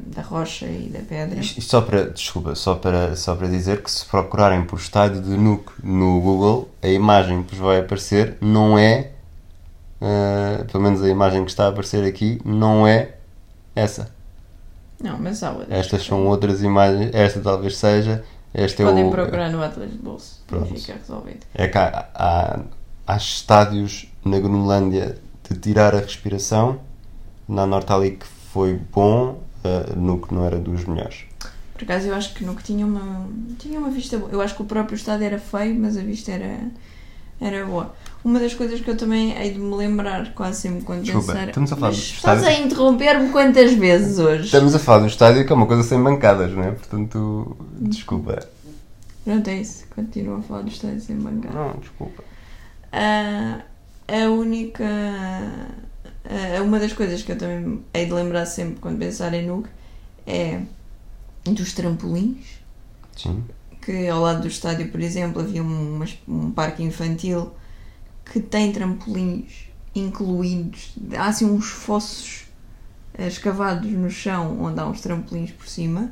da, 0.07 0.23
rocha 0.23 0.67
e 0.67 0.91
da 0.93 1.01
pedra. 1.01 1.41
Isto, 1.41 1.59
isto 1.59 1.71
só 1.71 1.81
para, 1.81 2.11
desculpa, 2.11 2.55
só 2.55 2.75
para, 2.75 3.17
só 3.17 3.35
para 3.35 3.49
dizer 3.49 3.83
que 3.83 3.91
se 3.91 4.05
procurarem 4.05 4.65
por 4.65 4.79
estádio 4.79 5.23
de 5.23 5.31
Nuke 5.31 5.73
no 5.83 6.21
Google, 6.21 6.69
a 6.83 6.89
imagem 6.89 7.43
que 7.43 7.55
vos 7.55 7.65
vai 7.65 7.81
aparecer 7.81 8.37
não 8.41 8.79
é, 8.79 9.13
eh, 10.01 10.65
pelo 10.71 10.85
menos 10.85 11.03
a 11.03 11.09
imagem 11.09 11.45
que 11.45 11.51
está 11.51 11.65
a 11.65 11.69
aparecer 11.69 12.05
aqui, 12.05 12.41
não 12.45 12.87
é 12.87 13.15
essa. 13.75 14.15
Não, 15.03 15.19
mas 15.19 15.43
há 15.43 15.51
outras. 15.51 15.71
Estas 15.71 16.05
são 16.05 16.27
outras 16.27 16.63
imagens. 16.63 17.11
Esta 17.15 17.41
talvez 17.41 17.77
seja. 17.77 18.25
Este 18.55 18.83
é 18.83 18.87
Podem 18.87 19.07
o. 19.07 19.11
procurar 19.11 19.51
no 19.51 19.63
Atlas 19.63 19.91
de 19.91 19.99
Bolso. 19.99 20.43
Pronto. 20.47 20.73
E 20.75 20.81
fica 20.81 20.95
resolvido. 20.95 21.41
É 21.55 21.69
que 21.69 21.77
há, 21.77 22.09
há, 22.15 22.61
há 23.07 23.17
estádios 23.17 24.11
na 24.25 24.39
Groenlândia 24.39 25.19
de 25.49 25.59
tirar 25.59 25.95
a 25.95 25.99
respiração. 25.99 26.81
Na 27.49 27.67
Nortali 27.67 28.13
que 28.13 28.27
foi 28.27 28.81
bom, 28.93 29.41
eh, 29.65 29.93
no 29.97 30.21
que 30.21 30.35
não 30.35 30.45
era 30.45 30.59
dos 30.59 30.85
melhores. 30.85 31.25
Por 31.75 31.83
acaso 31.85 32.09
eu 32.09 32.15
acho 32.15 32.35
que 32.35 32.45
no 32.45 32.55
que 32.55 32.63
tinha 32.63 32.87
uma, 32.87 33.29
tinha 33.59 33.79
uma 33.79 33.91
vista 33.91 34.17
boa. 34.19 34.31
Eu 34.33 34.41
acho 34.41 34.55
que 34.57 34.63
o 34.63 34.65
próprio 34.65 34.97
estádio 34.97 35.27
era 35.27 35.39
feio, 35.39 35.79
mas 35.79 35.97
a 35.97 36.01
vista 36.01 36.33
era, 36.33 36.59
era 37.41 37.67
boa. 37.67 37.95
Uma 38.25 38.41
das 38.41 38.55
coisas 38.55 38.81
que 38.81 38.89
eu 38.91 38.97
também 38.97 39.37
hei 39.39 39.53
de 39.53 39.59
me 39.59 39.75
lembrar 39.77 40.33
quase 40.35 40.63
sempre 40.63 40.83
quando 40.85 41.03
Desculpa, 41.03 41.33
pensar. 41.33 41.49
estamos 41.49 41.73
a 41.73 41.77
falar 41.77 41.89
Mas 41.93 41.99
estás 41.99 42.45
a 42.45 42.53
interromper-me 42.55 43.29
quantas 43.31 43.73
vezes 43.75 44.19
hoje? 44.19 44.47
Estamos 44.47 44.75
a 44.75 44.79
falar 44.79 44.99
de 44.99 45.05
um 45.05 45.09
estádio 45.09 45.47
que 45.47 45.53
é 45.53 45.55
uma 45.55 45.67
coisa 45.67 45.83
sem 45.83 46.03
bancadas, 46.03 46.51
não 46.53 46.65
é? 46.65 46.73
Portanto, 46.73 47.57
desculpa. 47.79 48.49
Pronto, 49.25 49.49
é 49.49 49.61
isso. 49.61 49.85
Continuo 49.95 50.39
a 50.39 50.43
falar 50.43 50.63
do 50.63 50.69
estádio 50.69 51.01
sem 51.01 51.17
bancada. 51.17 51.55
Não, 51.55 51.79
desculpa. 51.79 52.25
Ah, 52.93 53.61
a 54.09 54.31
única. 54.31 54.85
Ah, 56.29 56.63
uma 56.63 56.79
das 56.79 56.93
coisas 56.93 57.23
que 57.23 57.33
eu 57.33 57.39
também 57.39 57.83
hei 57.95 58.07
de 58.07 58.13
lembrar 58.13 58.47
sempre 58.47 58.81
quando 58.81 58.99
pensar 58.99 59.33
em 59.35 59.47
Nuke 59.47 59.69
é 60.27 60.61
dos 61.45 61.73
trampolins. 61.73 62.61
Sim. 63.17 63.45
Que 63.81 64.09
ao 64.09 64.21
lado 64.21 64.43
do 64.43 64.49
estádio, 64.49 64.89
por 64.91 65.01
exemplo, 65.01 65.41
havia 65.41 65.63
um, 65.63 66.05
um 66.27 66.51
parque 66.51 66.83
infantil 66.83 67.53
que 68.25 68.41
tem 68.41 68.73
trampolins 68.73 69.69
incluídos. 69.95 70.95
Há 71.17 71.27
assim 71.27 71.45
uns 71.45 71.67
fossos 71.67 72.45
ah, 73.17 73.27
escavados 73.27 73.91
no 73.91 74.11
chão 74.11 74.61
onde 74.61 74.81
há 74.81 74.87
uns 74.87 75.01
trampolins 75.01 75.53
por 75.53 75.69
cima, 75.69 76.11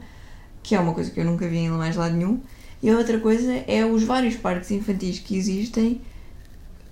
que 0.63 0.75
é 0.75 0.81
uma 0.81 0.95
coisa 0.95 1.11
que 1.11 1.21
eu 1.21 1.25
nunca 1.25 1.49
vi 1.49 1.59
em 1.59 1.71
mais 1.71 1.97
lado 1.97 2.15
nenhum. 2.15 2.41
E 2.83 2.91
a 2.91 2.97
outra 2.97 3.19
coisa 3.19 3.53
é 3.67 3.85
os 3.85 4.03
vários 4.03 4.37
parques 4.37 4.71
infantis 4.71 5.19
que 5.19 5.37
existem 5.37 6.01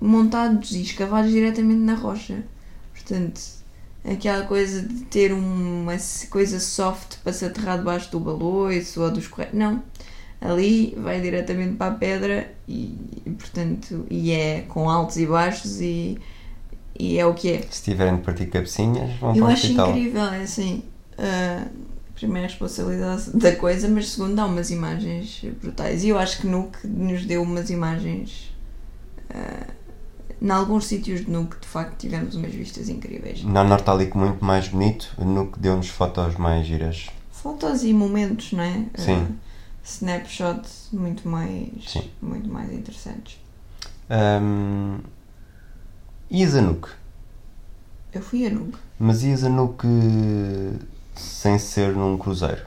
montados 0.00 0.72
e 0.72 0.82
escavados 0.82 1.30
diretamente 1.30 1.80
na 1.80 1.94
rocha. 1.94 2.42
Portanto, 3.02 3.40
aquela 4.04 4.44
coisa 4.46 4.82
de 4.82 5.02
ter 5.04 5.32
uma 5.32 5.96
coisa 6.30 6.58
soft 6.60 7.18
para 7.22 7.32
se 7.32 7.44
aterrar 7.44 7.78
debaixo 7.78 8.10
do 8.10 8.20
baloiço 8.20 9.02
ou 9.02 9.10
dos 9.10 9.26
correios. 9.28 9.54
Não. 9.54 9.82
Ali 10.40 10.94
vai 10.98 11.20
diretamente 11.20 11.76
para 11.76 11.92
a 11.92 11.94
pedra 11.96 12.52
e, 12.66 12.98
portanto, 13.38 14.04
e 14.10 14.32
é 14.32 14.62
com 14.62 14.90
altos 14.90 15.16
e 15.16 15.26
baixos 15.26 15.80
e, 15.80 16.18
e 16.98 17.16
é 17.18 17.24
o 17.24 17.32
que 17.32 17.48
é. 17.52 17.62
Se 17.70 17.82
tiverem 17.84 18.16
de 18.16 18.22
partir 18.22 18.46
cabecinhas, 18.46 19.16
vão 19.20 19.34
Eu 19.36 19.44
para 19.44 19.44
o 19.44 19.52
acho 19.52 19.62
hospital. 19.66 19.90
incrível, 19.90 20.24
é 20.24 20.42
assim. 20.42 20.82
ah, 21.18 21.66
primeiro 22.16 22.46
a 22.46 22.50
responsabilidade 22.50 23.30
da 23.38 23.54
coisa, 23.54 23.88
mas 23.88 24.08
segundo 24.10 24.34
dá 24.34 24.44
umas 24.46 24.70
imagens 24.70 25.44
brutais. 25.62 26.02
E 26.02 26.08
eu 26.08 26.18
acho 26.18 26.40
que 26.40 26.46
Nuke 26.48 26.86
nos 26.88 27.24
deu 27.24 27.42
umas 27.42 27.70
imagens. 27.70 28.52
ah, 29.30 29.66
em 30.42 30.50
alguns 30.50 30.86
sítios 30.86 31.24
de 31.24 31.30
Nuke, 31.30 31.56
de 31.60 31.66
facto, 31.68 31.96
tivemos 31.98 32.34
umas 32.34 32.52
vistas 32.52 32.88
incríveis. 32.88 33.44
Na 33.44 33.62
Nortalic 33.62 34.16
muito 34.16 34.44
mais 34.44 34.66
bonito, 34.68 35.14
que 35.52 35.58
deu-nos 35.60 35.88
fotos 35.88 36.34
mais 36.36 36.66
giras. 36.66 37.06
Fotos 37.30 37.84
e 37.84 37.92
momentos, 37.92 38.52
não 38.52 38.62
é? 38.64 38.86
Ah, 38.94 38.98
Sim. 39.00 39.38
snapshots 39.84 40.88
muito 40.92 41.28
mais, 41.28 41.68
Sim. 41.86 42.10
muito 42.20 42.48
mais 42.48 42.72
interessantes. 42.72 43.38
Ahm, 44.10 44.98
ias 46.30 46.54
a 46.56 46.60
Nuke, 46.60 46.88
Eu 48.12 48.20
fui 48.20 48.46
a 48.46 48.50
Nuke. 48.50 48.78
mas 48.98 49.22
ias 49.22 49.44
a 49.44 49.48
Nuke 49.48 49.86
sem 51.14 51.58
ser 51.58 51.94
num 51.94 52.18
cruzeiro. 52.18 52.66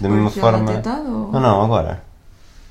Da 0.00 0.08
mesma 0.10 0.30
forma. 0.30 0.66
ter 0.66 0.78
estado, 0.78 1.08
ou- 1.08 1.32
Não, 1.32 1.40
não, 1.40 1.62
agora. 1.64 2.02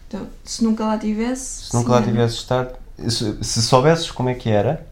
Então, 0.08 0.28
se 0.44 0.64
nunca 0.64 0.86
lá 0.86 0.98
tivesse. 0.98 1.66
Se 1.70 1.74
nunca 1.74 1.88
sim, 1.88 1.92
lá 1.92 1.98
era. 1.98 2.06
tivesses 2.06 2.38
estado. 2.38 2.85
Se, 2.98 3.44
se 3.44 3.62
soubesses 3.62 4.12
como 4.12 4.30
é 4.30 4.34
que 4.36 4.50
era. 4.50 4.86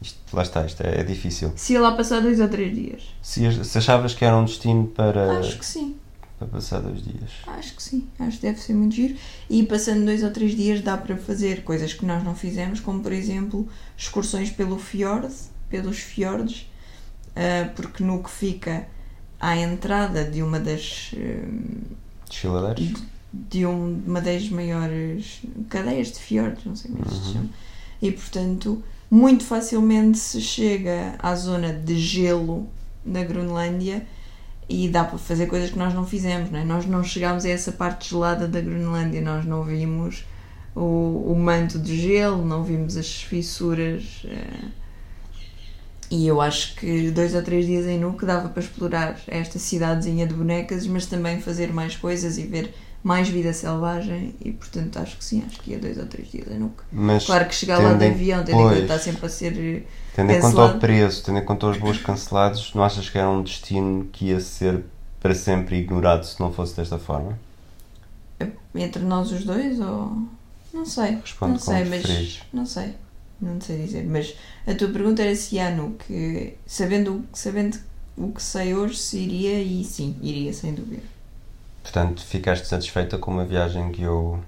Isto, 0.00 0.18
lá 0.34 0.42
está, 0.42 0.64
isto 0.64 0.82
é, 0.82 1.00
é 1.00 1.04
difícil. 1.04 1.52
Se 1.56 1.72
ia 1.72 1.80
lá 1.80 1.92
passar 1.92 2.20
dois 2.20 2.38
ou 2.40 2.48
três 2.48 2.74
dias. 2.74 3.02
Se, 3.22 3.64
se 3.64 3.78
achavas 3.78 4.14
que 4.14 4.24
era 4.24 4.36
um 4.36 4.44
destino 4.44 4.86
para, 4.88 5.38
Acho 5.38 5.58
que 5.58 5.64
sim. 5.64 5.96
para 6.38 6.48
passar 6.48 6.80
dois 6.80 7.02
dias. 7.02 7.30
Acho 7.46 7.74
que 7.74 7.82
sim, 7.82 8.06
acho 8.18 8.36
que 8.38 8.46
deve 8.46 8.60
ser 8.60 8.74
muito 8.74 8.94
giro. 8.94 9.16
E 9.48 9.62
passando 9.62 10.04
dois 10.04 10.22
ou 10.22 10.30
três 10.30 10.54
dias 10.54 10.82
dá 10.82 10.96
para 10.96 11.16
fazer 11.16 11.64
coisas 11.64 11.94
que 11.94 12.04
nós 12.04 12.22
não 12.22 12.34
fizemos, 12.34 12.78
como 12.80 13.00
por 13.00 13.12
exemplo 13.12 13.66
excursões 13.96 14.50
pelo 14.50 14.78
fiord, 14.78 15.32
pelos 15.70 15.98
fiordes, 15.98 16.70
ah, 17.34 17.70
porque 17.74 18.04
no 18.04 18.22
que 18.22 18.30
fica 18.30 18.86
à 19.40 19.56
entrada 19.56 20.24
de 20.24 20.42
uma 20.42 20.58
das 20.60 21.10
hum, 21.16 21.96
Desfiladeiros? 22.28 23.02
De 23.32 23.66
um- 23.66 24.00
uma 24.06 24.20
das 24.20 24.48
maiores 24.48 25.40
cadeias 25.68 26.08
de 26.12 26.18
fiordes, 26.18 26.64
não 26.64 26.74
sei 26.76 26.90
como 26.90 27.04
é 27.04 27.08
que 27.08 27.14
se 27.14 27.32
chama. 27.32 27.48
E 28.00 28.12
portanto, 28.12 28.82
muito 29.10 29.44
facilmente 29.44 30.18
se 30.18 30.40
chega 30.40 31.14
à 31.18 31.34
zona 31.34 31.72
de 31.72 31.98
gelo 31.98 32.66
da 33.04 33.22
Groenlândia 33.24 34.06
e 34.68 34.88
dá 34.88 35.04
para 35.04 35.18
fazer 35.18 35.46
coisas 35.46 35.70
que 35.70 35.78
nós 35.78 35.94
não 35.94 36.04
fizemos, 36.06 36.50
não 36.50 36.58
é? 36.58 36.64
Nós 36.64 36.86
não 36.86 37.04
chegámos 37.04 37.44
a 37.44 37.48
essa 37.48 37.70
parte 37.72 38.10
gelada 38.10 38.48
da 38.48 38.60
Groenlândia, 38.60 39.20
nós 39.20 39.44
não 39.44 39.62
vimos 39.62 40.24
o, 40.74 41.32
o 41.32 41.36
manto 41.38 41.78
de 41.78 42.00
gelo, 42.00 42.44
não 42.44 42.62
vimos 42.64 42.96
as 42.96 43.22
fissuras. 43.22 44.22
eh, 44.24 44.68
e 46.10 46.26
eu 46.26 46.40
acho 46.40 46.76
que 46.76 47.10
dois 47.10 47.34
ou 47.34 47.42
três 47.42 47.66
dias 47.66 47.84
em 47.86 47.98
Nuuk 47.98 48.24
dava 48.24 48.48
para 48.48 48.62
explorar 48.62 49.18
esta 49.26 49.58
cidadezinha 49.58 50.26
de 50.26 50.34
bonecas, 50.34 50.86
mas 50.86 51.06
também 51.06 51.40
fazer 51.40 51.72
mais 51.72 51.96
coisas 51.96 52.38
e 52.38 52.42
ver 52.42 52.72
mais 53.06 53.28
vida 53.28 53.52
selvagem. 53.52 54.34
E 54.44 54.50
portanto 54.50 54.98
acho 54.98 55.16
que 55.16 55.24
sim, 55.24 55.44
acho 55.46 55.60
que 55.60 55.70
ia 55.70 55.78
dois 55.78 55.96
ou 55.96 56.06
três 56.06 56.28
dias 56.28 56.48
em 56.50 56.58
Nuuk. 56.58 56.82
Mas 56.90 57.24
Claro 57.24 57.46
que 57.46 57.54
chegar 57.54 57.78
lá 57.78 57.92
de 57.92 58.04
avião, 58.04 58.44
tendo 58.44 58.58
em 58.58 58.62
conta 58.64 58.78
está 58.80 58.98
sempre 58.98 59.26
a 59.26 59.28
ser. 59.28 59.86
Tendo 60.16 60.32
em 60.32 60.40
conta 60.40 60.64
o 60.64 60.78
preço, 60.80 61.22
tendo 61.24 61.38
em 61.38 61.44
conta 61.44 61.68
os 61.68 61.78
voos 61.78 61.98
cancelados, 61.98 62.74
não 62.74 62.82
achas 62.82 63.08
que 63.08 63.16
era 63.16 63.30
um 63.30 63.44
destino 63.44 64.06
que 64.06 64.26
ia 64.26 64.40
ser 64.40 64.82
para 65.20 65.36
sempre 65.36 65.76
ignorado 65.76 66.26
se 66.26 66.40
não 66.40 66.52
fosse 66.52 66.74
desta 66.74 66.98
forma? 66.98 67.38
Entre 68.74 69.04
nós 69.04 69.30
os 69.30 69.44
dois 69.44 69.78
ou. 69.78 70.24
Não 70.74 70.84
sei. 70.84 71.14
Responde 71.14 71.52
não 71.52 71.58
sei, 71.60 71.84
mas. 71.84 72.40
Não 72.52 72.66
sei. 72.66 72.94
Não 73.40 73.60
sei 73.60 73.84
dizer. 73.84 74.04
Mas 74.04 74.34
a 74.66 74.74
tua 74.74 74.88
pergunta 74.88 75.22
era 75.22 75.36
se 75.36 75.60
há 75.60 75.70
no 75.70 75.92
que. 75.92 76.54
Sabendo, 76.66 77.24
sabendo 77.32 77.78
o 78.16 78.32
que 78.32 78.42
sei 78.42 78.74
hoje, 78.74 78.96
se 78.96 79.18
iria 79.18 79.62
e 79.62 79.84
sim, 79.84 80.16
iria 80.20 80.52
sem 80.52 80.74
dúvida. 80.74 81.15
Portanto, 81.86 82.26
ficaste 82.26 82.66
satisfeita 82.66 83.16
com 83.16 83.30
uma 83.30 83.44
viagem 83.44 83.92
que 83.92 84.02
eu 84.02 84.42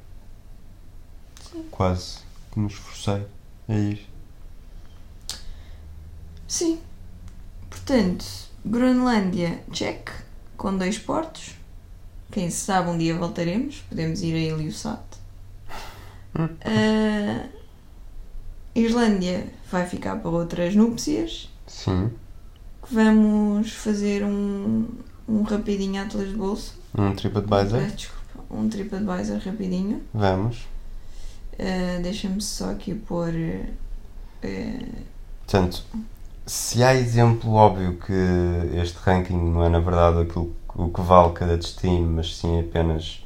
quase 1.70 2.18
que 2.50 2.58
me 2.58 2.66
esforcei 2.66 3.24
a 3.68 3.74
ir. 3.74 4.04
Sim. 6.48 6.80
Portanto, 7.70 8.24
Groenlândia, 8.66 9.62
check, 9.70 10.10
com 10.56 10.76
dois 10.76 10.98
portos. 10.98 11.54
Quem 12.32 12.50
sabe 12.50 12.90
um 12.90 12.98
dia 12.98 13.16
voltaremos, 13.16 13.84
podemos 13.88 14.20
ir 14.20 14.34
a 14.34 14.56
Ilhusat. 14.56 15.00
Ah, 16.34 17.46
Islândia 18.74 19.46
vai 19.70 19.86
ficar 19.86 20.16
para 20.16 20.30
outras 20.30 20.74
núpcias. 20.74 21.48
Sim. 21.68 22.10
Vamos 22.90 23.70
fazer 23.70 24.24
um, 24.24 24.88
um 25.28 25.42
rapidinho 25.42 26.02
Atlas 26.02 26.30
de 26.30 26.34
bolso. 26.34 26.77
Um 26.96 27.14
TripAdvisor? 27.14 27.80
Ah, 27.80 27.86
Desculpa, 27.94 28.54
um 28.54 28.68
TripAdvisor 28.68 29.38
rapidinho. 29.44 30.02
Vamos. 30.12 30.66
Ah, 31.58 32.00
Deixa-me 32.02 32.40
só 32.40 32.70
aqui 32.70 32.94
pôr. 32.94 33.30
ah, 34.42 34.48
Portanto, 35.46 35.82
se 36.46 36.82
há 36.82 36.94
exemplo 36.94 37.52
óbvio 37.52 37.98
que 37.98 38.12
este 38.80 38.96
ranking 38.98 39.34
não 39.36 39.64
é 39.64 39.68
na 39.68 39.80
verdade 39.80 40.20
aquilo 40.20 40.54
o 40.74 40.88
que 40.90 41.00
vale 41.00 41.32
cada 41.32 41.56
destino, 41.56 42.06
mas 42.12 42.36
sim 42.36 42.60
apenas 42.60 43.24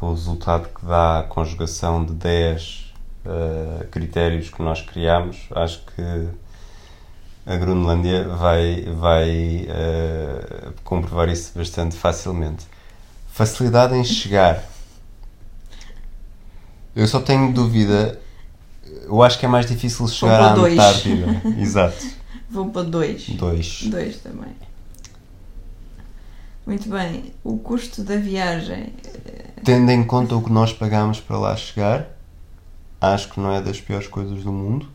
o 0.00 0.10
resultado 0.10 0.68
que 0.68 0.84
dá 0.86 1.20
a 1.20 1.22
conjugação 1.24 2.04
de 2.04 2.12
10 2.14 2.92
eh, 3.24 3.86
critérios 3.90 4.48
que 4.50 4.62
nós 4.62 4.80
criamos, 4.82 5.46
acho 5.54 5.82
que 5.86 6.28
a 7.46 7.56
Groenlândia 7.56 8.26
vai, 8.28 8.82
vai 8.98 9.66
eh, 9.68 10.72
comprovar 10.82 11.28
isso 11.28 11.52
bastante 11.56 11.96
facilmente. 11.96 12.66
Facilidade 13.38 13.94
em 13.94 14.02
chegar. 14.02 14.64
Eu 16.96 17.06
só 17.06 17.20
tenho 17.20 17.52
dúvida. 17.52 18.20
Eu 19.04 19.22
acho 19.22 19.38
que 19.38 19.46
é 19.46 19.48
mais 19.48 19.64
difícil 19.64 20.08
chegar 20.08 20.40
à 20.40 20.54
dois. 20.56 20.72
Antártida. 20.72 21.40
Exato. 21.56 22.04
vou 22.50 22.68
para 22.70 22.82
dois. 22.82 23.28
Dois. 23.28 23.84
Dois 23.84 24.16
também. 24.16 24.50
Muito 26.66 26.88
bem. 26.88 27.32
O 27.44 27.58
custo 27.58 28.02
da 28.02 28.16
viagem. 28.16 28.92
Tendo 29.62 29.88
em 29.88 30.02
conta 30.02 30.34
o 30.34 30.42
que 30.42 30.50
nós 30.50 30.72
pagámos 30.72 31.20
para 31.20 31.38
lá 31.38 31.54
chegar, 31.54 32.08
acho 33.00 33.28
que 33.28 33.38
não 33.38 33.52
é 33.52 33.62
das 33.62 33.80
piores 33.80 34.08
coisas 34.08 34.42
do 34.42 34.52
mundo. 34.52 34.88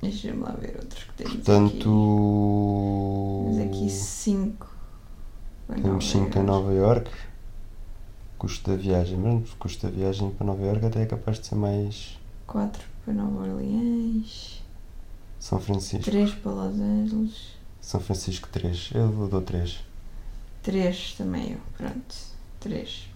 Deixa-me 0.00 0.42
lá 0.42 0.52
ver 0.52 0.76
outros 0.76 1.02
que 1.02 1.12
temos 1.14 1.32
aqui. 1.32 1.42
Portanto. 1.42 3.46
Temos 3.50 3.66
aqui 3.66 3.90
cinco. 3.90 4.78
Temos 5.82 6.10
5 6.10 6.38
em 6.38 6.42
Nova 6.42 6.72
York. 6.72 7.10
Custo 8.38 8.70
da 8.70 8.76
viagem, 8.76 9.18
mas 9.18 9.52
o 9.52 9.56
custo 9.56 9.86
da 9.86 9.92
viagem 9.92 10.30
para 10.30 10.46
Nova 10.46 10.64
York 10.64 10.86
até 10.86 11.02
é 11.02 11.06
capaz 11.06 11.40
de 11.40 11.48
ser 11.48 11.56
mais 11.56 12.16
4 12.46 12.82
para 13.04 13.12
Nova 13.14 13.42
Orleans. 13.42 14.62
São 15.38 15.60
Francisco. 15.60 16.04
3 16.04 16.34
para 16.34 16.52
Los 16.52 16.80
Angeles. 16.80 17.32
São 17.80 18.00
Francisco 18.00 18.48
3. 18.50 18.90
Eu 18.94 19.28
dou 19.28 19.42
3. 19.42 19.80
3 20.62 21.14
também 21.16 21.52
eu. 21.52 21.58
Pronto. 21.76 22.14
3. 22.60 23.08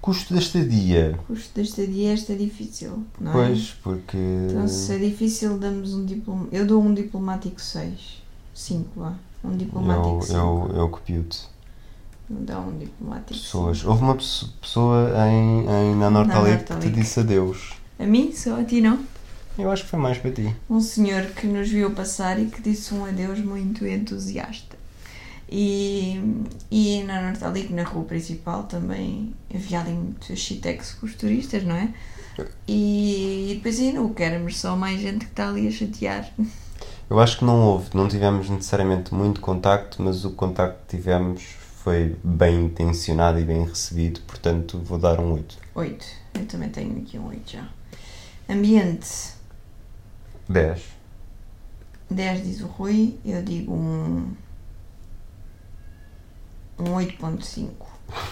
Custo 0.00 0.34
da 0.34 0.40
estadia. 0.40 1.18
Custo 1.26 1.54
da 1.56 1.62
estadia, 1.62 2.12
esta 2.12 2.32
é 2.32 2.36
difícil, 2.36 3.04
não 3.18 3.30
é? 3.30 3.34
Pois, 3.34 3.70
porque. 3.82 4.16
Então, 4.50 4.68
se 4.68 4.92
é 4.92 4.98
difícil, 4.98 5.58
damos 5.58 5.94
um 5.94 6.04
diploma. 6.04 6.46
Eu 6.52 6.66
dou 6.66 6.80
um 6.80 6.94
diplomático 6.94 7.60
6. 7.60 8.22
5, 8.54 9.00
vá. 9.00 9.14
Um 9.42 9.56
diplomático 9.56 10.08
eu, 10.08 10.22
5. 10.22 10.36
eu, 10.38 10.76
eu 10.76 10.88
copio-te. 10.90 11.48
Dá 12.28 12.58
um 12.58 12.76
diplomático 12.76 13.34
Pessoas. 13.38 13.84
Houve 13.84 14.02
uma 14.02 14.14
pesso- 14.16 14.52
pessoa 14.60 15.10
em, 15.28 15.60
em 15.66 15.94
na 15.96 16.10
Nortalic 16.10 16.64
que 16.64 16.76
te 16.80 16.90
disse 16.90 17.20
adeus. 17.20 17.72
A 17.98 18.04
mim, 18.04 18.32
só 18.32 18.58
a 18.60 18.64
ti 18.64 18.80
não. 18.80 18.98
Eu 19.58 19.70
acho 19.70 19.84
que 19.84 19.90
foi 19.90 19.98
mais 19.98 20.18
para 20.18 20.30
ti. 20.32 20.54
Um 20.68 20.80
senhor 20.80 21.22
que 21.26 21.46
nos 21.46 21.68
viu 21.68 21.90
passar 21.92 22.38
e 22.38 22.46
que 22.46 22.60
disse 22.60 22.92
um 22.92 23.04
adeus 23.06 23.38
muito 23.38 23.86
entusiasta. 23.86 24.76
E, 25.48 26.20
e 26.70 27.02
na 27.04 27.22
Nortalic, 27.22 27.72
na 27.72 27.84
rua 27.84 28.04
principal, 28.04 28.64
também 28.64 29.32
havia 29.54 29.80
ali 29.80 29.92
muito 29.92 30.34
shitex 30.34 30.94
com 30.94 31.06
os 31.06 31.14
turistas, 31.14 31.62
não 31.64 31.76
é? 31.76 31.88
E, 32.68 33.52
depois 33.54 33.78
aí 33.78 33.92
não 33.92 34.12
éramos 34.18 34.58
só 34.58 34.76
mais 34.76 35.00
gente 35.00 35.24
que 35.24 35.30
está 35.30 35.48
ali 35.48 35.68
a 35.68 35.70
chatear. 35.70 36.28
Eu 37.08 37.20
acho 37.20 37.38
que 37.38 37.44
não 37.44 37.60
houve, 37.62 37.90
não 37.94 38.08
tivemos 38.08 38.50
necessariamente 38.50 39.14
muito 39.14 39.40
contacto, 39.40 40.02
mas 40.02 40.24
o 40.24 40.30
contacto 40.32 40.80
que 40.86 40.96
tivemos 40.96 41.42
foi 41.86 42.16
bem 42.24 42.64
intencionado 42.64 43.38
e 43.38 43.44
bem 43.44 43.64
recebido, 43.64 44.20
portanto 44.22 44.76
vou 44.80 44.98
dar 44.98 45.20
um 45.20 45.34
8. 45.34 45.56
8. 45.72 46.06
Eu 46.34 46.46
também 46.46 46.68
tenho 46.68 47.00
aqui 47.00 47.16
um 47.16 47.28
8 47.28 47.52
já. 47.52 47.68
Ambiente. 48.48 49.08
10. 50.48 50.82
10 52.10 52.42
diz 52.42 52.60
o 52.60 52.66
Rui, 52.66 53.16
eu 53.24 53.40
digo 53.40 53.72
um. 53.72 54.34
Um 56.76 56.84
8.5. 56.96 57.70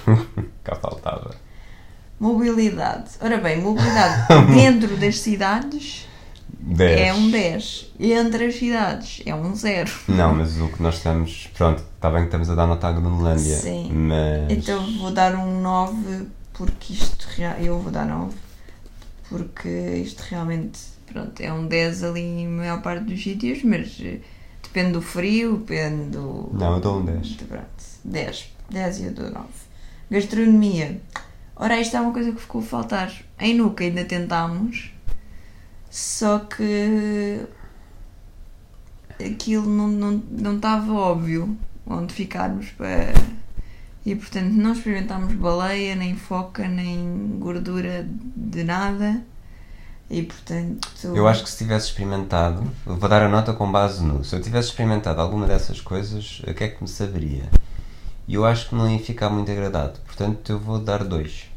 Cá 0.64 0.74
faltava. 0.74 1.36
Mobilidade. 2.18 3.12
Ora 3.20 3.38
bem, 3.38 3.62
mobilidade 3.62 4.26
dentro 4.52 4.96
das 4.96 5.20
cidades 5.20 6.09
10. 6.67 7.01
é 7.01 7.12
um 7.15 7.31
10. 7.31 7.93
Entre 8.01 8.47
as 8.47 8.55
cidades 8.57 9.23
é 9.27 9.35
um 9.35 9.55
0. 9.55 9.91
Não, 10.09 10.35
mas 10.35 10.59
o 10.61 10.69
que 10.69 10.83
nós 10.83 10.97
estamos. 10.97 11.49
Pronto, 11.57 11.83
está 11.95 12.09
bem 12.11 12.21
que 12.21 12.27
estamos 12.27 12.49
a 12.51 12.55
dar 12.55 12.67
nota 12.67 12.89
à 12.89 12.93
Groenlândia. 12.93 13.57
Sim. 13.57 13.91
Mas. 13.93 14.51
Então 14.51 14.85
vou 14.99 15.11
dar 15.11 15.35
um 15.35 15.61
9 15.61 16.27
porque 16.55 16.93
isto. 16.95 17.27
Eu 17.61 17.79
vou 17.81 17.91
dar 17.93 18.07
9 18.07 18.35
porque 19.29 19.69
isto 19.69 20.21
realmente. 20.31 20.81
Pronto, 21.07 21.39
é 21.41 21.53
um 21.53 21.67
10 21.67 22.03
ali 22.03 22.21
em 22.21 22.49
maior 22.49 22.81
parte 22.83 23.05
dos 23.05 23.23
sítios, 23.23 23.62
mas 23.62 23.99
eh, 24.01 24.19
depende 24.62 24.93
do 24.93 25.03
frio, 25.03 25.59
depende 25.59 26.11
do. 26.17 26.49
Não, 26.53 26.75
eu 26.75 26.81
dou 26.81 27.01
um 27.01 27.05
10. 27.05 27.27
de- 27.27 27.45
Pronto, 27.45 27.67
10. 28.05 28.49
10 28.71 28.99
e 29.01 29.05
eu 29.05 29.12
dou 29.12 29.31
9. 29.31 29.47
Gastronomia. 30.11 31.01
Ora, 31.57 31.79
isto 31.81 31.97
é 31.97 32.01
uma 32.01 32.12
coisa 32.12 32.33
que 32.33 32.41
ficou 32.41 32.61
a 32.61 32.65
faltar. 32.65 33.12
Em 33.39 33.55
Nuca 33.55 33.85
ainda 33.85 34.05
tentámos, 34.05 34.91
só 35.95 36.40
que 36.40 37.47
aquilo 39.24 39.70
não 39.70 39.86
não 39.86 40.22
não 40.28 40.57
estava 40.57 40.92
óbvio 40.92 41.57
onde 41.86 42.12
ficarmos 42.12 42.70
para. 42.70 43.14
E 44.05 44.16
portanto 44.16 44.51
não 44.51 44.72
experimentámos 44.72 45.32
baleia, 45.34 45.95
nem 45.95 46.16
foca, 46.16 46.66
nem 46.66 47.38
gordura 47.38 48.05
de 48.11 48.64
nada. 48.64 49.22
E 50.11 50.24
portanto. 50.24 50.88
Eu 51.05 51.28
acho 51.28 51.45
que 51.45 51.51
se 51.51 51.59
tivesse 51.59 51.86
experimentado, 51.86 52.68
vou 52.84 53.09
dar 53.09 53.22
a 53.22 53.28
nota 53.28 53.53
com 53.53 53.70
base 53.70 54.03
no. 54.03 54.24
Se 54.24 54.34
eu 54.34 54.42
tivesse 54.42 54.70
experimentado 54.70 55.20
alguma 55.20 55.47
dessas 55.47 55.80
coisas, 55.80 56.40
o 56.40 56.53
que 56.53 56.64
é 56.64 56.68
que 56.70 56.82
me 56.82 56.88
saberia? 56.88 57.49
E 58.26 58.34
eu 58.34 58.45
acho 58.45 58.68
que 58.68 58.74
não 58.74 58.90
ia 58.90 58.99
ficar 58.99 59.30
muito 59.30 59.53
agradado. 59.53 60.01
Portanto, 60.05 60.51
eu 60.51 60.59
vou 60.59 60.80
dar 60.80 61.05
2. 61.05 61.51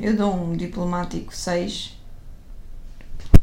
Eu 0.00 0.16
dou 0.16 0.34
um 0.34 0.56
diplomático 0.56 1.32
6 1.32 1.99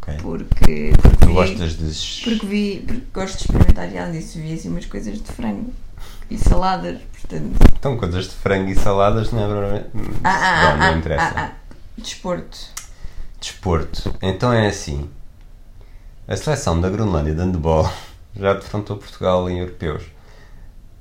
Ok. 0.07 0.17
porque. 0.21 0.93
porque 1.01 1.17
Tu 1.19 1.27
vi- 1.27 1.33
gostas 1.33 1.73
de. 1.77 2.23
Porque 2.23 2.45
vi, 2.45 2.83
porque 2.87 3.03
gosto 3.13 3.37
de 3.37 3.41
experimentar 3.43 3.89
já 3.89 4.09
disso, 4.09 4.39
vi 4.39 4.53
assim 4.53 4.69
umas 4.69 4.85
coisas 4.85 5.21
de 5.21 5.31
frango 5.31 5.73
e 6.29 6.37
saladas, 6.37 6.99
portanto. 7.11 7.55
Então, 7.77 7.97
coisas 7.97 8.25
de 8.25 8.31
frango 8.35 8.69
e 8.69 8.75
saladas 8.75 9.31
não 9.31 9.43
é 9.43 9.47
propriamente- 9.47 9.89
Ah, 10.23 10.29
ah, 10.29 10.71
ah, 10.71 10.91
não 10.91 10.97
interessa. 10.99 11.23
ah, 11.23 11.45
ah. 11.45 11.51
Desporto. 11.97 12.57
Desporto. 13.39 14.15
Então 14.21 14.51
é 14.53 14.67
assim. 14.67 15.09
A 16.27 16.35
seleção 16.35 16.79
da 16.81 16.89
Groenlândia 16.89 17.33
de 17.33 17.39
handball 17.41 17.89
já 18.35 18.53
defrontou 18.53 18.97
Portugal 18.97 19.49
em 19.49 19.59
europeus. 19.59 20.03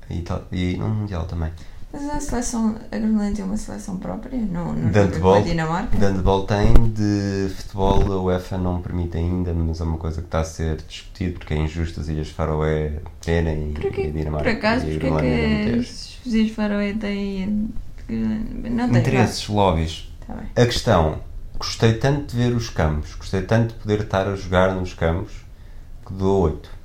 E, 0.09 0.21
tal, 0.21 0.43
e 0.51 0.77
no 0.77 0.87
Mundial 0.87 1.25
também. 1.25 1.51
Mas 1.91 2.09
a 2.09 2.19
seleção, 2.19 2.75
a 2.91 2.97
Groenlândia 2.97 3.37
tem 3.37 3.45
uma 3.45 3.55
seleção 3.55 3.97
própria? 3.97 4.37
Não, 4.37 4.73
não 4.73 4.91
De 4.91 4.99
handball? 4.99 5.41
Dinamarca? 5.41 5.97
De 5.97 6.05
handball 6.05 6.43
tem, 6.45 6.73
de 6.89 7.49
futebol 7.55 8.11
a 8.11 8.21
UEFA 8.23 8.57
não 8.57 8.81
permite 8.81 9.17
ainda, 9.17 9.53
mas 9.53 9.79
é 9.79 9.83
uma 9.85 9.97
coisa 9.97 10.21
que 10.21 10.27
está 10.27 10.41
a 10.41 10.43
ser 10.43 10.81
discutido 10.81 11.39
porque 11.39 11.53
é 11.53 11.57
injusto 11.57 12.01
as 12.01 12.09
Ilhas 12.09 12.29
Faroé 12.29 12.99
terem 13.21 13.71
Por, 13.71 13.85
e 13.85 14.07
a? 14.07 14.11
Dinamarca 14.11 14.49
Por 14.49 14.57
acaso, 14.57 14.85
porque 14.85 15.07
é 15.07 15.09
não 15.09 15.17
que 15.17 15.79
os 15.79 16.19
vizinhos 16.25 16.51
Faroé 16.51 16.93
têm. 16.93 17.69
Não 18.09 18.89
tem. 18.89 18.99
Interesses, 18.99 19.47
lobbies. 19.47 20.11
Tá. 20.25 20.43
A 20.55 20.65
questão, 20.65 21.19
gostei 21.57 21.93
tanto 21.93 22.35
de 22.35 22.37
ver 22.37 22.53
os 22.53 22.69
campos, 22.69 23.15
gostei 23.15 23.43
tanto 23.43 23.73
de 23.73 23.79
poder 23.79 24.01
estar 24.01 24.27
a 24.27 24.35
jogar 24.35 24.75
nos 24.75 24.93
campos, 24.93 25.31
que 26.05 26.13
dou 26.13 26.41
8. 26.41 26.76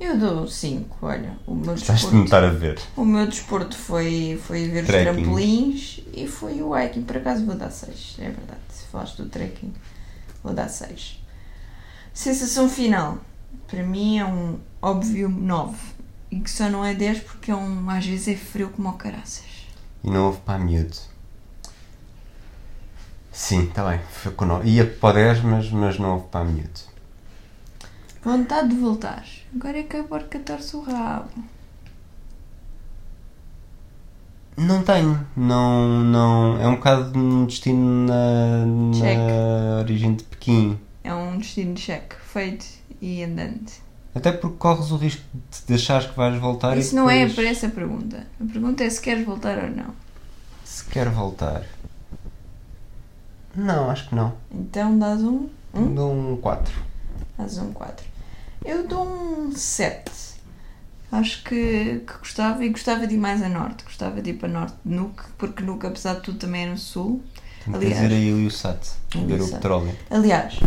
Eu 0.00 0.18
dou 0.18 0.48
5, 0.48 0.96
olha. 1.02 1.36
O 1.46 1.54
meu 1.54 1.74
Estás 1.74 2.00
de 2.00 2.06
desporto, 2.06 2.16
me 2.16 2.24
estar 2.24 2.42
a 2.42 2.48
ver. 2.48 2.80
o 2.96 3.04
meu 3.04 3.26
desporto 3.26 3.76
foi, 3.76 4.40
foi 4.46 4.66
ver 4.68 4.80
os 4.82 4.86
Trekking. 4.88 5.12
trampolins 5.14 6.00
e 6.14 6.26
foi 6.26 6.62
o 6.62 6.74
hiking. 6.76 7.02
Por 7.02 7.18
acaso 7.18 7.44
vou 7.44 7.54
dar 7.54 7.70
6, 7.70 8.16
é 8.18 8.24
verdade. 8.30 8.60
Se 8.70 8.84
falaste 8.86 9.18
do 9.22 9.28
trekking, 9.28 9.72
vou 10.42 10.54
dar 10.54 10.68
6. 10.68 11.22
Sensação 12.14 12.68
final. 12.68 13.18
Para 13.68 13.82
mim 13.82 14.18
é 14.18 14.24
um 14.24 14.58
óbvio 14.80 15.28
9. 15.28 15.76
E 16.30 16.40
que 16.40 16.50
só 16.50 16.68
não 16.70 16.82
é 16.84 16.94
10 16.94 17.20
porque 17.24 17.50
é 17.50 17.54
um, 17.56 17.90
às 17.90 18.06
vezes 18.06 18.28
é 18.28 18.36
frio 18.36 18.70
como 18.70 18.88
o 18.88 18.92
caraças. 18.94 19.44
E 20.02 20.10
não 20.10 20.26
houve 20.26 20.38
para 20.40 20.58
miúdo. 20.58 20.96
Sim, 23.30 23.64
está 23.64 23.88
bem. 23.88 24.00
Foi 24.10 24.32
com 24.32 24.44
nove. 24.46 24.68
Ia 24.70 24.86
para 24.86 25.10
o 25.10 25.12
10, 25.12 25.40
mas, 25.42 25.70
mas 25.70 25.98
não 25.98 26.14
houve 26.14 26.26
para 26.28 26.44
miúdo. 26.44 26.80
Vontade 28.24 28.68
de 28.70 28.76
voltar. 28.76 29.24
Agora 29.54 29.78
é 29.78 29.82
que 29.82 29.96
a 29.96 30.04
porca 30.04 30.38
torce 30.38 30.76
o 30.76 30.80
rabo. 30.80 31.30
Não 34.56 34.82
tenho. 34.82 35.26
Não, 35.36 36.02
não. 36.04 36.60
É 36.60 36.68
um 36.68 36.76
bocado 36.76 37.18
um 37.18 37.46
destino 37.46 38.06
na, 38.06 38.66
na 38.66 39.78
origem 39.80 40.14
de 40.14 40.24
Pequim. 40.24 40.78
É 41.02 41.14
um 41.14 41.38
destino 41.38 41.74
de 41.74 41.80
cheque, 41.80 42.14
feito 42.16 42.66
e 43.00 43.24
andante. 43.24 43.82
Até 44.14 44.32
porque 44.32 44.56
corres 44.56 44.90
o 44.90 44.96
risco 44.96 45.22
de 45.66 45.74
achares 45.74 46.06
que 46.06 46.16
vais 46.16 46.38
voltar 46.38 46.76
Isso 46.76 46.94
e 46.94 46.96
não 46.96 47.08
é 47.08 47.28
para 47.28 47.44
essa 47.44 47.68
pergunta. 47.68 48.26
A 48.40 48.44
pergunta 48.52 48.84
é 48.84 48.90
se 48.90 49.00
queres 49.00 49.24
voltar 49.24 49.56
ou 49.58 49.70
não. 49.70 49.94
Se 50.64 50.84
quer 50.84 51.08
voltar. 51.08 51.64
Não, 53.54 53.90
acho 53.90 54.08
que 54.08 54.14
não. 54.14 54.34
Então 54.50 54.98
dás 54.98 55.22
um. 55.22 55.48
Um? 55.72 55.94
Dou 55.94 56.12
um 56.12 56.36
4. 56.36 56.72
Dás 57.38 57.58
um 57.58 57.72
4. 57.72 58.04
Eu 58.64 58.86
dou 58.86 59.06
um 59.06 59.52
7. 59.54 60.10
Acho 61.10 61.42
que, 61.42 62.02
que 62.06 62.18
gostava 62.18 62.64
e 62.64 62.68
gostava 62.68 63.06
de 63.06 63.14
ir 63.14 63.18
mais 63.18 63.42
a 63.42 63.48
norte. 63.48 63.84
Gostava 63.84 64.20
de 64.20 64.30
ir 64.30 64.34
para 64.34 64.48
norte 64.48 64.76
de 64.84 64.94
Nuke, 64.94 65.22
porque 65.38 65.62
Nuke, 65.62 65.86
apesar 65.86 66.14
de 66.14 66.22
tudo, 66.22 66.38
também 66.38 66.64
é 66.64 66.70
no 66.70 66.78
sul. 66.78 67.22
Tem 67.64 67.72
que 67.72 67.86
dizer 67.86 68.12
aí 68.12 68.32
o 68.32 68.38
Iusat. 68.38 68.78
Ver 69.26 69.40
o 69.40 69.48
petróleo. 69.48 69.96
Aliás, 70.08 70.58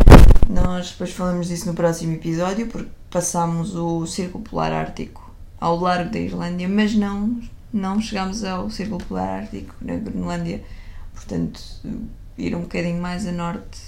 nós 0.50 0.92
depois 0.92 1.12
falamos 1.12 1.48
disso 1.48 1.68
no 1.68 1.74
próximo 1.74 2.14
episódio, 2.14 2.68
porque 2.68 2.90
passámos 3.10 3.76
o 3.76 4.06
Círculo 4.06 4.44
Polar 4.44 4.74
Ártico 4.74 5.34
ao 5.60 5.80
largo 5.80 6.12
da 6.12 6.20
Islândia, 6.20 6.68
mas 6.68 6.94
não, 6.94 7.40
não 7.72 8.02
chegámos 8.02 8.44
ao 8.44 8.70
Círculo 8.70 9.04
Polar 9.06 9.44
Ártico 9.44 9.74
na 9.82 9.96
Groenlândia. 9.96 10.64
Portanto, 11.14 11.62
ir 12.38 12.56
um 12.56 12.62
bocadinho 12.62 13.02
mais 13.02 13.26
a 13.28 13.32
norte 13.32 13.80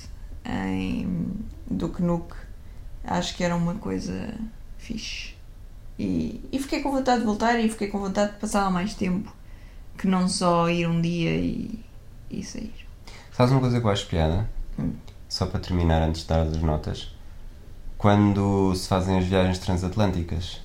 em, 0.45 1.27
do 1.69 1.89
que 1.89 2.01
Nuuk, 2.01 2.33
acho 3.07 3.35
que 3.35 3.43
era 3.43 3.55
uma 3.55 3.75
coisa 3.75 4.33
fixe. 4.77 5.33
E, 5.97 6.41
e 6.51 6.59
fiquei 6.59 6.81
com 6.81 6.91
vontade 6.91 7.19
de 7.19 7.25
voltar 7.25 7.57
e 7.59 7.69
fiquei 7.69 7.87
com 7.87 7.99
vontade 7.99 8.33
de 8.33 8.39
passar 8.39 8.63
lá 8.63 8.69
mais 8.69 8.93
tempo 8.93 9.33
que 9.97 10.07
não 10.07 10.27
só 10.27 10.69
ir 10.69 10.87
um 10.87 11.01
dia 11.01 11.35
e, 11.35 11.79
e 12.29 12.43
sair. 12.43 12.73
Sabes 13.31 13.51
uma 13.51 13.61
coisa 13.61 13.79
que 13.79 13.85
eu 13.85 13.91
acho 13.91 14.07
piada? 14.07 14.49
Hum. 14.77 14.91
Só 15.29 15.45
para 15.45 15.59
terminar, 15.59 16.01
antes 16.01 16.21
de 16.21 16.27
dar 16.27 16.41
as 16.41 16.61
notas. 16.61 17.13
Quando 17.97 18.75
se 18.75 18.87
fazem 18.87 19.17
as 19.17 19.25
viagens 19.25 19.57
transatlânticas, 19.59 20.61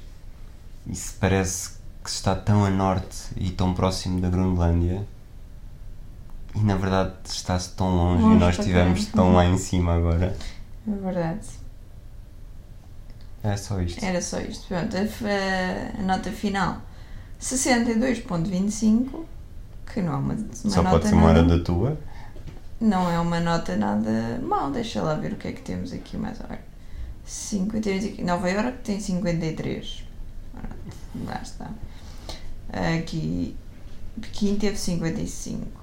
isso 0.86 1.14
parece 1.20 1.78
que 2.02 2.10
se 2.10 2.16
está 2.16 2.34
tão 2.34 2.64
a 2.64 2.70
norte 2.70 3.28
e 3.36 3.50
tão 3.50 3.72
próximo 3.72 4.20
da 4.20 4.28
Groenlândia 4.28 5.06
e 6.54 6.60
na 6.60 6.76
verdade 6.76 7.12
está-se 7.24 7.70
tão 7.74 7.94
longe, 7.94 8.22
Longe 8.22 8.36
e 8.36 8.38
nós 8.38 8.58
estivemos 8.58 9.06
tão 9.06 9.34
lá 9.34 9.46
em 9.46 9.56
cima 9.56 9.94
agora. 9.94 10.36
É 10.86 10.90
verdade. 10.90 11.46
É 13.42 13.56
só 13.56 13.80
isto. 13.80 14.04
Era 14.04 14.20
só 14.20 14.40
isto. 14.40 14.66
Pronto, 14.68 14.96
a, 14.96 16.00
a 16.00 16.02
nota 16.02 16.30
final 16.30 16.82
62.25, 17.40 19.24
que 19.92 20.02
não 20.02 20.12
é 20.12 20.16
uma, 20.16 20.34
uma 20.34 20.48
Só 20.52 20.82
nota 20.82 20.90
pode 20.90 21.08
ser 21.08 21.14
uma 21.14 21.28
hora 21.28 21.42
nada, 21.42 21.58
da 21.58 21.64
tua. 21.64 21.98
Não 22.78 23.10
é 23.10 23.18
uma 23.18 23.40
nota 23.40 23.76
nada 23.76 24.38
mal. 24.42 24.70
Deixa 24.70 25.02
lá 25.02 25.14
ver 25.14 25.32
o 25.32 25.36
que 25.36 25.48
é 25.48 25.52
que 25.52 25.62
temos 25.62 25.92
aqui 25.92 26.18
mais. 26.18 26.38
Ora, 26.40 26.60
53, 27.24 28.04
aqui. 28.04 28.22
Nova 28.22 28.50
Iorque 28.50 28.78
tem 28.84 29.00
53. 29.00 30.04
Ora, 30.54 30.68
Lá 31.26 31.40
está. 31.42 31.70
Aqui. 32.98 33.56
Pequim 34.20 34.56
teve 34.56 34.76
55. 34.76 35.79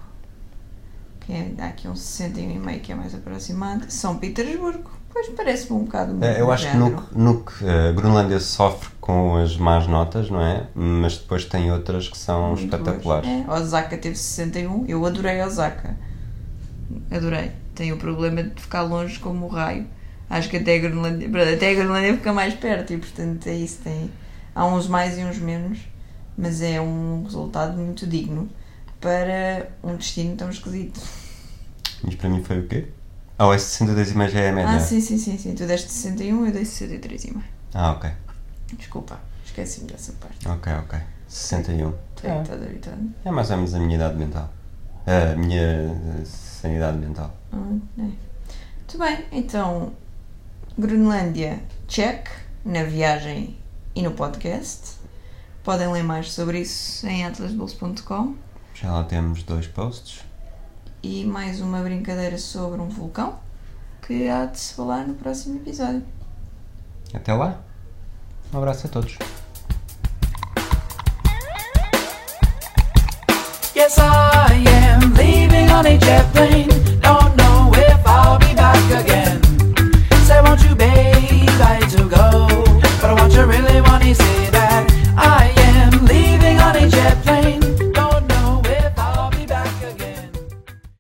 Que 1.28 1.34
é, 1.34 1.66
aqui 1.66 1.90
um 1.90 1.94
61,5 1.94 2.80
que 2.80 2.92
é 2.94 2.96
mais 2.96 3.14
aproximado. 3.14 3.86
São 3.90 4.16
Petersburgo. 4.18 4.90
Pois 5.12 5.28
parece-me 5.30 5.78
um 5.78 5.84
bocado. 5.84 6.24
É, 6.24 6.40
Eu 6.40 6.50
acho 6.50 6.68
que 6.68 6.72
género. 6.72 7.04
no, 7.12 7.34
no 7.34 7.44
que 7.44 7.68
a 7.68 7.92
Groenlândia 7.92 8.40
sofre 8.40 8.90
com 9.02 9.36
as 9.36 9.58
más 9.58 9.88
notas, 9.88 10.30
não 10.30 10.42
é? 10.42 10.68
Mas 10.74 11.18
depois 11.18 11.44
tem 11.44 11.70
outras 11.70 12.08
que 12.08 12.18
são 12.18 12.50
Muito 12.52 12.64
espetaculares. 12.64 13.28
É, 13.30 13.52
Osaka 13.52 13.98
teve 13.98 14.16
61. 14.16 14.86
Eu 14.88 15.06
adorei 15.06 15.42
Osaka. 15.42 15.98
Adorei. 17.12 17.52
Tem 17.76 17.92
o 17.92 17.98
problema 17.98 18.44
de 18.44 18.62
ficar 18.62 18.84
longe 18.84 19.20
como 19.20 19.48
o 19.48 19.50
raio. 19.50 19.86
Acho 20.30 20.50
que 20.50 20.56
até 20.56 20.76
a 20.78 20.80
Groenlândia, 20.80 21.28
até 21.54 21.72
a 21.72 21.74
Groenlândia 21.74 22.14
fica 22.14 22.32
mais 22.32 22.54
perto 22.54 22.94
e 22.94 22.98
portanto 22.98 23.48
é 23.48 23.54
isso. 23.54 23.80
Tem, 23.84 24.10
há 24.56 24.66
uns 24.66 24.88
mais 24.88 25.18
e 25.18 25.26
uns 25.26 25.40
menos, 25.40 25.80
mas 26.38 26.62
é 26.62 26.80
um 26.80 27.24
resultado 27.26 27.78
muito 27.78 28.08
digno 28.08 28.48
para 29.00 29.70
um 29.84 29.96
destino 29.96 30.36
tão 30.36 30.50
esquisito. 30.50 31.00
Mas 32.04 32.16
para 32.16 32.30
mim 32.30 32.44
foi 32.44 32.60
o 32.60 32.68
quê? 32.68 32.88
Ah, 33.38 33.48
o 33.48 33.52
S62 33.52 34.28
e 34.28 34.30
já 34.32 34.40
é 34.40 34.50
a 34.50 34.54
média. 34.54 34.72
Ah, 34.76 34.80
sim, 34.80 35.00
sim, 35.00 35.18
sim, 35.18 35.38
sim. 35.38 35.54
Tu 35.54 35.66
deste 35.66 35.92
61, 35.92 36.46
eu 36.48 36.52
dei 36.52 36.64
63,5. 36.64 37.42
Ah, 37.74 37.92
ok. 37.92 38.10
Desculpa, 38.74 39.20
esqueci-me 39.46 39.88
dessa 39.88 40.14
parte. 40.14 40.48
Ok, 40.48 40.74
ok. 40.74 41.00
61. 41.28 41.94
Tu 42.16 42.26
É. 42.28 42.32
é 42.32 42.42
estás 42.42 42.62
habituado. 42.62 43.10
É 43.24 43.32
mais 43.32 43.52
ou 43.52 43.58
menos 43.58 43.74
a 43.74 43.80
minha 43.80 43.96
idade 43.96 44.18
mental. 44.18 44.52
A 45.06 45.36
minha 45.36 45.62
eh, 45.62 46.26
sanidade 46.26 46.98
mental. 46.98 47.36
Ah, 47.52 47.58
é. 48.00 48.02
Muito 48.02 48.98
bem, 48.98 49.26
então 49.32 49.94
Groenlândia, 50.78 51.60
check, 51.88 52.28
na 52.66 52.84
viagem 52.84 53.58
e 53.96 54.02
no 54.02 54.12
podcast. 54.12 54.98
Podem 55.64 55.92
ler 55.92 56.04
mais 56.04 56.32
sobre 56.32 56.62
isso 56.62 57.06
em 57.06 57.26
atlasbulls.com 57.26 58.36
já 58.80 58.92
lá 58.92 59.04
temos 59.04 59.42
dois 59.42 59.66
posts. 59.66 60.20
E 61.02 61.26
mais 61.26 61.62
uma 61.62 61.82
brincadeira 61.82 62.38
sobre 62.38 62.80
um 62.80 62.88
vulcão 62.88 63.40
que 64.06 64.28
há 64.30 64.46
de 64.46 64.60
se 64.60 64.76
falar 64.76 65.08
no 65.08 65.16
próximo 65.16 65.56
episódio. 65.56 66.04
Até 67.12 67.34
lá. 67.34 67.60
Um 68.54 68.58
abraço 68.60 68.86
a 68.86 68.90
todos. 68.90 69.18
Yes, 73.76 73.98
I 73.98 74.64
am 74.68 75.12
leaving 75.16 75.72
on 75.72 75.88
a 75.88 75.98
jet 75.98 76.32
plane. 76.34 76.68
Don't 77.02 77.36
know 77.36 77.72
if 77.74 78.06
I'll 78.06 78.38
be 78.38 78.54
back 78.54 78.78
again. 78.94 79.42
Say, 80.28 80.40
won't 80.42 80.64
you, 80.64 80.76
babe, 80.76 81.50
I 81.60 81.80
to 81.96 82.04
go? 82.08 82.48
But 83.02 83.20
what 83.20 83.34
you 83.34 83.44
really 83.44 83.82
want 83.82 84.04
to 84.04 84.14
see 84.14 84.57